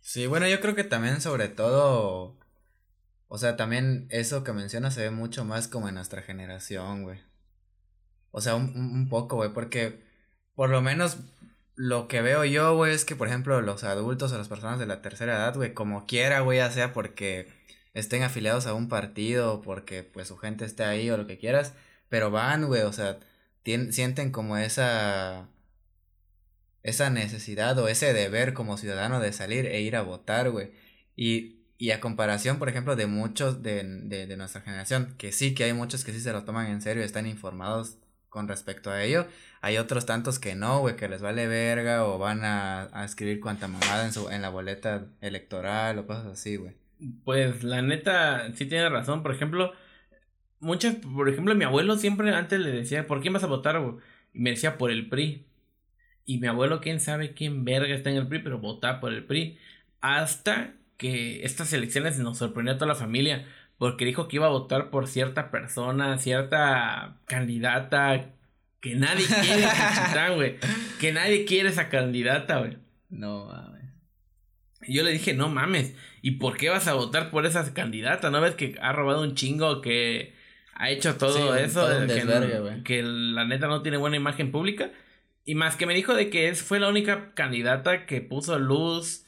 Sí, 0.00 0.26
bueno, 0.26 0.48
yo 0.48 0.60
creo 0.60 0.74
que 0.74 0.84
también, 0.84 1.20
sobre 1.20 1.48
todo. 1.48 2.36
O 3.28 3.38
sea, 3.38 3.56
también 3.56 4.06
eso 4.10 4.44
que 4.44 4.52
mencionas 4.52 4.94
se 4.94 5.02
ve 5.02 5.10
mucho 5.10 5.44
más 5.44 5.68
como 5.68 5.88
en 5.88 5.94
nuestra 5.96 6.22
generación, 6.22 7.02
güey. 7.02 7.20
O 8.30 8.40
sea, 8.40 8.54
un, 8.56 8.76
un 8.76 9.08
poco, 9.08 9.36
güey, 9.36 9.52
porque 9.52 10.02
por 10.54 10.70
lo 10.70 10.82
menos 10.82 11.18
lo 11.76 12.08
que 12.08 12.22
veo 12.22 12.44
yo, 12.44 12.76
güey, 12.76 12.94
es 12.94 13.04
que, 13.04 13.16
por 13.16 13.28
ejemplo, 13.28 13.60
los 13.60 13.84
adultos 13.84 14.32
o 14.32 14.38
las 14.38 14.48
personas 14.48 14.78
de 14.78 14.86
la 14.86 15.02
tercera 15.02 15.36
edad, 15.36 15.54
güey, 15.56 15.74
como 15.74 16.06
quiera, 16.06 16.40
güey, 16.40 16.58
ya 16.58 16.70
sea 16.70 16.92
porque 16.92 17.48
estén 17.94 18.22
afiliados 18.22 18.66
a 18.66 18.74
un 18.74 18.88
partido 18.88 19.62
porque 19.62 20.02
pues 20.02 20.28
su 20.28 20.36
gente 20.36 20.64
esté 20.64 20.84
ahí 20.84 21.10
o 21.10 21.16
lo 21.16 21.26
que 21.26 21.38
quieras, 21.38 21.74
pero 22.08 22.30
van, 22.30 22.66
güey, 22.66 22.82
o 22.82 22.92
sea, 22.92 23.18
sienten 23.64 24.30
como 24.32 24.56
esa 24.58 25.48
esa 26.84 27.10
necesidad 27.10 27.78
o 27.78 27.88
ese 27.88 28.12
deber 28.12 28.54
como 28.54 28.76
ciudadano 28.76 29.18
de 29.18 29.32
salir 29.32 29.66
e 29.66 29.80
ir 29.80 29.96
a 29.96 30.02
votar, 30.02 30.50
güey. 30.50 30.70
Y, 31.16 31.64
y 31.78 31.90
a 31.92 32.00
comparación, 32.00 32.58
por 32.58 32.68
ejemplo, 32.68 32.94
de 32.94 33.06
muchos 33.06 33.62
de, 33.62 33.82
de, 33.84 34.36
nuestra 34.36 34.60
generación, 34.60 35.14
que 35.18 35.32
sí, 35.32 35.54
que 35.54 35.64
hay 35.64 35.72
muchos 35.72 36.04
que 36.04 36.12
sí 36.12 36.20
se 36.20 36.32
lo 36.32 36.44
toman 36.44 36.66
en 36.66 36.82
serio 36.82 37.02
están 37.02 37.26
informados 37.26 37.98
con 38.28 38.48
respecto 38.48 38.90
a 38.90 39.02
ello, 39.02 39.26
hay 39.62 39.78
otros 39.78 40.06
tantos 40.06 40.38
que 40.38 40.54
no, 40.56 40.80
güey, 40.80 40.96
que 40.96 41.08
les 41.08 41.22
vale 41.22 41.46
verga 41.46 42.04
o 42.04 42.18
van 42.18 42.44
a, 42.44 42.90
a 42.92 43.04
escribir 43.04 43.40
cuanta 43.40 43.68
mamada 43.68 44.04
en, 44.04 44.12
su, 44.12 44.28
en 44.30 44.42
la 44.42 44.50
boleta 44.50 45.06
electoral 45.20 45.98
o 45.98 46.06
cosas 46.06 46.26
así, 46.26 46.56
güey. 46.56 46.74
Pues 47.24 47.64
la 47.64 47.82
neta, 47.82 48.52
sí 48.54 48.66
tiene 48.66 48.88
razón. 48.88 49.22
Por 49.22 49.32
ejemplo, 49.32 49.72
muchas, 50.60 50.96
por 50.96 51.28
ejemplo, 51.28 51.54
mi 51.54 51.64
abuelo 51.64 51.96
siempre 51.96 52.34
antes 52.34 52.60
le 52.60 52.70
decía, 52.70 53.06
¿por 53.06 53.20
quién 53.20 53.32
vas 53.32 53.44
a 53.44 53.48
votar? 53.48 53.80
Y 54.32 54.40
me 54.40 54.50
decía, 54.50 54.78
por 54.78 54.90
el 54.90 55.08
PRI. 55.08 55.46
Y 56.26 56.38
mi 56.38 56.46
abuelo, 56.46 56.80
quién 56.80 57.00
sabe 57.00 57.34
quién 57.34 57.64
verga 57.64 57.94
está 57.94 58.10
en 58.10 58.16
el 58.16 58.28
PRI, 58.28 58.40
pero 58.40 58.58
vota 58.58 59.00
por 59.00 59.12
el 59.12 59.24
PRI. 59.24 59.58
Hasta 60.00 60.74
que 60.96 61.44
estas 61.44 61.72
elecciones 61.72 62.18
nos 62.18 62.38
sorprendió 62.38 62.74
a 62.74 62.78
toda 62.78 62.88
la 62.88 62.94
familia. 62.94 63.46
Porque 63.78 64.04
dijo 64.04 64.28
que 64.28 64.36
iba 64.36 64.46
a 64.46 64.50
votar 64.50 64.90
por 64.90 65.08
cierta 65.08 65.50
persona, 65.50 66.18
cierta 66.18 67.18
candidata 67.26 68.30
que 68.80 68.94
nadie 68.94 69.24
quiere, 69.42 70.34
güey. 70.34 70.56
Que 71.00 71.12
nadie 71.12 71.44
quiere 71.44 71.70
esa 71.70 71.88
candidata, 71.88 72.58
güey. 72.58 72.76
No 73.08 73.46
mames. 73.46 73.84
Y 74.82 74.94
yo 74.94 75.02
le 75.02 75.10
dije, 75.10 75.34
no 75.34 75.48
mames. 75.48 75.94
¿Y 76.24 76.38
por 76.38 76.56
qué 76.56 76.70
vas 76.70 76.88
a 76.88 76.94
votar 76.94 77.30
por 77.30 77.44
esa 77.44 77.74
candidata? 77.74 78.30
¿No 78.30 78.40
ves 78.40 78.54
que 78.54 78.78
ha 78.80 78.94
robado 78.94 79.20
un 79.20 79.34
chingo, 79.34 79.82
que 79.82 80.34
ha 80.72 80.88
hecho 80.88 81.16
todo 81.16 81.54
eso? 81.54 81.86
que, 82.06 82.82
que, 82.82 83.02
la 83.02 83.44
neta 83.44 83.66
no 83.66 83.82
tiene 83.82 83.98
buena 83.98 84.16
imagen 84.16 84.50
pública. 84.50 84.90
Y 85.44 85.54
más 85.54 85.76
que 85.76 85.84
me 85.84 85.92
dijo 85.92 86.14
de 86.14 86.30
que 86.30 86.48
es, 86.48 86.62
fue 86.62 86.80
la 86.80 86.88
única 86.88 87.34
candidata 87.34 88.06
que 88.06 88.22
puso 88.22 88.58
luz 88.58 89.26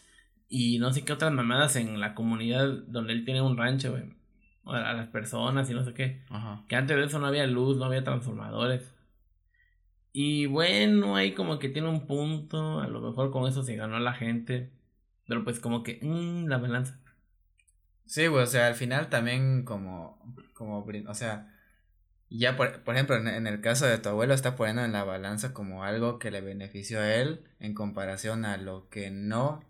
y 0.49 0.79
no 0.79 0.91
sé 0.91 1.05
qué 1.05 1.13
otras 1.13 1.33
mamadas 1.33 1.77
en 1.77 2.01
la 2.01 2.15
comunidad 2.15 2.67
donde 2.87 3.13
él 3.13 3.27
tiene 3.27 3.43
un 3.43 3.59
rancho, 3.59 3.91
güey. 3.91 4.05
A 4.65 4.95
las 4.95 5.09
personas 5.09 5.69
y 5.69 5.75
no 5.75 5.85
sé 5.85 5.93
qué. 5.93 6.23
Ajá. 6.31 6.65
Que 6.67 6.77
antes 6.77 6.97
de 6.97 7.05
eso 7.05 7.19
no 7.19 7.27
había 7.27 7.47
luz, 7.47 7.77
no 7.77 7.85
había 7.85 8.05
transformadores. 8.05 8.91
Y 10.15 10.47
bueno, 10.47 11.15
ahí 11.15 11.33
como 11.33 11.59
que 11.59 11.69
tiene 11.69 11.91
un 11.91 12.07
punto. 12.07 12.81
A 12.81 12.89
lo 12.89 13.03
mejor 13.03 13.31
con 13.31 13.47
eso 13.47 13.63
se 13.63 13.77
ganó 13.77 13.99
la 13.99 14.15
gente. 14.15 14.73
Pero 15.27 15.45
pues 15.45 15.61
como 15.61 15.83
que, 15.83 15.99
mmm, 16.03 16.47
la 16.47 16.59
balanza. 16.59 16.99
Sí, 18.07 18.29
güey, 18.29 18.45
o 18.45 18.47
sea, 18.47 18.69
al 18.69 18.75
final 18.75 19.09
también 19.09 19.65
como, 19.65 20.19
como, 20.55 20.87
o 21.09 21.15
sea, 21.15 21.53
ya 22.31 22.57
por, 22.57 22.83
por 22.85 22.95
ejemplo, 22.95 23.17
en, 23.17 23.47
el 23.47 23.61
caso 23.61 23.87
de 23.87 23.99
tu 23.99 24.09
abuelo 24.09 24.35
está 24.35 24.57
poniendo 24.57 24.85
en 24.85 24.93
la 24.93 25.05
balanza 25.05 25.53
como 25.53 25.85
algo 25.85 26.19
que 26.19 26.31
le 26.31 26.41
benefició 26.41 27.01
a 27.01 27.15
él 27.15 27.45
en 27.61 27.75
comparación 27.75 28.45
a 28.45 28.57
lo 28.57 28.89
que 28.89 29.11
no, 29.11 29.65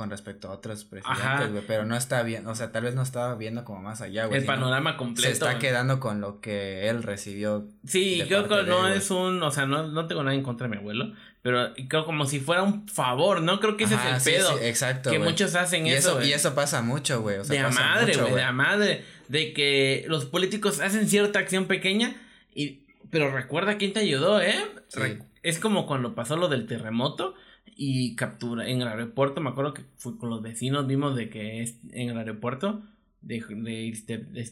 con 0.00 0.08
respecto 0.08 0.48
a 0.48 0.52
otros 0.52 0.86
presidentes, 0.86 1.52
güey, 1.52 1.62
pero 1.66 1.84
no 1.84 1.94
está 1.94 2.22
bien, 2.22 2.46
o 2.46 2.54
sea, 2.54 2.72
tal 2.72 2.84
vez 2.84 2.94
no 2.94 3.02
estaba 3.02 3.34
viendo 3.34 3.66
como 3.66 3.82
más 3.82 4.00
allá, 4.00 4.24
güey. 4.24 4.40
El 4.40 4.46
panorama 4.46 4.96
completo. 4.96 5.28
Se 5.28 5.32
está 5.34 5.58
quedando 5.58 6.00
con 6.00 6.22
lo 6.22 6.40
que 6.40 6.88
él 6.88 7.02
recibió. 7.02 7.68
Sí, 7.86 8.22
creo 8.26 8.48
que 8.48 8.62
no 8.62 8.88
es 8.88 9.10
un, 9.10 9.42
o 9.42 9.50
sea, 9.50 9.66
no, 9.66 9.88
no 9.88 10.06
tengo 10.06 10.22
nada 10.22 10.34
en 10.34 10.42
contra 10.42 10.68
de 10.68 10.70
mi 10.70 10.78
abuelo, 10.78 11.12
pero 11.42 11.74
creo 11.86 12.06
como 12.06 12.24
si 12.24 12.40
fuera 12.40 12.62
un 12.62 12.88
favor, 12.88 13.42
¿no? 13.42 13.60
Creo 13.60 13.76
que 13.76 13.84
ese 13.84 13.96
es 13.96 14.26
el 14.26 14.32
pedo. 14.32 14.58
exacto. 14.62 15.10
Que 15.10 15.18
muchos 15.18 15.54
hacen 15.54 15.86
y 15.86 15.92
eso. 15.92 16.22
y 16.22 16.32
eso 16.32 16.54
pasa 16.54 16.80
mucho, 16.80 17.20
güey. 17.20 17.36
O 17.36 17.44
sea, 17.44 17.60
de 17.60 17.66
a 17.66 17.68
madre, 17.68 18.16
güey, 18.16 18.34
de 18.36 18.42
a 18.42 18.52
madre. 18.52 19.04
De 19.28 19.52
que 19.52 20.06
los 20.08 20.24
políticos 20.24 20.80
hacen 20.80 21.10
cierta 21.10 21.40
acción 21.40 21.66
pequeña 21.66 22.16
y 22.54 22.84
Pero 23.10 23.30
recuerda 23.30 23.76
quién 23.76 23.92
te 23.92 24.00
ayudó, 24.00 24.40
¿eh? 24.40 24.64
Sí. 24.88 25.18
Es 25.42 25.58
como 25.58 25.86
cuando 25.86 26.14
pasó 26.14 26.38
lo 26.38 26.48
del 26.48 26.66
terremoto 26.66 27.34
y 27.82 28.14
captura 28.14 28.68
en 28.68 28.82
el 28.82 28.88
aeropuerto. 28.88 29.40
Me 29.40 29.48
acuerdo 29.48 29.72
que 29.72 29.84
fue 29.96 30.18
con 30.18 30.28
los 30.28 30.42
vecinos, 30.42 30.86
vimos 30.86 31.16
de 31.16 31.30
que 31.30 31.62
es 31.62 31.78
en 31.92 32.10
el 32.10 32.18
aeropuerto 32.18 32.82
de, 33.22 33.40
de, 33.40 34.22
de. 34.34 34.50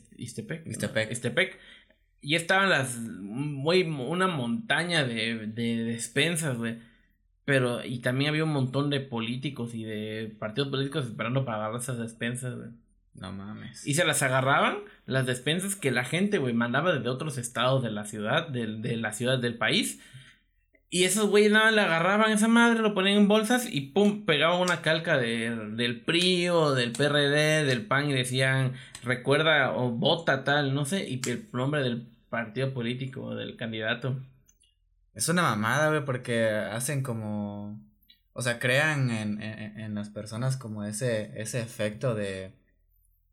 Y 2.23 2.35
estaban 2.37 2.71
las. 2.71 2.97
Muy, 2.99 3.83
una 3.83 4.29
montaña 4.29 5.05
de, 5.05 5.47
de 5.47 5.85
despensas, 5.85 6.57
güey. 6.57 6.79
Pero, 7.45 7.85
y 7.85 7.99
también 7.99 8.31
había 8.31 8.45
un 8.45 8.53
montón 8.53 8.89
de 8.89 9.01
políticos 9.01 9.75
y 9.75 9.85
de 9.85 10.35
partidos 10.39 10.71
políticos 10.71 11.05
esperando 11.07 11.45
para 11.45 11.59
agarrar 11.59 11.81
esas 11.81 11.99
despensas, 11.99 12.57
güey. 12.57 12.71
No 13.15 13.33
mames. 13.33 13.87
Y 13.87 13.93
se 13.95 14.05
las 14.07 14.23
agarraban 14.23 14.79
las 15.05 15.27
despensas 15.27 15.77
que 15.77 15.91
la 15.91 16.05
gente, 16.05 16.39
güey, 16.39 16.55
mandaba 16.55 16.95
desde 16.95 17.09
otros 17.11 17.37
estados 17.37 17.83
de 17.83 17.91
la 17.91 18.05
ciudad, 18.07 18.49
del- 18.49 18.81
de, 18.81 18.97
la 18.97 19.13
ciudad 19.13 19.39
del 19.39 19.57
país. 19.59 20.01
Y 20.91 21.05
esos 21.05 21.29
güeyes 21.29 21.53
nada, 21.53 21.71
le 21.71 21.83
agarraban 21.83 22.31
esa 22.33 22.49
madre, 22.49 22.81
lo 22.81 22.95
ponían 22.95 23.19
en 23.19 23.29
bolsas 23.29 23.67
y 23.71 23.81
pum, 23.93 24.25
pegaban 24.25 24.61
una 24.61 24.81
calca 24.81 25.19
de- 25.19 25.55
del 25.77 26.01
PRI 26.01 26.49
o 26.49 26.73
del 26.75 26.93
PRD, 26.93 27.65
del 27.65 27.85
PAN 27.87 28.09
y 28.09 28.15
decían, 28.15 28.73
recuerda 29.05 29.73
o 29.73 29.91
vota 29.91 30.45
tal, 30.45 30.73
no 30.75 30.87
sé, 30.87 31.07
y 31.09 31.21
el 31.29 31.47
nombre 31.53 31.83
del 31.83 32.07
partido 32.31 32.73
político 32.73 33.23
o 33.23 33.35
del 33.35 33.57
candidato. 33.57 34.17
Es 35.15 35.29
una 35.29 35.43
mamada, 35.43 35.89
güey, 35.91 36.05
porque 36.05 36.49
hacen 36.49 37.03
como. 37.03 37.79
O 38.33 38.41
sea, 38.41 38.59
crean 38.59 39.11
en, 39.11 39.43
en, 39.43 39.79
en 39.81 39.95
las 39.95 40.11
personas 40.11 40.57
como 40.57 40.85
ese, 40.85 41.33
ese 41.41 41.61
efecto 41.61 42.15
de. 42.15 42.53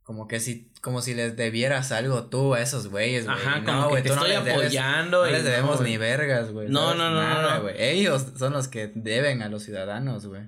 Como 0.05 0.27
que 0.27 0.39
si, 0.39 0.69
como 0.81 1.01
si 1.01 1.13
les 1.15 1.35
debieras 1.35 1.91
algo 1.91 2.27
tú 2.27 2.53
a 2.53 2.61
esos 2.61 2.87
güeyes, 2.89 3.25
güey. 3.25 3.35
Ajá, 3.37 3.59
No, 3.59 3.65
como 3.65 3.89
güey, 3.89 4.03
que 4.03 4.09
te 4.09 4.15
tú 4.15 4.15
no 4.21 4.25
estoy 4.27 4.37
les 4.37 4.45
debes- 4.53 4.65
apoyando. 4.65 5.25
No 5.25 5.31
les 5.31 5.43
debemos 5.43 5.81
ni 5.81 5.97
vergas, 5.97 6.51
güey. 6.51 6.69
No, 6.69 6.93
no, 6.93 7.09
no, 7.09 7.21
Nada, 7.21 7.59
no. 7.59 7.69
Ellos 7.69 8.23
son 8.37 8.53
los 8.53 8.67
que 8.67 8.91
deben 8.93 9.41
a 9.41 9.49
los 9.49 9.63
ciudadanos, 9.63 10.27
güey. 10.27 10.43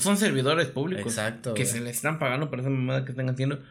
Son 0.00 0.16
servidores 0.16 0.66
públicos. 0.68 1.06
Exacto. 1.06 1.54
que 1.54 1.66
se 1.66 1.80
le 1.80 1.90
están 1.90 2.18
pagando 2.18 2.50
por 2.50 2.58
esa 2.60 2.68
mamada 2.68 3.04
que 3.04 3.12
están 3.12 3.28
haciendo. 3.30 3.62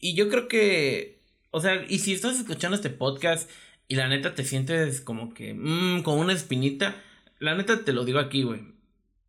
Y 0.00 0.14
yo 0.16 0.28
creo 0.28 0.48
que, 0.48 1.22
o 1.50 1.60
sea, 1.62 1.82
y 1.88 1.98
si 2.00 2.12
estás 2.12 2.36
escuchando 2.38 2.74
este 2.76 2.90
podcast 2.90 3.48
y 3.88 3.94
la 3.96 4.06
neta 4.08 4.34
te 4.34 4.44
sientes 4.44 5.00
como 5.00 5.32
que, 5.32 5.54
mmm, 5.54 6.02
con 6.02 6.18
una 6.18 6.34
espinita, 6.34 6.94
la 7.38 7.54
neta 7.54 7.84
te 7.84 7.92
lo 7.94 8.04
digo 8.04 8.18
aquí, 8.18 8.42
güey. 8.42 8.60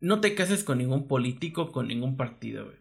No 0.00 0.20
te 0.20 0.34
cases 0.34 0.64
con 0.64 0.76
ningún 0.78 1.08
político, 1.08 1.72
con 1.72 1.88
ningún 1.88 2.18
partido, 2.18 2.66
güey. 2.66 2.76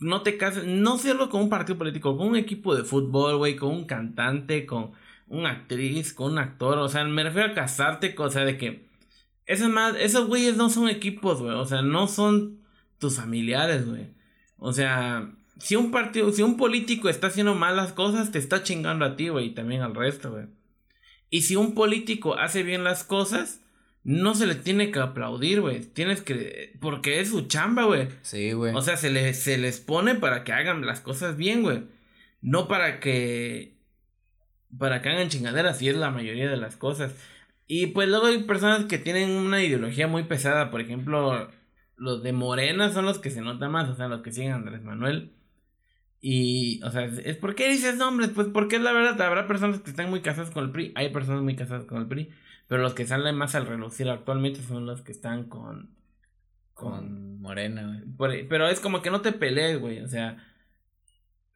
No 0.00 0.22
te 0.22 0.36
cases, 0.38 0.66
no 0.66 0.98
solo 0.98 1.28
con 1.28 1.42
un 1.42 1.50
partido 1.50 1.78
político, 1.78 2.16
con 2.16 2.28
un 2.28 2.36
equipo 2.36 2.74
de 2.74 2.84
fútbol, 2.84 3.36
güey, 3.36 3.56
con 3.56 3.70
un 3.70 3.84
cantante, 3.84 4.66
con 4.66 4.92
una 5.28 5.50
actriz, 5.50 6.12
con 6.12 6.32
un 6.32 6.38
actor, 6.38 6.78
o 6.78 6.88
sea, 6.88 7.04
me 7.04 7.22
refiero 7.22 7.50
a 7.50 7.54
casarte, 7.54 8.14
o 8.18 8.30
sea, 8.30 8.44
de 8.44 8.58
que 8.58 8.90
más, 9.68 9.94
esos 9.98 10.26
güeyes 10.26 10.56
no 10.56 10.70
son 10.70 10.88
equipos, 10.88 11.40
güey, 11.40 11.54
o 11.54 11.64
sea, 11.64 11.82
no 11.82 12.06
son 12.08 12.60
tus 12.98 13.16
familiares, 13.16 13.86
güey. 13.86 14.08
O 14.58 14.72
sea, 14.72 15.32
si 15.58 15.76
un 15.76 15.90
partido, 15.90 16.32
si 16.32 16.42
un 16.42 16.56
político 16.56 17.08
está 17.08 17.28
haciendo 17.28 17.54
malas 17.54 17.92
cosas, 17.92 18.30
te 18.30 18.38
está 18.38 18.62
chingando 18.62 19.04
a 19.04 19.16
ti, 19.16 19.28
güey, 19.28 19.46
y 19.46 19.54
también 19.54 19.82
al 19.82 19.94
resto, 19.94 20.32
güey. 20.32 20.46
Y 21.30 21.42
si 21.42 21.56
un 21.56 21.74
político 21.74 22.36
hace 22.36 22.62
bien 22.62 22.84
las 22.84 23.04
cosas, 23.04 23.60
no 24.10 24.34
se 24.34 24.48
le 24.48 24.56
tiene 24.56 24.90
que 24.90 24.98
aplaudir, 24.98 25.60
güey. 25.60 25.84
Tienes 25.84 26.20
que, 26.20 26.76
porque 26.80 27.20
es 27.20 27.30
su 27.30 27.42
chamba, 27.42 27.84
güey. 27.84 28.08
Sí, 28.22 28.52
güey. 28.52 28.74
O 28.74 28.82
sea, 28.82 28.96
se, 28.96 29.08
le, 29.08 29.32
se 29.34 29.56
les 29.56 29.78
pone 29.78 30.16
para 30.16 30.42
que 30.42 30.52
hagan 30.52 30.84
las 30.84 31.00
cosas 31.00 31.36
bien, 31.36 31.62
güey. 31.62 31.84
No 32.40 32.66
para 32.66 32.98
que. 32.98 33.76
Para 34.76 35.00
que 35.00 35.10
hagan 35.10 35.28
chingaderas, 35.28 35.80
y 35.80 35.88
es 35.88 35.96
la 35.96 36.10
mayoría 36.10 36.50
de 36.50 36.56
las 36.56 36.76
cosas. 36.76 37.14
Y 37.68 37.88
pues 37.88 38.08
luego 38.08 38.26
hay 38.26 38.42
personas 38.42 38.86
que 38.86 38.98
tienen 38.98 39.30
una 39.30 39.62
ideología 39.62 40.08
muy 40.08 40.24
pesada. 40.24 40.72
Por 40.72 40.80
ejemplo, 40.80 41.48
los 41.96 42.24
de 42.24 42.32
Morena 42.32 42.92
son 42.92 43.04
los 43.04 43.20
que 43.20 43.30
se 43.30 43.42
nota 43.42 43.68
más, 43.68 43.88
o 43.88 43.94
sea, 43.94 44.08
los 44.08 44.22
que 44.22 44.32
siguen 44.32 44.52
a 44.52 44.56
Andrés 44.56 44.82
Manuel. 44.82 45.34
Y, 46.20 46.82
o 46.82 46.90
sea, 46.90 47.04
es, 47.04 47.36
¿por 47.36 47.54
qué 47.54 47.70
dices 47.70 47.96
nombres? 47.96 48.30
Pues 48.34 48.48
porque 48.52 48.76
es 48.76 48.82
la 48.82 48.92
verdad, 48.92 49.20
habrá 49.22 49.46
personas 49.46 49.80
que 49.80 49.90
están 49.90 50.10
muy 50.10 50.20
casadas 50.20 50.50
con 50.50 50.64
el 50.64 50.70
PRI, 50.70 50.92
hay 50.96 51.10
personas 51.10 51.42
muy 51.42 51.56
casadas 51.56 51.84
con 51.84 51.98
el 51.98 52.08
PRI, 52.08 52.30
pero 52.70 52.82
los 52.82 52.94
que 52.94 53.04
salen 53.04 53.34
más 53.34 53.56
al 53.56 53.66
relucir 53.66 54.08
actualmente 54.08 54.62
son 54.62 54.86
los 54.86 55.02
que 55.02 55.10
están 55.10 55.48
con... 55.48 55.90
con 56.72 57.40
Morena, 57.42 57.82
güey. 57.88 58.02
Por- 58.16 58.48
pero 58.48 58.68
es 58.68 58.78
como 58.78 59.02
que 59.02 59.10
no 59.10 59.22
te 59.22 59.32
pelees, 59.32 59.80
güey. 59.80 59.98
O 60.02 60.06
sea, 60.06 60.36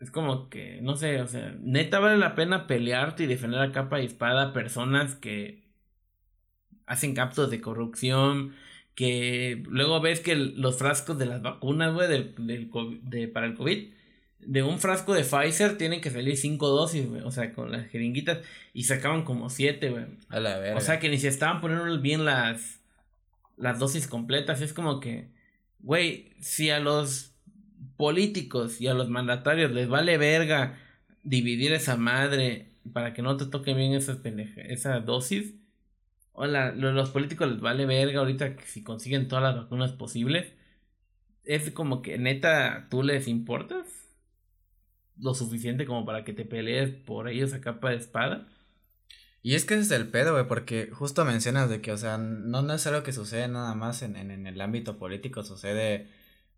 es 0.00 0.10
como 0.10 0.48
que, 0.50 0.80
no 0.82 0.96
sé, 0.96 1.20
o 1.22 1.28
sea, 1.28 1.54
neta 1.60 2.00
vale 2.00 2.18
la 2.18 2.34
pena 2.34 2.66
pelearte 2.66 3.22
y 3.24 3.26
defender 3.28 3.60
a 3.60 3.70
capa 3.70 4.00
y 4.00 4.06
espada 4.06 4.42
a 4.48 4.52
personas 4.52 5.14
que 5.14 5.62
hacen 6.86 7.14
captos 7.14 7.48
de 7.50 7.60
corrupción. 7.60 8.54
Que 8.96 9.62
luego 9.68 10.00
ves 10.00 10.18
que 10.20 10.32
el- 10.32 10.60
los 10.60 10.78
frascos 10.78 11.16
de 11.18 11.26
las 11.26 11.42
vacunas, 11.42 11.94
güey, 11.94 12.08
del, 12.08 12.34
del 12.46 12.70
COVID- 12.70 13.02
de, 13.02 13.28
para 13.28 13.46
el 13.46 13.54
COVID, 13.54 13.92
de 14.46 14.62
un 14.62 14.78
frasco 14.78 15.14
de 15.14 15.24
Pfizer 15.24 15.76
tienen 15.78 16.00
que 16.00 16.10
salir 16.10 16.36
cinco 16.36 16.68
dosis, 16.68 17.08
güey. 17.08 17.22
O 17.22 17.30
sea, 17.30 17.52
con 17.52 17.72
las 17.72 17.86
jeringuitas. 17.88 18.38
Y 18.72 18.84
sacaban 18.84 19.24
como 19.24 19.50
siete, 19.50 19.90
güey. 19.90 20.04
A 20.28 20.40
la 20.40 20.58
verga. 20.58 20.76
O 20.78 20.80
sea 20.80 20.98
que 21.00 21.08
ni 21.08 21.18
se 21.18 21.28
estaban 21.28 21.60
poniendo 21.60 22.00
bien 22.00 22.24
las, 22.24 22.80
las 23.56 23.78
dosis 23.78 24.06
completas. 24.06 24.60
Es 24.60 24.72
como 24.72 25.00
que, 25.00 25.28
güey, 25.80 26.30
si 26.40 26.70
a 26.70 26.80
los 26.80 27.32
políticos 27.96 28.80
y 28.80 28.88
a 28.88 28.94
los 28.94 29.08
mandatarios 29.08 29.70
les 29.72 29.88
vale 29.88 30.18
verga 30.18 30.78
dividir 31.22 31.72
esa 31.72 31.96
madre 31.96 32.68
para 32.92 33.14
que 33.14 33.22
no 33.22 33.36
te 33.36 33.46
toque 33.46 33.74
bien 33.74 33.92
esas 33.94 34.18
esa 34.56 35.00
dosis. 35.00 35.54
Hola, 36.32 36.72
lo- 36.72 36.92
los 36.92 37.10
políticos 37.10 37.48
les 37.50 37.60
vale 37.60 37.86
verga 37.86 38.20
ahorita 38.20 38.56
que 38.56 38.64
si 38.66 38.82
consiguen 38.82 39.28
todas 39.28 39.44
las 39.44 39.56
vacunas 39.56 39.92
posibles. 39.92 40.52
Es 41.44 41.70
como 41.70 42.02
que 42.02 42.18
neta, 42.18 42.86
¿tú 42.90 43.02
les 43.02 43.28
importas? 43.28 43.86
Lo 45.16 45.34
suficiente 45.34 45.86
como 45.86 46.04
para 46.04 46.24
que 46.24 46.32
te 46.32 46.44
pelees 46.44 46.90
por 46.90 47.28
ellos 47.28 47.52
a 47.52 47.60
capa 47.60 47.90
de 47.90 47.96
espada. 47.96 48.46
Y 49.42 49.54
es 49.54 49.64
que 49.66 49.74
ese 49.74 49.82
es 49.82 49.90
el 50.00 50.08
pedo, 50.10 50.32
güey, 50.32 50.46
porque 50.48 50.90
justo 50.92 51.24
mencionas 51.24 51.68
de 51.68 51.80
que, 51.82 51.92
o 51.92 51.98
sea, 51.98 52.16
no, 52.18 52.62
no 52.62 52.72
es 52.74 52.86
algo 52.86 53.02
que 53.02 53.12
sucede 53.12 53.46
nada 53.48 53.74
más 53.74 54.02
en, 54.02 54.16
en, 54.16 54.30
en 54.30 54.46
el 54.46 54.60
ámbito 54.60 54.98
político, 54.98 55.42
sucede 55.44 56.08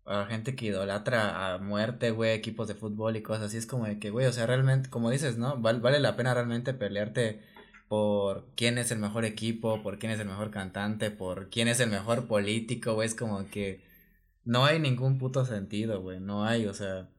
a 0.05 0.25
gente 0.27 0.55
que 0.55 0.67
idolatra 0.67 1.53
a 1.53 1.57
muerte, 1.57 2.11
güey, 2.11 2.31
equipos 2.33 2.67
de 2.69 2.75
fútbol 2.75 3.17
y 3.17 3.21
cosas 3.23 3.47
así, 3.47 3.57
es 3.57 3.65
como 3.67 3.85
de 3.85 3.99
que, 3.99 4.09
güey, 4.09 4.25
o 4.25 4.31
sea, 4.33 4.45
realmente, 4.47 4.89
como 4.89 5.09
dices, 5.11 5.37
¿no? 5.37 5.57
Val- 5.61 5.81
vale 5.81 5.99
la 5.99 6.15
pena 6.15 6.33
realmente 6.33 6.73
pelearte 6.73 7.41
por 7.89 8.47
quién 8.55 8.77
es 8.77 8.91
el 8.91 8.99
mejor 8.99 9.25
equipo, 9.25 9.83
por 9.83 9.99
quién 9.99 10.11
es 10.13 10.19
el 10.21 10.27
mejor 10.27 10.49
cantante, 10.51 11.11
por 11.11 11.49
quién 11.49 11.67
es 11.67 11.79
el 11.81 11.89
mejor 11.89 12.27
político, 12.27 12.93
güey, 12.93 13.07
es 13.07 13.15
como 13.15 13.49
que 13.49 13.83
no 14.45 14.65
hay 14.65 14.79
ningún 14.79 15.17
puto 15.19 15.45
sentido, 15.45 16.01
güey, 16.01 16.19
no 16.21 16.45
hay, 16.45 16.65
o 16.67 16.73
sea, 16.73 17.09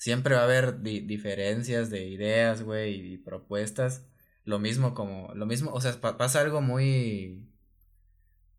siempre 0.00 0.34
va 0.34 0.40
a 0.40 0.44
haber 0.44 0.80
di- 0.80 1.00
diferencias 1.00 1.90
de 1.90 2.08
ideas, 2.08 2.62
güey, 2.62 3.12
y 3.12 3.18
propuestas 3.18 4.06
lo 4.46 4.58
mismo 4.58 4.94
como, 4.94 5.30
lo 5.34 5.44
mismo, 5.44 5.70
o 5.72 5.80
sea, 5.82 6.00
pa- 6.00 6.16
pasa 6.16 6.40
algo 6.40 6.62
muy, 6.62 7.46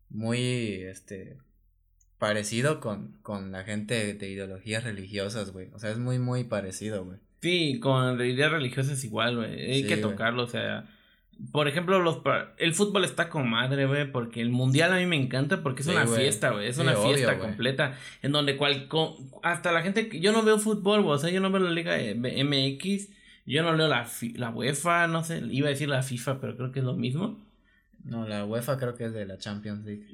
muy, 0.08 0.82
este, 0.84 1.38
parecido 2.18 2.78
con, 2.80 3.18
con 3.22 3.50
la 3.50 3.64
gente 3.64 4.14
de 4.14 4.28
ideologías 4.30 4.84
religiosas, 4.84 5.50
güey, 5.50 5.68
o 5.72 5.78
sea, 5.78 5.90
es 5.90 5.98
muy, 5.98 6.18
muy 6.20 6.44
parecido, 6.44 7.04
güey. 7.04 7.18
Sí, 7.40 7.80
con 7.80 8.20
ideas 8.24 8.52
religiosas 8.52 9.02
igual, 9.02 9.36
güey. 9.36 9.50
Hay 9.72 9.82
Sí, 9.82 9.88
que 9.88 9.96
tocarlo, 9.96 10.44
o 10.44 10.48
sea. 10.48 10.88
Por 11.50 11.66
ejemplo, 11.66 12.00
los 12.00 12.18
el 12.58 12.72
fútbol 12.72 13.04
está 13.04 13.28
con 13.28 13.50
madre, 13.50 13.86
güey, 13.86 14.10
porque 14.10 14.40
el 14.40 14.50
mundial 14.50 14.92
a 14.92 14.96
mí 14.96 15.06
me 15.06 15.16
encanta 15.16 15.62
porque 15.62 15.80
es 15.82 15.86
Sí, 15.86 15.92
una 15.92 16.06
fiesta, 16.06 16.50
güey, 16.50 16.68
es 16.68 16.76
Sí, 16.76 16.82
una 16.82 16.92
obvio, 16.96 17.14
fiesta 17.14 17.38
completa 17.38 17.98
en 18.22 18.32
donde 18.32 18.56
cual 18.56 18.88
hasta 19.42 19.72
la 19.72 19.82
gente 19.82 20.08
que 20.08 20.20
yo 20.20 20.32
no 20.32 20.42
veo 20.42 20.58
fútbol, 20.58 21.02
güey, 21.02 21.14
o 21.16 21.18
sea, 21.18 21.30
yo 21.30 21.40
no 21.40 21.50
veo 21.50 21.62
la 21.62 21.70
liga 21.70 21.96
MX, 21.98 23.08
yo 23.46 23.62
no 23.62 23.74
leo 23.74 23.88
la 23.88 24.06
la 24.36 24.50
UEFA, 24.50 25.08
no 25.08 25.24
sé, 25.24 25.42
iba 25.50 25.66
a 25.66 25.70
decir 25.70 25.88
la 25.88 26.02
FIFA, 26.02 26.40
pero 26.40 26.56
creo 26.56 26.70
que 26.70 26.78
es 26.78 26.84
lo 26.84 26.94
mismo. 26.94 27.40
No, 28.04 28.26
la 28.26 28.44
UEFA 28.44 28.78
creo 28.78 28.94
que 28.94 29.04
es 29.06 29.12
de 29.12 29.26
la 29.26 29.38
Champions 29.38 29.84
League. 29.84 30.06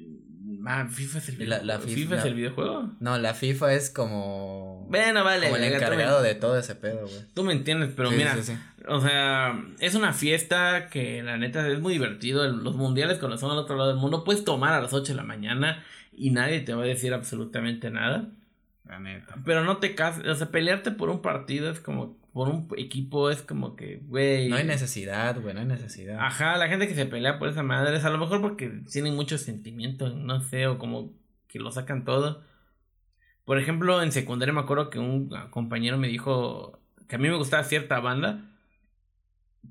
Ah, 0.65 0.87
FIFA 0.89 1.17
es 1.19 1.29
el 1.29 1.35
La- 1.49 1.59
videojuego. 1.59 1.65
la 1.65 1.79
FIFA, 1.79 1.95
FIFA- 2.15 2.17
es 2.19 2.25
el 2.25 2.33
videojuego. 2.35 2.89
No, 2.99 3.17
la 3.17 3.33
FIFA 3.33 3.73
es 3.73 3.89
como, 3.89 4.85
Bueno, 4.89 5.23
vale, 5.23 5.45
como 5.47 5.57
el 5.57 5.63
encargado 5.63 6.21
de 6.21 6.35
todo 6.35 6.57
ese 6.59 6.75
pedo, 6.75 7.01
güey. 7.07 7.21
Tú 7.33 7.43
me 7.43 7.53
entiendes, 7.53 7.91
pero 7.95 8.09
Sí, 8.09 8.15
mira, 8.17 8.35
sí, 8.35 8.43
sí. 8.43 8.53
O 8.87 8.99
sea, 9.01 9.57
es 9.79 9.95
una 9.95 10.13
fiesta 10.13 10.87
que 10.89 11.23
la 11.23 11.37
neta 11.37 11.67
es 11.67 11.79
muy 11.79 11.93
divertido. 11.93 12.47
Los 12.51 12.75
mundiales 12.75 13.17
cuando 13.19 13.37
son 13.37 13.51
al 13.51 13.57
otro 13.57 13.75
lado 13.77 13.89
del 13.89 13.99
mundo, 13.99 14.23
puedes 14.23 14.43
tomar 14.43 14.73
a 14.73 14.81
las 14.81 14.93
8 14.93 15.13
de 15.13 15.17
la 15.17 15.23
mañana 15.23 15.83
y 16.11 16.31
nadie 16.31 16.59
te 16.61 16.73
va 16.73 16.83
a 16.83 16.87
decir 16.87 17.13
absolutamente 17.13 17.89
nada. 17.91 18.29
La 18.85 18.99
neta. 18.99 19.35
Pero 19.45 19.63
no 19.63 19.77
te 19.77 19.95
cases, 19.95 20.25
o 20.27 20.35
sea, 20.35 20.49
pelearte 20.49 20.91
por 20.91 21.09
un 21.09 21.21
partido 21.21 21.69
es 21.69 21.79
como, 21.79 22.17
por 22.33 22.49
un 22.49 22.67
equipo 22.77 23.29
es 23.29 23.41
como 23.41 23.75
que, 23.75 24.01
güey. 24.05 24.49
No 24.49 24.55
hay 24.55 24.65
necesidad, 24.65 25.39
güey, 25.41 25.53
no 25.53 25.61
hay 25.61 25.65
necesidad. 25.65 26.19
Ajá, 26.19 26.57
la 26.57 26.67
gente 26.67 26.87
que 26.87 26.95
se 26.95 27.05
pelea 27.05 27.39
por 27.39 27.49
esa 27.49 27.63
madre 27.63 27.97
es 27.97 28.05
a 28.05 28.09
lo 28.09 28.17
mejor 28.17 28.41
porque 28.41 28.69
tienen 28.91 29.15
mucho 29.15 29.37
sentimiento, 29.37 30.09
no 30.09 30.41
sé, 30.41 30.67
o 30.67 30.77
como 30.77 31.13
que 31.47 31.59
lo 31.59 31.71
sacan 31.71 32.05
todo. 32.05 32.43
Por 33.45 33.59
ejemplo, 33.59 34.01
en 34.03 34.11
secundaria 34.11 34.53
me 34.53 34.61
acuerdo 34.61 34.89
que 34.89 34.99
un 34.99 35.29
compañero 35.49 35.97
me 35.97 36.07
dijo 36.07 36.79
que 37.07 37.15
a 37.15 37.19
mí 37.19 37.27
me 37.29 37.35
gustaba 37.35 37.63
cierta 37.63 37.99
banda 37.99 38.49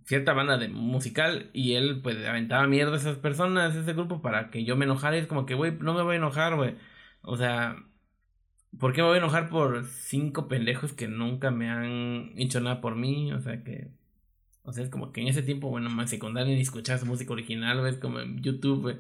cierta 0.04 0.32
banda 0.32 0.59
de 0.59 0.68
musical 0.68 1.50
y 1.52 1.74
él 1.74 2.00
pues 2.02 2.24
aventaba 2.26 2.66
mierda 2.66 2.94
a 2.94 2.96
esas 2.96 3.18
personas, 3.18 3.76
ese 3.76 3.92
grupo, 3.92 4.22
para 4.22 4.50
que 4.50 4.64
yo 4.64 4.76
me 4.76 4.84
enojara 4.84 5.16
y 5.16 5.20
es 5.20 5.26
como 5.26 5.46
que, 5.46 5.54
güey, 5.54 5.72
no 5.80 5.94
me 5.94 6.02
voy 6.02 6.14
a 6.14 6.18
enojar, 6.18 6.56
güey. 6.56 6.76
O 7.22 7.36
sea, 7.36 7.76
¿por 8.78 8.92
qué 8.92 9.02
me 9.02 9.08
voy 9.08 9.16
a 9.16 9.18
enojar 9.18 9.48
por 9.48 9.86
cinco 9.86 10.48
pendejos 10.48 10.92
que 10.92 11.08
nunca 11.08 11.50
me 11.50 11.70
han 11.70 12.32
hecho 12.36 12.60
nada 12.60 12.80
por 12.80 12.96
mí? 12.96 13.32
O 13.32 13.40
sea, 13.40 13.62
que... 13.62 13.90
O 14.62 14.72
sea, 14.72 14.84
es 14.84 14.90
como 14.90 15.12
que 15.12 15.22
en 15.22 15.28
ese 15.28 15.42
tiempo, 15.42 15.70
bueno, 15.70 15.88
más 15.88 16.10
secundaria 16.10 16.54
ni 16.54 16.60
escuchaba 16.60 16.98
su 16.98 17.06
música 17.06 17.32
original, 17.32 17.80
güey, 17.80 17.92
es 17.92 17.98
como 17.98 18.20
en 18.20 18.42
YouTube, 18.42 18.82
güey. 18.82 18.96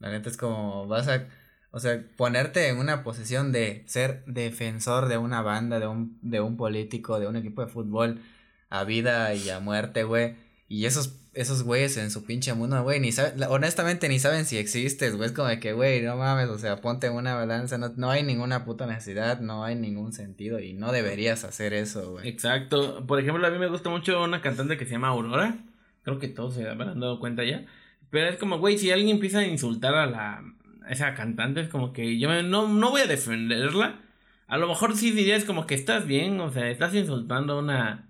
La 0.00 0.10
neta 0.10 0.30
es 0.30 0.36
como, 0.38 0.86
vas 0.86 1.08
a, 1.08 1.28
o 1.70 1.80
sea, 1.80 2.02
ponerte 2.16 2.68
en 2.68 2.78
una 2.78 3.02
posición 3.02 3.52
de 3.52 3.84
ser 3.86 4.24
defensor 4.26 5.08
de 5.08 5.18
una 5.18 5.42
banda, 5.42 5.78
de 5.80 5.86
un, 5.86 6.18
de 6.22 6.40
un 6.40 6.56
político, 6.56 7.20
de 7.20 7.26
un 7.26 7.36
equipo 7.36 7.62
de 7.62 7.70
fútbol, 7.70 8.22
a 8.70 8.84
vida 8.84 9.34
y 9.34 9.50
a 9.50 9.60
muerte, 9.60 10.04
güey. 10.04 10.36
Y 10.68 10.84
esos, 10.84 11.18
esos 11.32 11.62
güeyes 11.62 11.96
en 11.96 12.10
su 12.10 12.24
pinche 12.24 12.52
mundo, 12.52 12.82
güey, 12.82 13.00
ni 13.00 13.10
saben, 13.10 13.42
honestamente 13.48 14.08
ni 14.08 14.18
saben 14.18 14.44
si 14.44 14.58
existes, 14.58 15.16
güey. 15.16 15.28
Es 15.28 15.34
como 15.34 15.48
de 15.48 15.60
que, 15.60 15.72
güey, 15.72 16.02
no 16.02 16.16
mames, 16.16 16.50
o 16.50 16.58
sea, 16.58 16.82
ponte 16.82 17.08
una 17.08 17.34
balanza, 17.34 17.78
no, 17.78 17.88
no 17.96 18.10
hay 18.10 18.22
ninguna 18.22 18.66
puta 18.66 18.86
necesidad, 18.86 19.40
no 19.40 19.64
hay 19.64 19.76
ningún 19.76 20.12
sentido 20.12 20.60
y 20.60 20.74
no 20.74 20.92
deberías 20.92 21.44
hacer 21.44 21.72
eso, 21.72 22.12
güey. 22.12 22.28
Exacto. 22.28 23.06
Por 23.06 23.18
ejemplo, 23.18 23.46
a 23.46 23.50
mí 23.50 23.58
me 23.58 23.68
gusta 23.68 23.88
mucho 23.88 24.22
una 24.22 24.42
cantante 24.42 24.76
que 24.76 24.84
se 24.84 24.92
llama 24.92 25.08
Aurora. 25.08 25.56
Creo 26.02 26.18
que 26.18 26.28
todos 26.28 26.54
se 26.54 26.68
habrán 26.68 27.00
dado 27.00 27.18
cuenta 27.18 27.44
ya. 27.44 27.64
Pero 28.10 28.28
es 28.28 28.36
como, 28.36 28.58
güey, 28.58 28.76
si 28.78 28.90
alguien 28.90 29.16
empieza 29.16 29.38
a 29.38 29.46
insultar 29.46 29.94
a 29.94 30.06
la 30.06 30.44
a 30.84 30.92
esa 30.92 31.14
cantante, 31.14 31.60
es 31.60 31.68
como 31.68 31.92
que 31.92 32.18
yo 32.18 32.42
no, 32.42 32.68
no 32.68 32.90
voy 32.90 33.02
a 33.02 33.06
defenderla. 33.06 34.00
A 34.46 34.58
lo 34.58 34.68
mejor 34.68 34.96
sí 34.96 35.12
dirías 35.12 35.44
como 35.44 35.66
que 35.66 35.74
estás 35.74 36.06
bien, 36.06 36.40
o 36.40 36.50
sea, 36.50 36.70
estás 36.70 36.94
insultando 36.94 37.54
a 37.54 37.58
una 37.58 38.08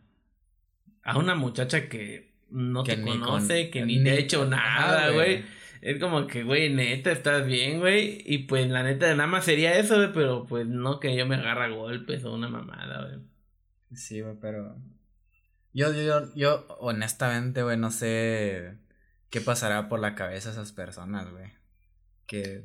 a 1.02 1.18
una 1.18 1.34
muchacha 1.34 1.88
que 1.88 2.28
no 2.50 2.82
te 2.82 3.00
conoce, 3.00 3.70
que 3.70 3.84
ni, 3.84 4.02
te 4.02 4.10
ha 4.10 4.14
hecho 4.14 4.46
nada, 4.46 5.10
güey. 5.10 5.44
Es 5.80 6.00
como 6.00 6.26
que, 6.26 6.42
güey, 6.42 6.72
neta, 6.72 7.12
estás 7.12 7.46
bien, 7.46 7.78
güey. 7.78 8.22
Y 8.26 8.38
pues 8.38 8.68
la 8.68 8.82
neta, 8.82 9.14
nada 9.14 9.28
más 9.28 9.44
sería 9.44 9.78
eso, 9.78 9.96
güey, 9.96 10.12
pero 10.12 10.46
pues 10.46 10.66
no 10.66 10.98
que 10.98 11.16
yo 11.16 11.26
me 11.26 11.36
agarra 11.36 11.68
golpes 11.68 12.24
o 12.24 12.34
una 12.34 12.48
mamada, 12.48 13.06
güey. 13.06 13.20
Sí, 13.94 14.20
güey, 14.20 14.36
pero. 14.40 14.76
Yo, 15.72 15.92
yo, 15.92 16.34
yo, 16.34 16.66
honestamente, 16.80 17.62
güey, 17.62 17.76
no 17.76 17.90
sé 17.90 18.78
qué 19.30 19.40
pasará 19.40 19.88
por 19.88 20.00
la 20.00 20.14
cabeza 20.14 20.48
de 20.48 20.54
esas 20.54 20.72
personas, 20.72 21.30
güey. 21.30 21.52
Que 22.26 22.64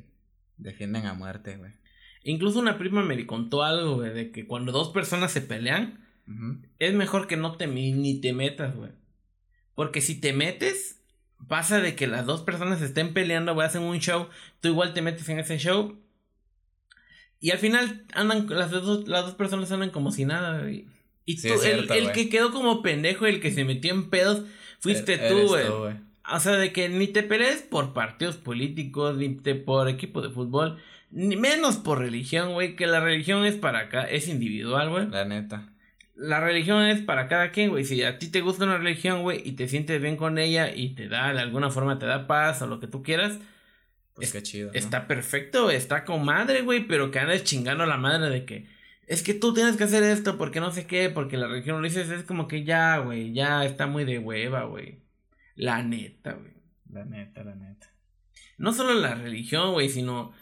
defienden 0.56 1.06
a 1.06 1.14
muerte, 1.14 1.56
güey. 1.56 1.72
Incluso 2.24 2.58
una 2.58 2.78
prima 2.78 3.02
me 3.02 3.26
contó 3.26 3.62
algo, 3.62 3.96
güey, 3.96 4.12
de 4.12 4.32
que 4.32 4.46
cuando 4.46 4.72
dos 4.72 4.88
personas 4.88 5.30
se 5.30 5.42
pelean, 5.42 6.04
es 6.78 6.94
mejor 6.94 7.26
que 7.28 7.36
no 7.36 7.56
te 7.56 7.66
ni 7.66 8.20
te 8.20 8.32
metas, 8.32 8.74
güey. 8.74 8.90
Porque 9.74 10.00
si 10.00 10.14
te 10.20 10.32
metes, 10.32 11.00
pasa 11.48 11.80
de 11.80 11.94
que 11.94 12.06
las 12.06 12.26
dos 12.26 12.42
personas 12.42 12.80
estén 12.82 13.12
peleando, 13.12 13.58
hacen 13.60 13.82
un 13.82 13.98
show, 13.98 14.28
tú 14.60 14.68
igual 14.68 14.94
te 14.94 15.02
metes 15.02 15.28
en 15.28 15.38
ese 15.38 15.58
show. 15.58 15.98
Y 17.40 17.50
al 17.50 17.58
final 17.58 18.04
andan, 18.14 18.46
las 18.48 18.70
dos, 18.70 19.06
las 19.08 19.24
dos 19.24 19.34
personas 19.34 19.70
andan 19.70 19.90
como 19.90 20.12
si 20.12 20.24
nada, 20.24 20.60
güey. 20.60 20.86
Y 21.26 21.40
tú, 21.40 21.54
el, 21.62 22.12
que 22.12 22.28
quedó 22.28 22.52
como 22.52 22.82
pendejo, 22.82 23.26
el 23.26 23.40
que 23.40 23.50
se 23.50 23.64
metió 23.64 23.92
en 23.92 24.10
pedos, 24.10 24.44
fuiste 24.78 25.14
e-, 25.14 25.28
tú, 25.30 25.48
güey. 25.48 25.64
O 26.32 26.40
sea, 26.40 26.52
de 26.52 26.72
que 26.72 26.88
ni 26.88 27.06
te 27.06 27.22
pelees 27.22 27.62
por 27.62 27.92
partidos 27.92 28.36
políticos, 28.36 29.16
ni 29.16 29.34
te 29.34 29.54
por 29.54 29.88
equipo 29.88 30.22
de 30.22 30.30
fútbol, 30.30 30.78
ni 31.10 31.36
menos 31.36 31.76
por 31.76 31.98
religión, 31.98 32.54
güey, 32.54 32.76
que 32.76 32.86
la 32.86 33.00
religión 33.00 33.44
es 33.44 33.56
para 33.56 33.80
acá, 33.80 34.04
es 34.04 34.28
individual, 34.28 34.88
güey. 34.88 35.08
La 35.10 35.24
neta 35.24 35.73
la 36.14 36.40
religión 36.40 36.84
es 36.84 37.02
para 37.02 37.28
cada 37.28 37.50
quien, 37.50 37.70
güey. 37.70 37.84
Si 37.84 38.02
a 38.02 38.18
ti 38.18 38.28
te 38.28 38.40
gusta 38.40 38.64
una 38.64 38.78
religión, 38.78 39.22
güey, 39.22 39.42
y 39.44 39.52
te 39.52 39.68
sientes 39.68 40.00
bien 40.00 40.16
con 40.16 40.38
ella 40.38 40.74
y 40.74 40.94
te 40.94 41.08
da, 41.08 41.32
de 41.32 41.40
alguna 41.40 41.70
forma 41.70 41.98
te 41.98 42.06
da 42.06 42.26
paz 42.26 42.62
o 42.62 42.66
lo 42.66 42.80
que 42.80 42.86
tú 42.86 43.02
quieras. 43.02 43.38
Pues 44.14 44.32
qué 44.32 44.42
chido. 44.42 44.70
Está 44.74 45.08
perfecto, 45.08 45.70
está 45.70 46.04
con 46.04 46.24
madre, 46.24 46.62
güey, 46.62 46.86
pero 46.86 47.10
que 47.10 47.18
andes 47.18 47.44
chingando 47.44 47.84
a 47.84 47.88
la 47.88 47.96
madre 47.96 48.30
de 48.30 48.44
que 48.44 48.68
es 49.06 49.22
que 49.22 49.34
tú 49.34 49.52
tienes 49.52 49.76
que 49.76 49.84
hacer 49.84 50.02
esto 50.02 50.38
porque 50.38 50.60
no 50.60 50.72
sé 50.72 50.86
qué, 50.86 51.10
porque 51.10 51.36
la 51.36 51.48
religión 51.48 51.76
lo 51.76 51.86
dices, 51.86 52.08
es 52.10 52.22
como 52.22 52.48
que 52.48 52.64
ya, 52.64 52.98
güey, 52.98 53.32
ya 53.32 53.64
está 53.64 53.86
muy 53.86 54.04
de 54.04 54.18
hueva, 54.18 54.64
güey. 54.64 55.00
La 55.56 55.82
neta, 55.82 56.32
güey. 56.32 56.54
La 56.90 57.04
neta, 57.04 57.44
la 57.44 57.54
neta. 57.54 57.92
No 58.56 58.72
solo 58.72 58.94
la 58.94 59.14
religión, 59.14 59.72
güey, 59.72 59.88
sino 59.88 60.32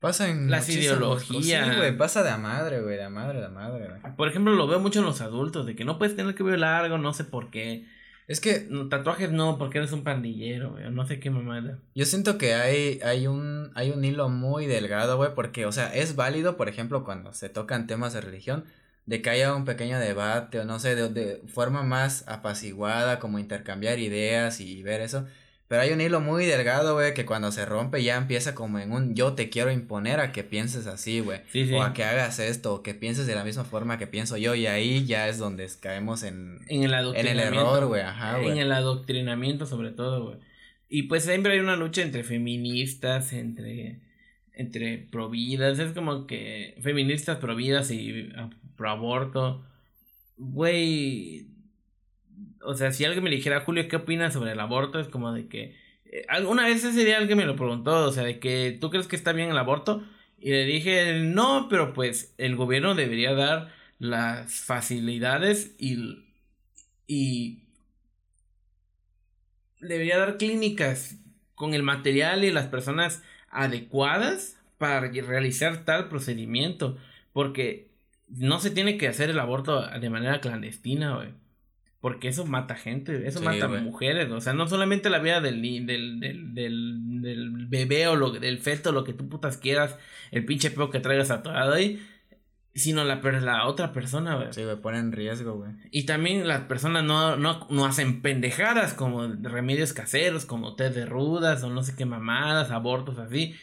Pasa 0.00 0.28
en 0.28 0.48
las 0.48 0.68
ideologías. 0.68 1.68
Sí, 1.68 1.76
güey, 1.76 1.96
pasa 1.96 2.22
de 2.22 2.30
a 2.30 2.38
madre, 2.38 2.80
güey, 2.80 2.96
de 2.96 3.04
a 3.04 3.10
madre, 3.10 3.40
de 3.40 3.46
a 3.46 3.50
madre, 3.50 3.88
güey. 3.88 4.16
Por 4.16 4.28
ejemplo, 4.28 4.54
lo 4.54 4.68
veo 4.68 4.78
mucho 4.78 5.00
en 5.00 5.06
los 5.06 5.20
adultos, 5.20 5.66
de 5.66 5.74
que 5.74 5.84
no 5.84 5.98
puedes 5.98 6.14
tener 6.14 6.30
el 6.30 6.36
cabello 6.36 6.56
largo, 6.56 6.98
no 6.98 7.12
sé 7.12 7.24
por 7.24 7.50
qué. 7.50 7.84
Es 8.28 8.40
que. 8.40 8.68
tatuajes 8.90 9.32
no, 9.32 9.58
porque 9.58 9.78
eres 9.78 9.90
un 9.90 10.04
pandillero, 10.04 10.72
güey, 10.72 10.88
no 10.90 11.04
sé 11.06 11.18
qué 11.18 11.30
mamada. 11.30 11.80
Yo 11.96 12.04
siento 12.04 12.38
que 12.38 12.54
hay, 12.54 13.00
hay 13.02 13.26
un, 13.26 13.72
hay 13.74 13.90
un 13.90 14.04
hilo 14.04 14.28
muy 14.28 14.66
delgado, 14.66 15.16
güey, 15.16 15.34
porque, 15.34 15.66
o 15.66 15.72
sea, 15.72 15.92
es 15.92 16.14
válido, 16.14 16.56
por 16.56 16.68
ejemplo, 16.68 17.02
cuando 17.02 17.32
se 17.32 17.48
tocan 17.48 17.88
temas 17.88 18.12
de 18.12 18.20
religión, 18.20 18.64
de 19.06 19.20
que 19.20 19.30
haya 19.30 19.52
un 19.54 19.64
pequeño 19.64 19.98
debate, 19.98 20.60
o 20.60 20.64
no 20.64 20.78
sé, 20.78 20.94
de, 20.94 21.08
de 21.08 21.42
forma 21.48 21.82
más 21.82 22.28
apaciguada, 22.28 23.18
como 23.18 23.40
intercambiar 23.40 23.98
ideas 23.98 24.60
y 24.60 24.80
ver 24.84 25.00
eso. 25.00 25.26
Pero 25.68 25.82
hay 25.82 25.92
un 25.92 26.00
hilo 26.00 26.22
muy 26.22 26.46
delgado, 26.46 26.94
güey, 26.94 27.12
que 27.12 27.26
cuando 27.26 27.52
se 27.52 27.66
rompe 27.66 28.02
ya 28.02 28.16
empieza 28.16 28.54
como 28.54 28.78
en 28.78 28.90
un 28.90 29.14
yo 29.14 29.34
te 29.34 29.50
quiero 29.50 29.70
imponer 29.70 30.18
a 30.18 30.32
que 30.32 30.42
pienses 30.42 30.86
así, 30.86 31.20
güey. 31.20 31.40
O 31.74 31.82
a 31.82 31.92
que 31.92 32.04
hagas 32.04 32.38
esto, 32.38 32.74
o 32.74 32.82
que 32.82 32.94
pienses 32.94 33.26
de 33.26 33.34
la 33.34 33.44
misma 33.44 33.64
forma 33.64 33.98
que 33.98 34.06
pienso 34.06 34.38
yo. 34.38 34.54
Y 34.54 34.66
ahí 34.66 35.04
ya 35.04 35.28
es 35.28 35.36
donde 35.36 35.68
caemos 35.78 36.22
en, 36.22 36.60
en 36.68 36.84
el 36.84 36.94
adoctrinamiento. 36.94 37.42
En 37.42 37.52
el 37.52 37.58
error, 37.60 37.86
güey, 37.86 38.00
ajá, 38.00 38.38
güey. 38.38 38.52
En 38.52 38.58
el 38.58 38.72
adoctrinamiento, 38.72 39.66
sobre 39.66 39.90
todo, 39.90 40.24
güey. 40.24 40.38
Y 40.88 41.02
pues 41.02 41.24
siempre 41.24 41.52
hay 41.52 41.58
una 41.58 41.76
lucha 41.76 42.00
entre 42.00 42.24
feministas, 42.24 43.34
entre, 43.34 44.00
entre 44.54 44.96
providas. 44.96 45.78
Es 45.78 45.92
como 45.92 46.26
que 46.26 46.78
feministas, 46.80 47.36
providas 47.36 47.90
y 47.90 48.30
pro 48.74 48.88
aborto. 48.88 49.66
Güey, 50.38 51.48
o 52.62 52.74
sea, 52.74 52.92
si 52.92 53.04
alguien 53.04 53.24
me 53.24 53.30
dijera, 53.30 53.60
Julio, 53.60 53.88
¿qué 53.88 53.96
opinas 53.96 54.32
sobre 54.34 54.52
el 54.52 54.60
aborto? 54.60 55.00
Es 55.00 55.08
como 55.08 55.32
de 55.32 55.48
que, 55.48 55.76
eh, 56.06 56.24
alguna 56.28 56.64
vez 56.66 56.84
ese 56.84 57.04
día 57.04 57.18
alguien 57.18 57.38
me 57.38 57.46
lo 57.46 57.56
preguntó, 57.56 58.06
o 58.06 58.12
sea, 58.12 58.24
de 58.24 58.38
que, 58.40 58.76
¿tú 58.80 58.90
crees 58.90 59.06
que 59.08 59.16
está 59.16 59.32
bien 59.32 59.50
el 59.50 59.58
aborto? 59.58 60.04
Y 60.38 60.50
le 60.50 60.64
dije, 60.64 61.20
no, 61.20 61.68
pero 61.68 61.92
pues 61.92 62.34
el 62.38 62.56
gobierno 62.56 62.94
debería 62.94 63.34
dar 63.34 63.72
las 63.98 64.60
facilidades 64.60 65.74
y, 65.78 66.24
y 67.06 67.64
debería 69.80 70.18
dar 70.18 70.36
clínicas 70.38 71.16
con 71.54 71.74
el 71.74 71.82
material 71.82 72.44
y 72.44 72.52
las 72.52 72.66
personas 72.66 73.22
adecuadas 73.50 74.56
para 74.78 75.00
realizar 75.00 75.84
tal 75.84 76.08
procedimiento, 76.08 76.96
porque 77.32 77.90
no 78.28 78.60
se 78.60 78.70
tiene 78.70 78.96
que 78.98 79.08
hacer 79.08 79.30
el 79.30 79.38
aborto 79.40 79.86
de 79.86 80.10
manera 80.10 80.40
clandestina, 80.40 81.16
güey. 81.16 81.30
Porque 82.00 82.28
eso 82.28 82.46
mata 82.46 82.76
gente, 82.76 83.26
eso 83.26 83.42
mata 83.42 83.66
mujeres, 83.66 84.30
o 84.30 84.40
sea, 84.40 84.52
no 84.52 84.68
solamente 84.68 85.10
la 85.10 85.18
vida 85.18 85.40
del, 85.40 85.60
del, 85.84 86.20
del, 86.20 86.54
del, 86.54 87.22
del 87.22 87.66
bebé 87.66 88.06
o 88.06 88.14
lo, 88.14 88.30
del 88.30 88.58
feto, 88.58 88.92
lo 88.92 89.02
que 89.02 89.12
tú 89.12 89.28
putas 89.28 89.56
quieras, 89.56 89.98
el 90.30 90.44
pinche 90.44 90.70
peo 90.70 90.90
que 90.90 91.00
traigas 91.00 91.32
atorado 91.32 91.72
ahí, 91.72 92.00
sino 92.78 93.02
la, 93.04 93.16
la 93.16 93.66
otra 93.66 93.92
persona, 93.92 94.36
güey. 94.36 94.52
Sí, 94.52 94.62
güey, 94.62 94.76
pone 94.80 94.98
en 94.98 95.10
riesgo, 95.10 95.56
güey. 95.56 95.72
Y 95.90 96.04
también 96.04 96.46
las 96.46 96.60
personas 96.62 97.02
no, 97.02 97.36
no, 97.36 97.66
no 97.68 97.84
hacen 97.84 98.22
pendejadas 98.22 98.94
como 98.94 99.26
remedios 99.26 99.92
caseros, 99.92 100.46
como 100.46 100.76
té 100.76 100.90
de 100.90 101.04
rudas 101.04 101.64
o 101.64 101.70
no 101.70 101.82
sé 101.82 101.96
qué 101.96 102.06
mamadas, 102.06 102.70
abortos 102.70 103.18
así, 103.18 103.56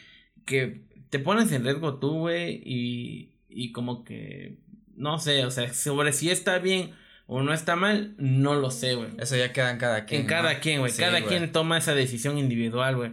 que 0.46 0.82
te 1.10 1.20
pones 1.20 1.54
en 1.54 1.64
riesgo 1.64 2.00
tú, 2.00 2.20
güey, 2.20 2.62
y, 2.66 3.32
y 3.48 3.72
como 3.72 4.04
que, 4.04 4.58
no 4.98 5.20
sé, 5.20 5.46
o 5.46 5.52
sea, 5.52 5.74
sobre 5.74 6.12
si 6.12 6.30
está 6.30 6.60
bien 6.60 6.92
o 7.28 7.42
no 7.42 7.54
está 7.54 7.76
mal, 7.76 8.14
no 8.18 8.56
lo 8.56 8.70
sé, 8.70 8.96
güey. 8.96 9.10
Eso 9.18 9.36
ya 9.36 9.52
queda 9.52 9.72
en 9.72 9.78
cada 9.78 10.06
quien. 10.06 10.22
En 10.22 10.28
cada 10.28 10.60
quien, 10.60 10.80
güey. 10.80 10.94
cada 10.94 11.24
quien 11.26 11.52
toma 11.52 11.78
esa 11.78 11.96
decisión 11.96 12.38
individual, 12.38 12.96
güey. 12.96 13.12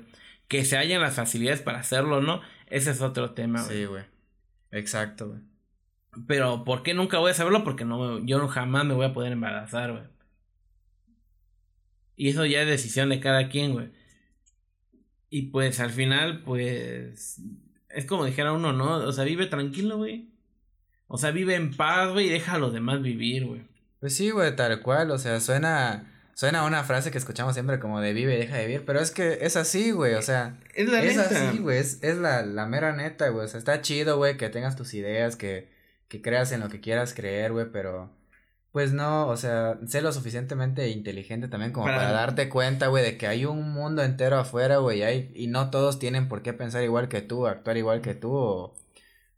Que 0.49 0.65
se 0.65 0.77
hayan 0.77 1.01
las 1.01 1.15
facilidades 1.15 1.63
para 1.63 1.79
hacerlo, 1.81 2.21
¿no? 2.21 2.43
Ese 2.67 2.91
es 2.91 3.01
otro 3.01 3.31
tema, 3.31 3.63
güey. 3.63 3.79
Sí, 3.79 3.85
güey. 3.87 4.05
Exacto, 4.71 5.29
güey. 5.29 5.41
Pero, 6.27 6.65
¿por 6.65 6.83
qué 6.83 6.93
nunca 6.93 7.19
voy 7.19 7.31
a 7.31 7.35
saberlo? 7.35 7.65
Porque 7.65 7.87
no, 7.87 8.23
yo 8.25 8.47
jamás 8.49 8.85
me 8.85 8.93
voy 8.93 9.07
a 9.07 9.15
poder 9.15 9.33
embarazar, 9.33 9.93
güey. 9.93 10.05
Y 12.17 12.29
eso 12.29 12.45
ya 12.45 12.63
es 12.63 12.69
decisión 12.69 13.09
de 13.09 13.21
cada 13.21 13.49
quien, 13.49 13.73
güey. 13.73 13.91
Y 15.31 15.43
pues 15.45 15.81
al 15.81 15.91
final, 15.91 16.43
pues. 16.43 17.41
Es 17.89 18.05
como 18.05 18.27
dijera 18.27 18.53
uno, 18.53 18.75
¿no? 18.75 18.97
O 18.97 19.13
sea, 19.13 19.25
vive 19.25 19.47
tranquilo, 19.47 19.97
güey. 19.97 20.29
O 21.07 21.17
sea, 21.17 21.31
vive 21.31 21.55
en 21.55 21.75
paz, 21.75 22.13
güey, 22.13 22.27
y 22.27 22.31
deja 22.31 22.55
a 22.55 22.59
los 22.59 22.75
demás 22.75 23.01
vivir, 23.01 23.47
güey. 23.47 23.72
Pues 24.03 24.17
sí, 24.17 24.31
güey, 24.31 24.57
tal 24.57 24.81
cual, 24.83 25.13
o 25.13 25.19
sea, 25.19 25.39
suena, 25.39 26.13
suena 26.35 26.65
una 26.65 26.83
frase 26.83 27.13
que 27.13 27.19
escuchamos 27.19 27.55
siempre 27.55 27.79
como 27.79 28.01
de 28.01 28.13
vive 28.13 28.35
y 28.35 28.39
deja 28.39 28.57
de 28.57 28.67
vivir, 28.67 28.85
pero 28.85 28.99
es 28.99 29.13
que 29.13 29.39
es 29.43 29.57
así, 29.57 29.93
güey, 29.93 30.15
o 30.15 30.23
sea, 30.23 30.59
es, 30.75 30.89
la 30.89 31.05
es 31.05 31.17
así, 31.19 31.59
güey, 31.59 31.79
es, 31.79 32.03
es 32.03 32.19
la, 32.19 32.43
la 32.43 32.67
mera 32.67 32.93
neta, 32.93 33.29
güey, 33.29 33.45
o 33.45 33.49
sea, 33.49 33.59
está 33.59 33.81
chido, 33.81 34.17
güey, 34.17 34.37
que 34.37 34.49
tengas 34.49 34.75
tus 34.75 34.93
ideas, 34.95 35.37
que, 35.37 35.69
que 36.09 36.21
creas 36.21 36.51
en 36.51 36.59
lo 36.59 36.69
que 36.69 36.81
quieras 36.81 37.15
creer, 37.15 37.53
güey, 37.53 37.67
pero 37.71 38.11
pues 38.73 38.93
no, 38.93 39.29
o 39.29 39.37
sea, 39.37 39.79
sé 39.87 40.03
lo 40.03 40.11
suficientemente 40.11 40.89
inteligente 40.89 41.47
también 41.47 41.71
como 41.71 41.87
para, 41.87 42.11
darte 42.11 42.49
cuenta, 42.49 42.89
güey, 42.89 43.05
de 43.05 43.17
que 43.17 43.29
hay 43.29 43.45
un 43.45 43.71
mundo 43.73 44.03
entero 44.03 44.37
afuera, 44.37 44.79
güey, 44.79 45.05
hay, 45.05 45.31
y 45.37 45.47
no 45.47 45.71
todos 45.71 46.01
tienen 46.01 46.29
por 46.29 46.43
qué 46.43 46.53
pensar 46.53 46.83
igual 46.83 47.07
que 47.09 47.23
tú, 47.23 47.47
actuar 47.47 47.77
igual 47.77 48.01
que 48.01 48.17
tú, 48.17 48.33
o, 48.35 48.75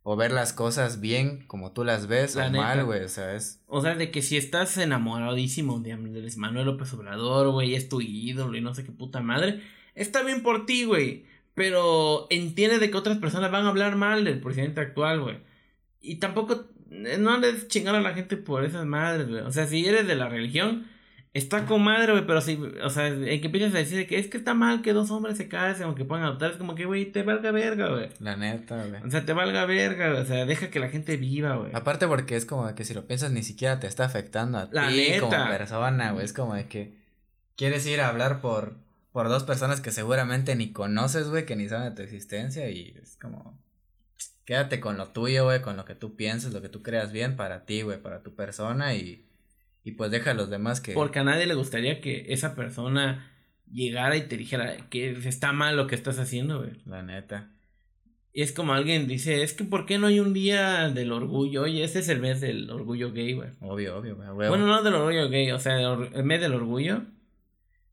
o 0.07 0.15
ver 0.15 0.31
las 0.31 0.53
cosas 0.53 1.01
bien 1.01 1.43
como 1.47 1.71
tú 1.71 1.83
las 1.83 2.05
ves, 2.05 2.35
o 2.35 2.49
mal, 2.51 2.85
güey, 2.85 3.03
o 3.03 3.09
sea, 3.09 3.33
es... 3.33 3.63
O 3.65 3.81
sea, 3.81 3.95
de 3.95 4.11
que 4.11 4.21
si 4.21 4.37
estás 4.37 4.77
enamoradísimo 4.77 5.79
de 5.79 5.93
Andrés 5.93 6.37
Manuel 6.37 6.67
López 6.67 6.93
Obrador, 6.93 7.49
güey, 7.49 7.73
es 7.73 7.89
tu 7.89 8.01
ídolo 8.01 8.55
y 8.55 8.61
no 8.61 8.75
sé 8.75 8.83
qué 8.83 8.91
puta 8.91 9.21
madre, 9.21 9.63
está 9.95 10.21
bien 10.21 10.43
por 10.43 10.67
ti, 10.67 10.85
güey, 10.85 11.25
pero 11.55 12.27
entiende 12.29 12.77
de 12.77 12.91
que 12.91 12.97
otras 12.97 13.17
personas 13.17 13.49
van 13.49 13.65
a 13.65 13.69
hablar 13.69 13.95
mal 13.95 14.23
del 14.25 14.39
presidente 14.41 14.79
actual, 14.79 15.21
güey. 15.21 15.39
Y 16.01 16.17
tampoco 16.17 16.65
eh, 16.91 17.17
no 17.19 17.31
andes 17.31 17.67
chingando 17.67 17.97
a 17.97 18.03
la 18.03 18.13
gente 18.13 18.37
por 18.37 18.63
esas 18.63 18.85
madres, 18.85 19.27
güey. 19.27 19.41
O 19.41 19.51
sea, 19.51 19.65
si 19.65 19.87
eres 19.87 20.05
de 20.05 20.15
la 20.15 20.29
religión, 20.29 20.85
está 21.35 21.65
con 21.65 21.83
madre, 21.83 22.13
güey, 22.13 22.25
pero 22.25 22.39
si, 22.39 22.55
o 22.55 22.89
sea, 22.89 23.07
en 23.07 23.41
que 23.41 23.47
empiezas 23.47 23.75
a 23.75 23.77
decir 23.77 24.07
que 24.07 24.17
es 24.17 24.27
que 24.27 24.37
está 24.37 24.53
mal 24.53 24.81
que 24.81 24.93
dos 24.93 25.11
hombres 25.11 25.35
se 25.35 25.49
casen 25.49 25.87
o 25.87 25.93
que 25.93 26.05
puedan 26.05 26.23
adoptar, 26.23 26.51
es 26.51 26.57
como 26.57 26.75
que, 26.75 26.85
güey, 26.85 27.11
te 27.11 27.23
valga 27.23 27.51
verga, 27.51 27.89
güey. 27.89 28.09
La 28.19 28.37
neta, 28.37 28.85
güey. 28.85 29.01
O 29.03 29.11
sea, 29.11 29.25
te 29.25 29.33
valga 29.33 29.65
verga, 29.65 30.11
güey. 30.11 30.21
O 30.21 30.25
sea, 30.25 30.45
deja 30.45 30.71
que 30.71 30.79
la 30.79 30.87
gente 30.87 31.17
viva, 31.17 31.57
güey. 31.57 31.71
Aparte 31.75 32.07
porque 32.07 32.37
es 32.37 32.45
como 32.45 32.73
que 32.73 32.85
si 32.85 32.93
lo 32.93 33.05
piensas 33.05 33.31
ni 33.31 33.43
siquiera 33.43 33.81
te 33.81 33.87
está 33.87 34.05
afectando 34.05 34.59
a 34.59 34.69
la 34.71 34.87
ti 34.87 35.19
como 35.19 35.31
persona, 35.31 36.13
güey. 36.13 36.23
Es 36.23 36.31
como 36.31 36.55
de 36.55 36.67
que 36.67 36.97
quieres 37.57 37.85
ir 37.85 37.99
a 37.99 38.07
hablar 38.07 38.39
por, 38.39 38.77
por 39.11 39.27
dos 39.27 39.43
personas 39.43 39.81
que 39.81 39.91
seguramente 39.91 40.55
ni 40.55 40.71
conoces, 40.71 41.27
güey, 41.27 41.45
que 41.45 41.57
ni 41.57 41.67
saben 41.67 41.89
de 41.89 41.95
tu 41.97 42.01
existencia 42.01 42.69
y 42.69 42.97
es 43.03 43.17
como 43.17 43.59
quédate 44.45 44.79
con 44.79 44.95
lo 44.95 45.09
tuyo, 45.09 45.43
güey, 45.43 45.61
con 45.61 45.75
lo 45.75 45.83
que 45.83 45.95
tú 45.95 46.15
pienses, 46.15 46.53
lo 46.53 46.61
que 46.61 46.69
tú 46.69 46.81
creas 46.81 47.11
bien 47.11 47.35
para 47.35 47.65
ti, 47.65 47.81
güey, 47.81 48.01
para 48.01 48.23
tu 48.23 48.35
persona 48.35 48.95
y, 48.95 49.27
y 49.85 49.91
pues 49.91 50.09
deja 50.09 50.31
a 50.31 50.33
los 50.33 50.49
demás 50.49 50.81
que... 50.81 50.93
Porque 50.93 51.19
a 51.19 51.23
nadie 51.23 51.45
le 51.45 51.53
gustaría 51.53 52.01
que 52.01 52.25
esa 52.29 52.55
persona 52.55 53.31
llegara 53.71 54.17
y 54.17 54.23
te 54.23 54.35
dijera 54.35 54.75
que 54.89 55.11
está 55.11 55.53
mal 55.53 55.77
lo 55.77 55.85
que 55.85 55.93
estás 55.93 56.17
haciendo, 56.17 56.57
güey. 56.57 56.71
La 56.85 57.03
neta. 57.03 57.51
Y 58.33 58.41
es 58.41 58.51
como 58.51 58.73
alguien 58.73 59.07
dice, 59.07 59.43
es 59.43 59.53
que 59.53 59.63
¿por 59.63 59.85
qué 59.85 59.99
no 59.99 60.07
hay 60.07 60.19
un 60.19 60.33
día 60.33 60.89
del 60.89 61.11
orgullo? 61.11 61.61
Oye, 61.61 61.83
ese 61.83 61.99
es 61.99 62.09
el 62.09 62.19
mes 62.19 62.41
del 62.41 62.67
orgullo 62.71 63.13
gay, 63.13 63.33
güey. 63.33 63.49
Obvio, 63.61 63.95
obvio, 63.95 64.15
güey. 64.15 64.49
Bueno, 64.49 64.65
no 64.65 64.81
del 64.81 64.95
orgullo 64.95 65.29
gay, 65.29 65.51
o 65.51 65.59
sea, 65.59 65.77
el 65.77 66.23
mes 66.23 66.41
del 66.41 66.55
orgullo. 66.55 67.03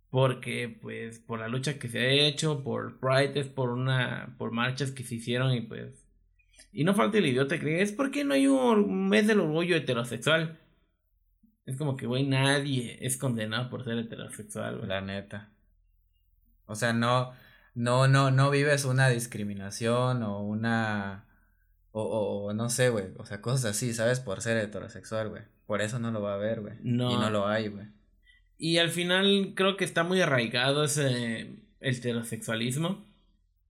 Porque, 0.09 0.75
pues, 0.81 1.19
por 1.19 1.41
la 1.41 1.49
lucha 1.49 1.79
que 1.79 1.89
se 1.89 1.99
ha 1.99 2.11
hecho, 2.11 2.65
por 2.65 3.01
Pride, 3.01 3.39
es 3.39 3.49
por 3.49 3.69
una, 3.69 4.35
por 4.39 4.51
marchas 4.51 4.93
que 4.93 5.05
se 5.05 5.17
hicieron 5.17 5.53
y 5.53 5.61
pues 5.61 6.03
y 6.73 6.85
no 6.85 6.95
falta 6.95 7.19
el 7.19 7.27
idiota 7.27 7.59
que 7.59 7.83
es 7.83 7.93
porque 7.93 8.25
no 8.25 8.33
hay 8.33 8.47
un 8.47 9.09
mes 9.11 9.27
del 9.27 9.41
orgullo 9.41 9.77
heterosexual. 9.77 10.59
Es 11.65 11.77
como 11.77 11.97
que, 11.97 12.07
güey, 12.07 12.27
nadie 12.27 12.99
es 13.01 13.17
condenado 13.17 13.71
por 13.71 13.85
ser 13.85 13.99
heterosexual, 13.99 14.87
La 14.89 15.01
neta. 15.01 15.51
O 16.67 16.75
sea, 16.75 16.93
no, 16.93 17.33
no, 17.75 18.09
no, 18.09 18.31
no 18.31 18.51
vives 18.51 18.85
una 18.85 19.09
discriminación 19.09 20.23
o 20.23 20.41
una, 20.41 21.27
o, 21.93 22.03
o, 22.03 22.53
no 22.53 22.71
sé, 22.71 22.89
güey, 22.89 23.07
o 23.19 23.27
sea, 23.27 23.41
cosas 23.41 23.77
así, 23.77 23.93
¿sabes? 23.93 24.21
Por 24.21 24.41
ser 24.41 24.57
heterosexual, 24.57 25.29
güey. 25.29 25.43
Por 25.67 25.81
eso 25.81 25.99
no 25.99 26.11
lo 26.11 26.23
va 26.23 26.35
a 26.35 26.39
ver, 26.39 26.61
güey. 26.61 26.75
No. 26.83 27.11
Y 27.11 27.17
no 27.17 27.31
lo 27.31 27.47
hay, 27.47 27.69
güey. 27.69 27.87
Y 28.59 28.79
al 28.79 28.91
final 28.91 29.53
creo 29.57 29.77
que 29.77 29.85
está 29.85 30.05
muy 30.05 30.21
arraigado 30.21 30.85
ese 30.85 31.57
heterosexualismo 31.81 33.05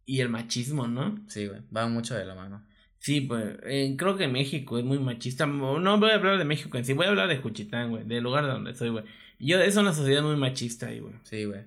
y 0.04 0.20
el 0.20 0.28
machismo, 0.28 0.86
¿no? 0.86 1.18
Sí, 1.28 1.46
güey, 1.46 1.62
va 1.74 1.86
mucho 1.88 2.14
de 2.14 2.24
la 2.24 2.34
mano. 2.34 2.64
Sí, 3.02 3.20
pues 3.22 3.56
eh, 3.64 3.96
creo 3.98 4.16
que 4.16 4.28
México 4.28 4.78
es 4.78 4.84
muy 4.84 5.00
machista. 5.00 5.44
No 5.44 5.98
voy 5.98 6.10
a 6.10 6.14
hablar 6.14 6.38
de 6.38 6.44
México 6.44 6.78
en 6.78 6.84
sí, 6.84 6.92
voy 6.92 7.06
a 7.06 7.08
hablar 7.08 7.28
de 7.28 7.38
Juchitán, 7.38 7.90
güey, 7.90 8.04
del 8.04 8.22
lugar 8.22 8.46
donde 8.46 8.74
soy, 8.74 8.90
güey. 8.90 9.04
Yo, 9.40 9.60
es 9.60 9.76
una 9.76 9.92
sociedad 9.92 10.22
muy 10.22 10.36
machista 10.36 10.86
ahí, 10.86 11.00
güey. 11.00 11.14
Sí, 11.24 11.44
güey. 11.44 11.62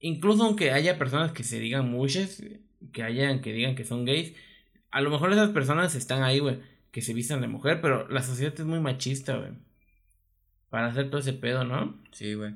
Incluso 0.00 0.42
aunque 0.42 0.72
haya 0.72 0.98
personas 0.98 1.30
que 1.30 1.44
se 1.44 1.60
digan 1.60 1.88
muchas, 1.88 2.42
que 2.92 3.04
hayan, 3.04 3.42
que 3.42 3.52
digan 3.52 3.76
que 3.76 3.84
son 3.84 4.04
gays, 4.04 4.34
a 4.90 5.00
lo 5.02 5.10
mejor 5.10 5.32
esas 5.32 5.50
personas 5.50 5.94
están 5.94 6.24
ahí, 6.24 6.40
güey, 6.40 6.58
que 6.90 7.00
se 7.00 7.14
vistan 7.14 7.40
de 7.42 7.46
mujer, 7.46 7.80
pero 7.80 8.08
la 8.08 8.24
sociedad 8.24 8.52
es 8.52 8.66
muy 8.66 8.80
machista, 8.80 9.36
güey. 9.36 9.52
Para 10.68 10.88
hacer 10.88 11.10
todo 11.10 11.20
ese 11.20 11.32
pedo, 11.32 11.62
¿no? 11.62 11.96
Sí, 12.10 12.34
güey. 12.34 12.54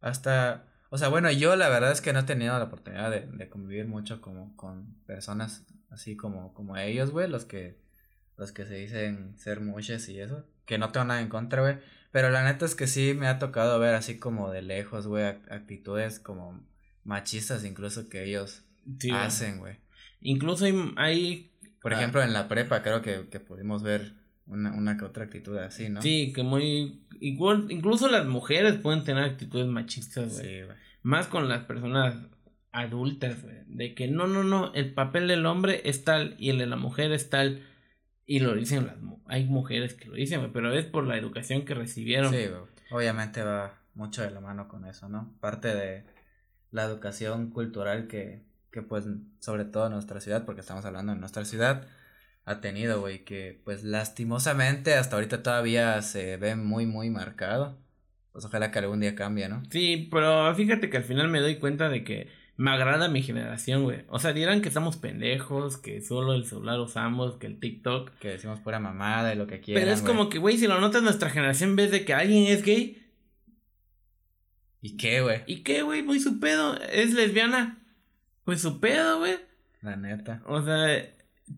Hasta, 0.00 0.66
o 0.88 0.96
sea, 0.96 1.08
bueno, 1.08 1.30
yo 1.30 1.54
la 1.56 1.68
verdad 1.68 1.92
es 1.92 2.00
que 2.00 2.14
no 2.14 2.20
he 2.20 2.22
tenido 2.22 2.58
la 2.58 2.64
oportunidad 2.64 3.10
de, 3.10 3.26
de 3.26 3.50
convivir 3.50 3.86
mucho 3.86 4.22
como 4.22 4.56
con 4.56 4.94
personas 5.06 5.66
así 5.90 6.16
como, 6.16 6.54
como 6.54 6.76
ellos, 6.76 7.10
güey, 7.10 7.28
los 7.28 7.44
que, 7.44 7.76
los 8.36 8.52
que 8.52 8.66
se 8.66 8.74
dicen 8.74 9.36
ser 9.38 9.60
muches 9.60 10.08
y 10.08 10.20
eso, 10.20 10.46
que 10.66 10.78
no 10.78 10.90
tengo 10.90 11.06
nada 11.06 11.20
en 11.20 11.28
contra, 11.28 11.62
güey, 11.62 11.78
pero 12.12 12.30
la 12.30 12.44
neta 12.44 12.64
es 12.64 12.74
que 12.74 12.86
sí 12.86 13.14
me 13.14 13.28
ha 13.28 13.38
tocado 13.38 13.78
ver 13.78 13.94
así 13.94 14.18
como 14.18 14.50
de 14.50 14.62
lejos, 14.62 15.06
güey, 15.06 15.24
actitudes 15.24 16.18
como 16.18 16.60
machistas 17.04 17.64
incluso 17.64 18.08
que 18.08 18.24
ellos 18.24 18.64
hacen, 19.12 19.58
güey. 19.58 19.78
Incluso 20.20 20.66
hay, 20.96 21.50
Por 21.80 21.94
ah. 21.94 21.96
ejemplo, 21.98 22.22
en 22.22 22.32
la 22.32 22.48
prepa 22.48 22.82
creo 22.82 23.02
que, 23.02 23.28
que 23.28 23.40
pudimos 23.40 23.82
ver 23.82 24.14
una, 24.46 24.72
una 24.72 24.96
que 24.96 25.04
otra 25.04 25.24
actitud 25.24 25.56
así, 25.58 25.88
¿no? 25.88 26.02
Sí, 26.02 26.32
que 26.34 26.42
muy... 26.42 27.02
Igual, 27.20 27.66
incluso 27.70 28.08
las 28.08 28.26
mujeres 28.26 28.74
pueden 28.78 29.04
tener 29.04 29.24
actitudes 29.24 29.66
machistas, 29.66 30.34
güey. 30.34 30.44
Sí, 30.44 30.62
güey. 30.62 30.76
Más 31.02 31.28
con 31.28 31.48
las 31.48 31.64
personas 31.64 32.16
adultas, 32.72 33.38
de 33.66 33.94
que 33.94 34.08
no, 34.08 34.26
no, 34.26 34.44
no, 34.44 34.72
el 34.74 34.94
papel 34.94 35.28
del 35.28 35.46
hombre 35.46 35.82
es 35.84 36.04
tal 36.04 36.36
y 36.38 36.50
el 36.50 36.58
de 36.58 36.66
la 36.66 36.76
mujer 36.76 37.12
es 37.12 37.30
tal. 37.30 37.66
Y 38.26 38.38
lo 38.38 38.54
dicen 38.54 38.86
las 38.86 38.96
hay 39.26 39.44
mujeres 39.44 39.94
que 39.94 40.08
lo 40.08 40.14
dicen, 40.14 40.52
pero 40.52 40.72
es 40.72 40.84
por 40.84 41.04
la 41.04 41.16
educación 41.16 41.64
que 41.64 41.74
recibieron. 41.74 42.32
Sí, 42.32 42.46
obviamente 42.90 43.42
va 43.42 43.80
mucho 43.94 44.22
de 44.22 44.30
la 44.30 44.40
mano 44.40 44.68
con 44.68 44.86
eso, 44.86 45.08
¿no? 45.08 45.34
Parte 45.40 45.74
de 45.74 46.04
la 46.70 46.84
educación 46.84 47.50
cultural 47.50 48.06
que, 48.06 48.42
que 48.70 48.82
pues, 48.82 49.06
sobre 49.40 49.64
todo 49.64 49.86
en 49.86 49.92
nuestra 49.92 50.20
ciudad, 50.20 50.44
porque 50.44 50.60
estamos 50.60 50.84
hablando 50.84 51.12
de 51.12 51.18
nuestra 51.18 51.44
ciudad, 51.44 51.88
ha 52.44 52.60
tenido, 52.60 53.00
güey, 53.00 53.24
que 53.24 53.60
pues 53.64 53.84
lastimosamente 53.84 54.94
hasta 54.94 55.16
ahorita 55.16 55.42
todavía 55.42 56.00
se 56.02 56.36
ve 56.36 56.56
muy, 56.56 56.86
muy 56.86 57.10
marcado. 57.10 57.78
Pues 58.32 58.44
ojalá 58.44 58.70
que 58.70 58.78
algún 58.78 59.00
día 59.00 59.16
cambie, 59.16 59.48
¿no? 59.48 59.62
Sí, 59.70 60.08
pero 60.10 60.54
fíjate 60.54 60.88
que 60.88 60.96
al 60.96 61.04
final 61.04 61.28
me 61.28 61.40
doy 61.40 61.56
cuenta 61.56 61.88
de 61.88 62.04
que 62.04 62.28
me 62.60 62.72
agrada 62.72 63.08
mi 63.08 63.22
generación, 63.22 63.84
güey. 63.84 64.04
O 64.08 64.18
sea, 64.18 64.34
dirán 64.34 64.60
que 64.60 64.68
estamos 64.68 64.98
pendejos, 64.98 65.78
que 65.78 66.02
solo 66.02 66.34
el 66.34 66.44
celular 66.44 66.78
usamos, 66.78 67.36
que 67.36 67.46
el 67.46 67.58
TikTok. 67.58 68.10
Que 68.18 68.28
decimos 68.28 68.60
pura 68.60 68.78
mamada 68.78 69.32
y 69.32 69.38
lo 69.38 69.46
que 69.46 69.62
quieran. 69.62 69.82
Pero 69.82 69.94
es 69.94 70.02
como 70.02 70.28
que, 70.28 70.36
güey, 70.36 70.58
si 70.58 70.66
lo 70.66 70.78
notas 70.78 71.02
nuestra 71.02 71.30
generación, 71.30 71.74
ves 71.74 71.90
de 71.90 72.04
que 72.04 72.12
alguien 72.12 72.48
es 72.48 72.62
gay. 72.62 73.02
¿Y 74.82 74.98
qué, 74.98 75.22
güey? 75.22 75.42
¿Y 75.46 75.62
qué, 75.62 75.80
güey? 75.80 76.02
Muy 76.02 76.20
su 76.20 76.38
pedo. 76.38 76.78
¿Es 76.82 77.14
lesbiana? 77.14 77.82
Pues 78.44 78.60
su 78.60 78.78
pedo, 78.78 79.20
güey. 79.20 79.38
La 79.80 79.96
neta. 79.96 80.42
O 80.44 80.60
sea, 80.60 81.10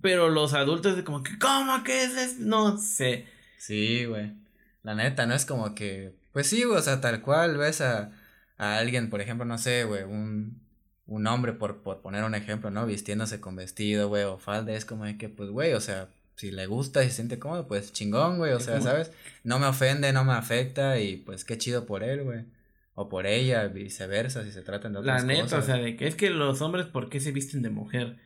pero 0.02 0.30
los 0.30 0.54
adultos 0.54 0.94
de 0.94 1.02
como 1.02 1.24
que, 1.24 1.36
¿cómo 1.36 1.82
que 1.82 2.04
es? 2.04 2.38
No 2.38 2.78
sé. 2.78 3.26
Sí, 3.58 4.04
güey. 4.04 4.34
La 4.84 4.94
neta, 4.94 5.26
no 5.26 5.34
es 5.34 5.46
como 5.46 5.74
que. 5.74 6.14
Pues 6.32 6.46
sí, 6.46 6.62
güey, 6.62 6.78
o 6.78 6.82
sea, 6.82 7.00
tal 7.00 7.22
cual 7.22 7.56
ves 7.56 7.80
a, 7.80 8.12
a 8.56 8.78
alguien, 8.78 9.10
por 9.10 9.20
ejemplo, 9.20 9.44
no 9.44 9.58
sé, 9.58 9.82
güey, 9.82 10.04
un 10.04 10.61
un 11.06 11.26
hombre, 11.26 11.52
por, 11.52 11.82
por 11.82 12.00
poner 12.00 12.24
un 12.24 12.34
ejemplo, 12.34 12.70
¿no? 12.70 12.86
Vistiéndose 12.86 13.40
con 13.40 13.56
vestido, 13.56 14.08
güey, 14.08 14.24
o 14.24 14.38
falda, 14.38 14.72
es 14.72 14.84
como 14.84 15.04
de 15.04 15.18
que, 15.18 15.28
pues, 15.28 15.50
güey, 15.50 15.72
o 15.74 15.80
sea, 15.80 16.08
si 16.36 16.50
le 16.50 16.66
gusta 16.66 17.04
y 17.04 17.08
se 17.08 17.16
siente 17.16 17.38
cómodo, 17.38 17.68
pues 17.68 17.92
chingón, 17.92 18.38
güey, 18.38 18.52
o 18.52 18.60
sea, 18.60 18.80
¿sabes? 18.80 19.12
No 19.44 19.58
me 19.58 19.66
ofende, 19.66 20.12
no 20.12 20.24
me 20.24 20.32
afecta 20.32 20.98
y 20.98 21.16
pues 21.16 21.44
qué 21.44 21.58
chido 21.58 21.86
por 21.86 22.02
él, 22.02 22.24
güey. 22.24 22.44
O 22.94 23.08
por 23.08 23.26
ella, 23.26 23.68
viceversa, 23.68 24.44
si 24.44 24.52
se 24.52 24.62
tratan 24.62 24.92
de 24.92 24.98
otras 24.98 25.22
La 25.22 25.26
neta, 25.26 25.58
o 25.58 25.62
sea, 25.62 25.76
de 25.76 25.96
que 25.96 26.06
es 26.06 26.14
que 26.14 26.30
los 26.30 26.60
hombres, 26.60 26.86
¿por 26.86 27.08
qué 27.08 27.20
se 27.20 27.32
visten 27.32 27.62
de 27.62 27.70
mujer? 27.70 28.18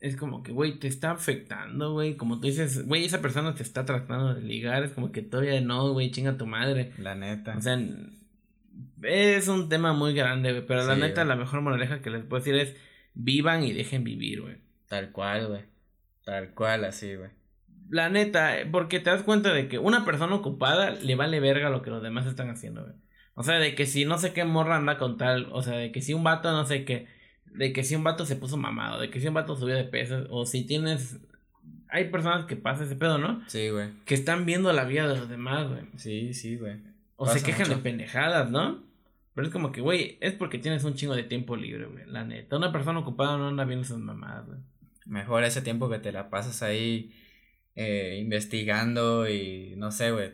Es 0.00 0.16
como 0.16 0.42
que, 0.42 0.52
güey, 0.52 0.78
te 0.78 0.86
está 0.86 1.10
afectando, 1.10 1.92
güey. 1.92 2.16
Como 2.16 2.38
tú 2.38 2.46
dices, 2.46 2.86
güey, 2.86 3.04
esa 3.04 3.20
persona 3.20 3.54
te 3.54 3.62
está 3.62 3.84
tratando 3.84 4.34
de 4.34 4.42
ligar. 4.42 4.84
Es 4.84 4.92
como 4.92 5.10
que 5.10 5.22
todavía 5.22 5.60
no, 5.60 5.92
güey, 5.92 6.10
chinga 6.10 6.36
tu 6.36 6.46
madre. 6.46 6.92
La 6.98 7.16
neta. 7.16 7.56
O 7.56 7.60
sea, 7.60 7.76
es 9.02 9.48
un 9.48 9.68
tema 9.68 9.92
muy 9.92 10.14
grande, 10.14 10.52
güey. 10.52 10.66
Pero 10.66 10.86
la 10.86 10.96
neta, 10.96 11.24
la 11.24 11.36
mejor 11.36 11.60
moraleja 11.60 12.00
que 12.00 12.10
les 12.10 12.24
puedo 12.24 12.42
decir 12.42 12.54
es: 12.54 12.76
vivan 13.14 13.64
y 13.64 13.72
dejen 13.72 14.04
vivir, 14.04 14.40
güey. 14.42 14.56
Tal 14.88 15.12
cual, 15.12 15.48
güey. 15.48 15.62
Tal 16.24 16.54
cual, 16.54 16.84
así, 16.84 17.14
güey. 17.14 17.30
La 17.90 18.10
neta, 18.10 18.54
porque 18.70 19.00
te 19.00 19.10
das 19.10 19.22
cuenta 19.22 19.52
de 19.52 19.68
que 19.68 19.78
una 19.78 20.04
persona 20.04 20.34
ocupada 20.34 20.90
le 20.90 21.14
vale 21.14 21.40
verga 21.40 21.70
lo 21.70 21.82
que 21.82 21.90
los 21.90 22.02
demás 22.02 22.26
están 22.26 22.50
haciendo, 22.50 22.82
güey. 22.82 22.94
O 23.34 23.42
sea, 23.42 23.58
de 23.58 23.74
que 23.74 23.86
si 23.86 24.04
no 24.04 24.18
sé 24.18 24.32
qué 24.32 24.44
morra 24.44 24.76
anda 24.76 24.98
con 24.98 25.16
tal, 25.16 25.48
o 25.52 25.62
sea, 25.62 25.78
de 25.78 25.92
que 25.92 26.02
si 26.02 26.12
un 26.12 26.24
vato 26.24 26.50
no 26.50 26.66
sé 26.66 26.84
qué, 26.84 27.06
de 27.46 27.72
que 27.72 27.84
si 27.84 27.94
un 27.94 28.04
vato 28.04 28.26
se 28.26 28.36
puso 28.36 28.56
mamado, 28.56 29.00
de 29.00 29.10
que 29.10 29.20
si 29.20 29.28
un 29.28 29.34
vato 29.34 29.56
subió 29.56 29.74
de 29.74 29.84
peso, 29.84 30.26
o 30.28 30.44
si 30.44 30.66
tienes 30.66 31.20
hay 31.90 32.10
personas 32.10 32.46
que 32.46 32.56
pasan 32.56 32.86
ese 32.86 32.96
pedo, 32.96 33.18
¿no? 33.18 33.42
Sí, 33.48 33.70
güey. 33.70 33.88
Que 34.04 34.14
están 34.14 34.44
viendo 34.44 34.72
la 34.72 34.84
vida 34.84 35.08
de 35.08 35.16
los 35.16 35.28
demás, 35.28 35.68
güey. 35.68 35.82
Sí, 35.96 36.34
sí, 36.34 36.56
güey. 36.56 36.76
O 37.16 37.26
se 37.26 37.42
quejan 37.42 37.68
de 37.68 37.76
pendejadas, 37.76 38.50
¿no? 38.50 38.84
Pero 39.38 39.46
es 39.46 39.52
como 39.52 39.70
que, 39.70 39.80
güey, 39.80 40.18
es 40.20 40.32
porque 40.32 40.58
tienes 40.58 40.82
un 40.82 40.94
chingo 40.94 41.14
de 41.14 41.22
tiempo 41.22 41.54
libre, 41.54 41.86
güey. 41.86 42.04
La 42.06 42.24
neta. 42.24 42.56
Una 42.56 42.72
persona 42.72 42.98
ocupada 42.98 43.36
no 43.36 43.46
anda 43.46 43.64
viendo 43.64 43.84
esas 43.84 43.98
mamadas, 43.98 44.46
güey. 44.46 44.58
Mejor 45.06 45.44
ese 45.44 45.62
tiempo 45.62 45.88
que 45.88 46.00
te 46.00 46.10
la 46.10 46.28
pasas 46.28 46.60
ahí 46.64 47.14
eh, 47.76 48.18
investigando 48.20 49.28
y 49.28 49.74
no 49.76 49.92
sé, 49.92 50.10
güey. 50.10 50.32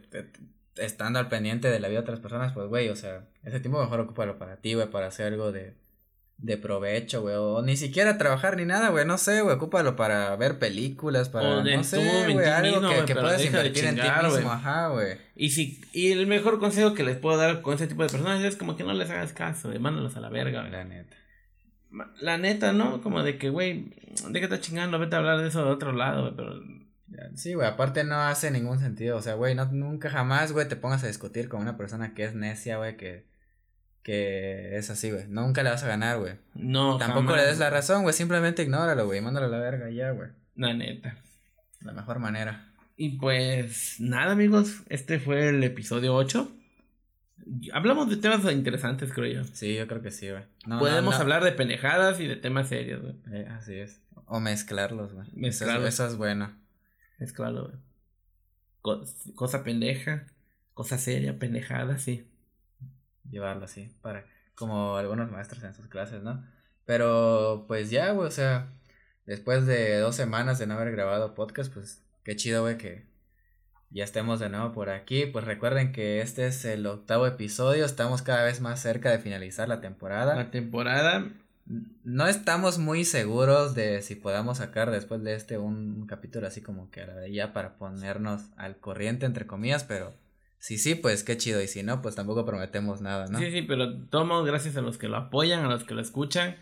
estando 0.76 1.18
al 1.18 1.28
pendiente 1.28 1.68
de 1.68 1.80
la 1.80 1.88
vida 1.88 1.98
de 1.98 2.02
otras 2.04 2.20
personas, 2.20 2.54
pues, 2.54 2.66
güey, 2.68 2.88
o 2.88 2.96
sea, 2.96 3.28
ese 3.42 3.60
tiempo 3.60 3.78
mejor 3.78 4.00
ocúpalo 4.00 4.38
para 4.38 4.62
ti, 4.62 4.72
güey, 4.72 4.90
para 4.90 5.08
hacer 5.08 5.34
algo 5.34 5.52
de, 5.52 5.74
de 6.44 6.58
provecho, 6.58 7.22
güey, 7.22 7.36
o 7.36 7.62
ni 7.62 7.74
siquiera 7.74 8.18
trabajar 8.18 8.58
ni 8.58 8.66
nada, 8.66 8.90
güey, 8.90 9.06
no 9.06 9.16
sé, 9.16 9.40
güey, 9.40 9.56
ocúpalo 9.56 9.96
para 9.96 10.36
ver 10.36 10.58
películas, 10.58 11.30
para, 11.30 11.64
no 11.64 11.84
sé, 11.84 11.96
güey, 12.34 12.46
algo 12.46 12.86
que, 12.86 13.06
que 13.06 13.14
puedas 13.14 13.42
invertir 13.42 13.86
en 13.86 13.94
ti 13.94 14.02
mismo, 14.22 14.52
ajá, 14.52 14.88
güey. 14.88 15.16
Y 15.34 15.50
si, 15.50 15.80
y 15.94 16.12
el 16.12 16.26
mejor 16.26 16.60
consejo 16.60 16.92
que 16.92 17.02
les 17.02 17.16
puedo 17.16 17.38
dar 17.38 17.62
con 17.62 17.74
ese 17.74 17.86
tipo 17.86 18.02
de 18.02 18.10
personas 18.10 18.44
es 18.44 18.56
como 18.56 18.76
que 18.76 18.84
no 18.84 18.92
les 18.92 19.08
hagas 19.08 19.32
caso, 19.32 19.68
güey, 19.68 19.80
mándalos 19.80 20.18
a 20.18 20.20
la 20.20 20.28
verga, 20.28 20.60
güey. 20.60 20.72
La 20.72 20.84
neta. 20.84 21.16
La 22.20 22.36
neta, 22.36 22.74
¿no? 22.74 23.00
Como 23.00 23.22
de 23.22 23.38
que, 23.38 23.48
güey, 23.48 23.94
de 24.28 24.38
que 24.38 24.44
estás 24.44 24.60
chingando, 24.60 24.98
vete 24.98 25.16
a 25.16 25.20
hablar 25.20 25.40
de 25.40 25.48
eso 25.48 25.64
de 25.64 25.70
otro 25.70 25.92
lado, 25.92 26.24
güey, 26.24 26.36
pero 26.36 26.60
Sí, 27.36 27.54
güey, 27.54 27.66
aparte 27.66 28.04
no 28.04 28.16
hace 28.16 28.50
ningún 28.50 28.80
sentido. 28.80 29.16
O 29.16 29.22
sea, 29.22 29.34
güey, 29.34 29.54
no, 29.54 29.64
nunca 29.72 30.10
jamás, 30.10 30.52
güey, 30.52 30.68
te 30.68 30.76
pongas 30.76 31.04
a 31.04 31.06
discutir 31.06 31.48
con 31.48 31.62
una 31.62 31.78
persona 31.78 32.12
que 32.12 32.24
es 32.24 32.34
necia, 32.34 32.76
güey, 32.76 32.96
que, 32.98 33.24
que 34.04 34.76
es 34.76 34.90
así, 34.90 35.10
güey. 35.10 35.26
Nunca 35.28 35.62
le 35.62 35.70
vas 35.70 35.82
a 35.82 35.88
ganar, 35.88 36.18
güey. 36.18 36.34
No, 36.54 36.98
Tampoco 36.98 37.34
le 37.34 37.42
des 37.42 37.58
la 37.58 37.70
razón, 37.70 38.02
güey, 38.02 38.14
simplemente 38.14 38.62
ignóralo, 38.62 39.06
güey, 39.06 39.20
mándalo 39.20 39.46
a 39.46 39.48
la 39.48 39.58
verga 39.58 39.90
ya, 39.90 40.10
güey. 40.10 40.28
La 40.54 40.74
neta. 40.74 41.16
La 41.80 41.92
mejor 41.92 42.18
manera. 42.18 42.70
Y 42.96 43.18
pues, 43.18 43.96
nada, 43.98 44.32
amigos, 44.32 44.82
este 44.88 45.18
fue 45.18 45.48
el 45.48 45.64
episodio 45.64 46.14
8. 46.14 46.52
Hablamos 47.72 48.10
de 48.10 48.18
temas 48.18 48.44
interesantes, 48.52 49.10
creo 49.12 49.42
yo. 49.42 49.44
Sí, 49.52 49.74
yo 49.74 49.88
creo 49.88 50.02
que 50.02 50.10
sí, 50.10 50.30
güey. 50.30 50.44
Podemos 50.78 51.14
hablar 51.16 51.42
de 51.42 51.52
pendejadas 51.52 52.20
y 52.20 52.26
de 52.26 52.36
temas 52.36 52.68
serios, 52.68 53.00
güey. 53.00 53.14
Eh, 53.32 53.48
así 53.48 53.74
es. 53.74 54.00
O 54.26 54.38
mezclarlos, 54.38 55.14
güey. 55.14 55.26
Mezclarlos. 55.32 55.88
Eso, 55.88 56.06
es 56.06 56.16
bueno. 56.16 56.54
Mezclarlo, 57.18 57.70
güey. 58.82 59.34
cosa 59.34 59.64
pendeja, 59.64 60.26
cosa 60.74 60.98
seria, 60.98 61.38
pendejada, 61.38 61.98
sí. 61.98 62.26
Llevarlo 63.30 63.64
así, 63.64 63.90
para, 64.02 64.24
como 64.54 64.96
algunos 64.96 65.30
maestros 65.30 65.62
en 65.64 65.74
sus 65.74 65.88
clases, 65.88 66.22
¿no? 66.22 66.44
Pero, 66.84 67.64
pues 67.66 67.90
ya, 67.90 68.12
güey, 68.12 68.28
o 68.28 68.30
sea, 68.30 68.72
después 69.26 69.66
de 69.66 69.98
dos 69.98 70.16
semanas 70.16 70.58
de 70.58 70.66
no 70.66 70.74
haber 70.74 70.92
grabado 70.92 71.34
podcast, 71.34 71.72
pues 71.72 72.02
qué 72.24 72.36
chido, 72.36 72.62
güey, 72.62 72.76
que 72.76 73.06
ya 73.94 74.02
estemos 74.02 74.40
de 74.40 74.48
nuevo 74.48 74.72
por 74.72 74.90
aquí. 74.90 75.24
Pues 75.26 75.44
recuerden 75.44 75.92
que 75.92 76.20
este 76.20 76.48
es 76.48 76.64
el 76.64 76.84
octavo 76.86 77.28
episodio. 77.28 77.84
Estamos 77.84 78.22
cada 78.22 78.42
vez 78.42 78.60
más 78.60 78.80
cerca 78.80 79.10
de 79.10 79.20
finalizar 79.20 79.68
la 79.68 79.80
temporada. 79.80 80.34
La 80.34 80.50
temporada. 80.50 81.28
No 82.02 82.26
estamos 82.26 82.78
muy 82.78 83.04
seguros 83.04 83.74
de 83.74 84.02
si 84.02 84.16
podamos 84.16 84.58
sacar 84.58 84.90
después 84.90 85.22
de 85.22 85.34
este 85.34 85.58
un 85.58 86.06
capítulo 86.06 86.46
así 86.46 86.60
como 86.60 86.90
que 86.90 87.02
a 87.02 87.06
la 87.06 87.14
de 87.14 87.32
ya 87.32 87.52
para 87.52 87.78
ponernos 87.78 88.42
al 88.56 88.78
corriente, 88.78 89.26
entre 89.26 89.46
comillas, 89.46 89.84
pero 89.84 90.12
si 90.64 90.78
sí, 90.78 90.94
pues 90.94 91.24
qué 91.24 91.36
chido. 91.36 91.60
Y 91.60 91.68
si 91.68 91.82
no, 91.82 92.00
pues 92.00 92.14
tampoco 92.14 92.46
prometemos 92.46 93.02
nada, 93.02 93.26
¿no? 93.26 93.38
Sí, 93.38 93.50
sí, 93.50 93.60
pero 93.60 93.98
tomo 94.06 94.42
gracias 94.44 94.78
a 94.78 94.80
los 94.80 94.96
que 94.96 95.08
lo 95.08 95.18
apoyan, 95.18 95.62
a 95.62 95.68
los 95.68 95.84
que 95.84 95.92
lo 95.92 96.00
escuchan. 96.00 96.56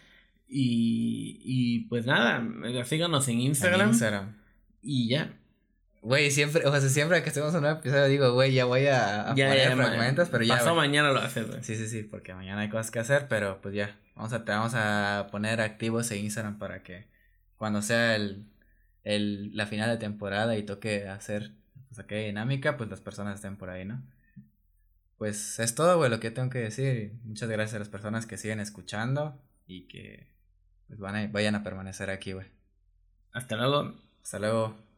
Y, 0.49 1.41
y 1.45 1.85
pues 1.85 2.05
nada, 2.05 2.45
síganos 2.85 3.29
en 3.29 3.39
Instagram. 3.39 3.81
En 3.81 3.89
Instagram. 3.91 4.37
Y 4.83 5.09
ya. 5.09 5.39
Güey, 6.01 6.33
siempre, 6.33 6.67
o 6.67 6.73
sea, 6.73 6.81
siempre 6.81 7.23
que 7.23 7.31
hacemos 7.31 7.55
un 7.55 7.65
episodio 7.65 8.07
digo, 8.07 8.33
güey, 8.33 8.53
ya 8.53 8.65
voy 8.65 8.89
a, 8.89 9.27
poner 9.29 9.77
fragmentos, 9.77 10.31
pero 10.31 10.43
ya. 10.43 10.59
Pasó 10.59 10.75
mañana 10.75 11.13
lo 11.13 11.21
haces, 11.21 11.47
güey. 11.47 11.63
Sí, 11.63 11.77
sí, 11.77 11.87
sí, 11.87 12.03
porque 12.03 12.35
mañana 12.35 12.63
hay 12.63 12.71
cosas 12.71 12.91
que 12.91 12.99
hacer, 12.99 13.29
pero 13.29 13.61
pues 13.63 13.73
ya. 13.73 13.97
Vamos 14.17 14.33
a, 14.33 14.45
te 14.45 14.51
vamos 14.51 14.73
a 14.75 15.29
poner 15.31 15.61
activos 15.61 16.11
en 16.11 16.25
Instagram 16.25 16.59
para 16.59 16.83
que 16.83 17.07
cuando 17.57 17.83
sea 17.83 18.17
el, 18.17 18.49
el, 19.05 19.57
la 19.57 19.67
final 19.67 19.91
de 19.91 19.99
temporada 19.99 20.57
y 20.57 20.65
toque 20.65 21.07
hacer 21.07 21.53
pues, 21.93 22.07
aquella 22.07 22.27
dinámica, 22.27 22.79
pues 22.79 22.89
las 22.89 23.03
personas 23.03 23.35
estén 23.35 23.57
por 23.59 23.69
ahí, 23.69 23.85
¿no? 23.85 24.03
Pues 25.19 25.59
es 25.59 25.75
todo, 25.75 25.99
güey, 25.99 26.09
lo 26.09 26.21
que 26.21 26.31
tengo 26.31 26.49
que 26.49 26.61
decir. 26.61 27.13
Muchas 27.25 27.51
gracias 27.51 27.75
a 27.75 27.79
las 27.81 27.91
personas 27.91 28.25
que 28.25 28.39
siguen 28.39 28.61
escuchando 28.61 29.39
y 29.67 29.83
que 29.89 30.27
pues 30.87 30.99
van 30.99 31.17
a, 31.17 31.27
vayan 31.27 31.55
a 31.55 31.63
permanecer 31.63 32.09
aquí, 32.09 32.33
güey. 32.33 32.47
Hasta 33.33 33.57
luego. 33.57 33.95
Hasta 34.23 34.39
luego. 34.39 34.92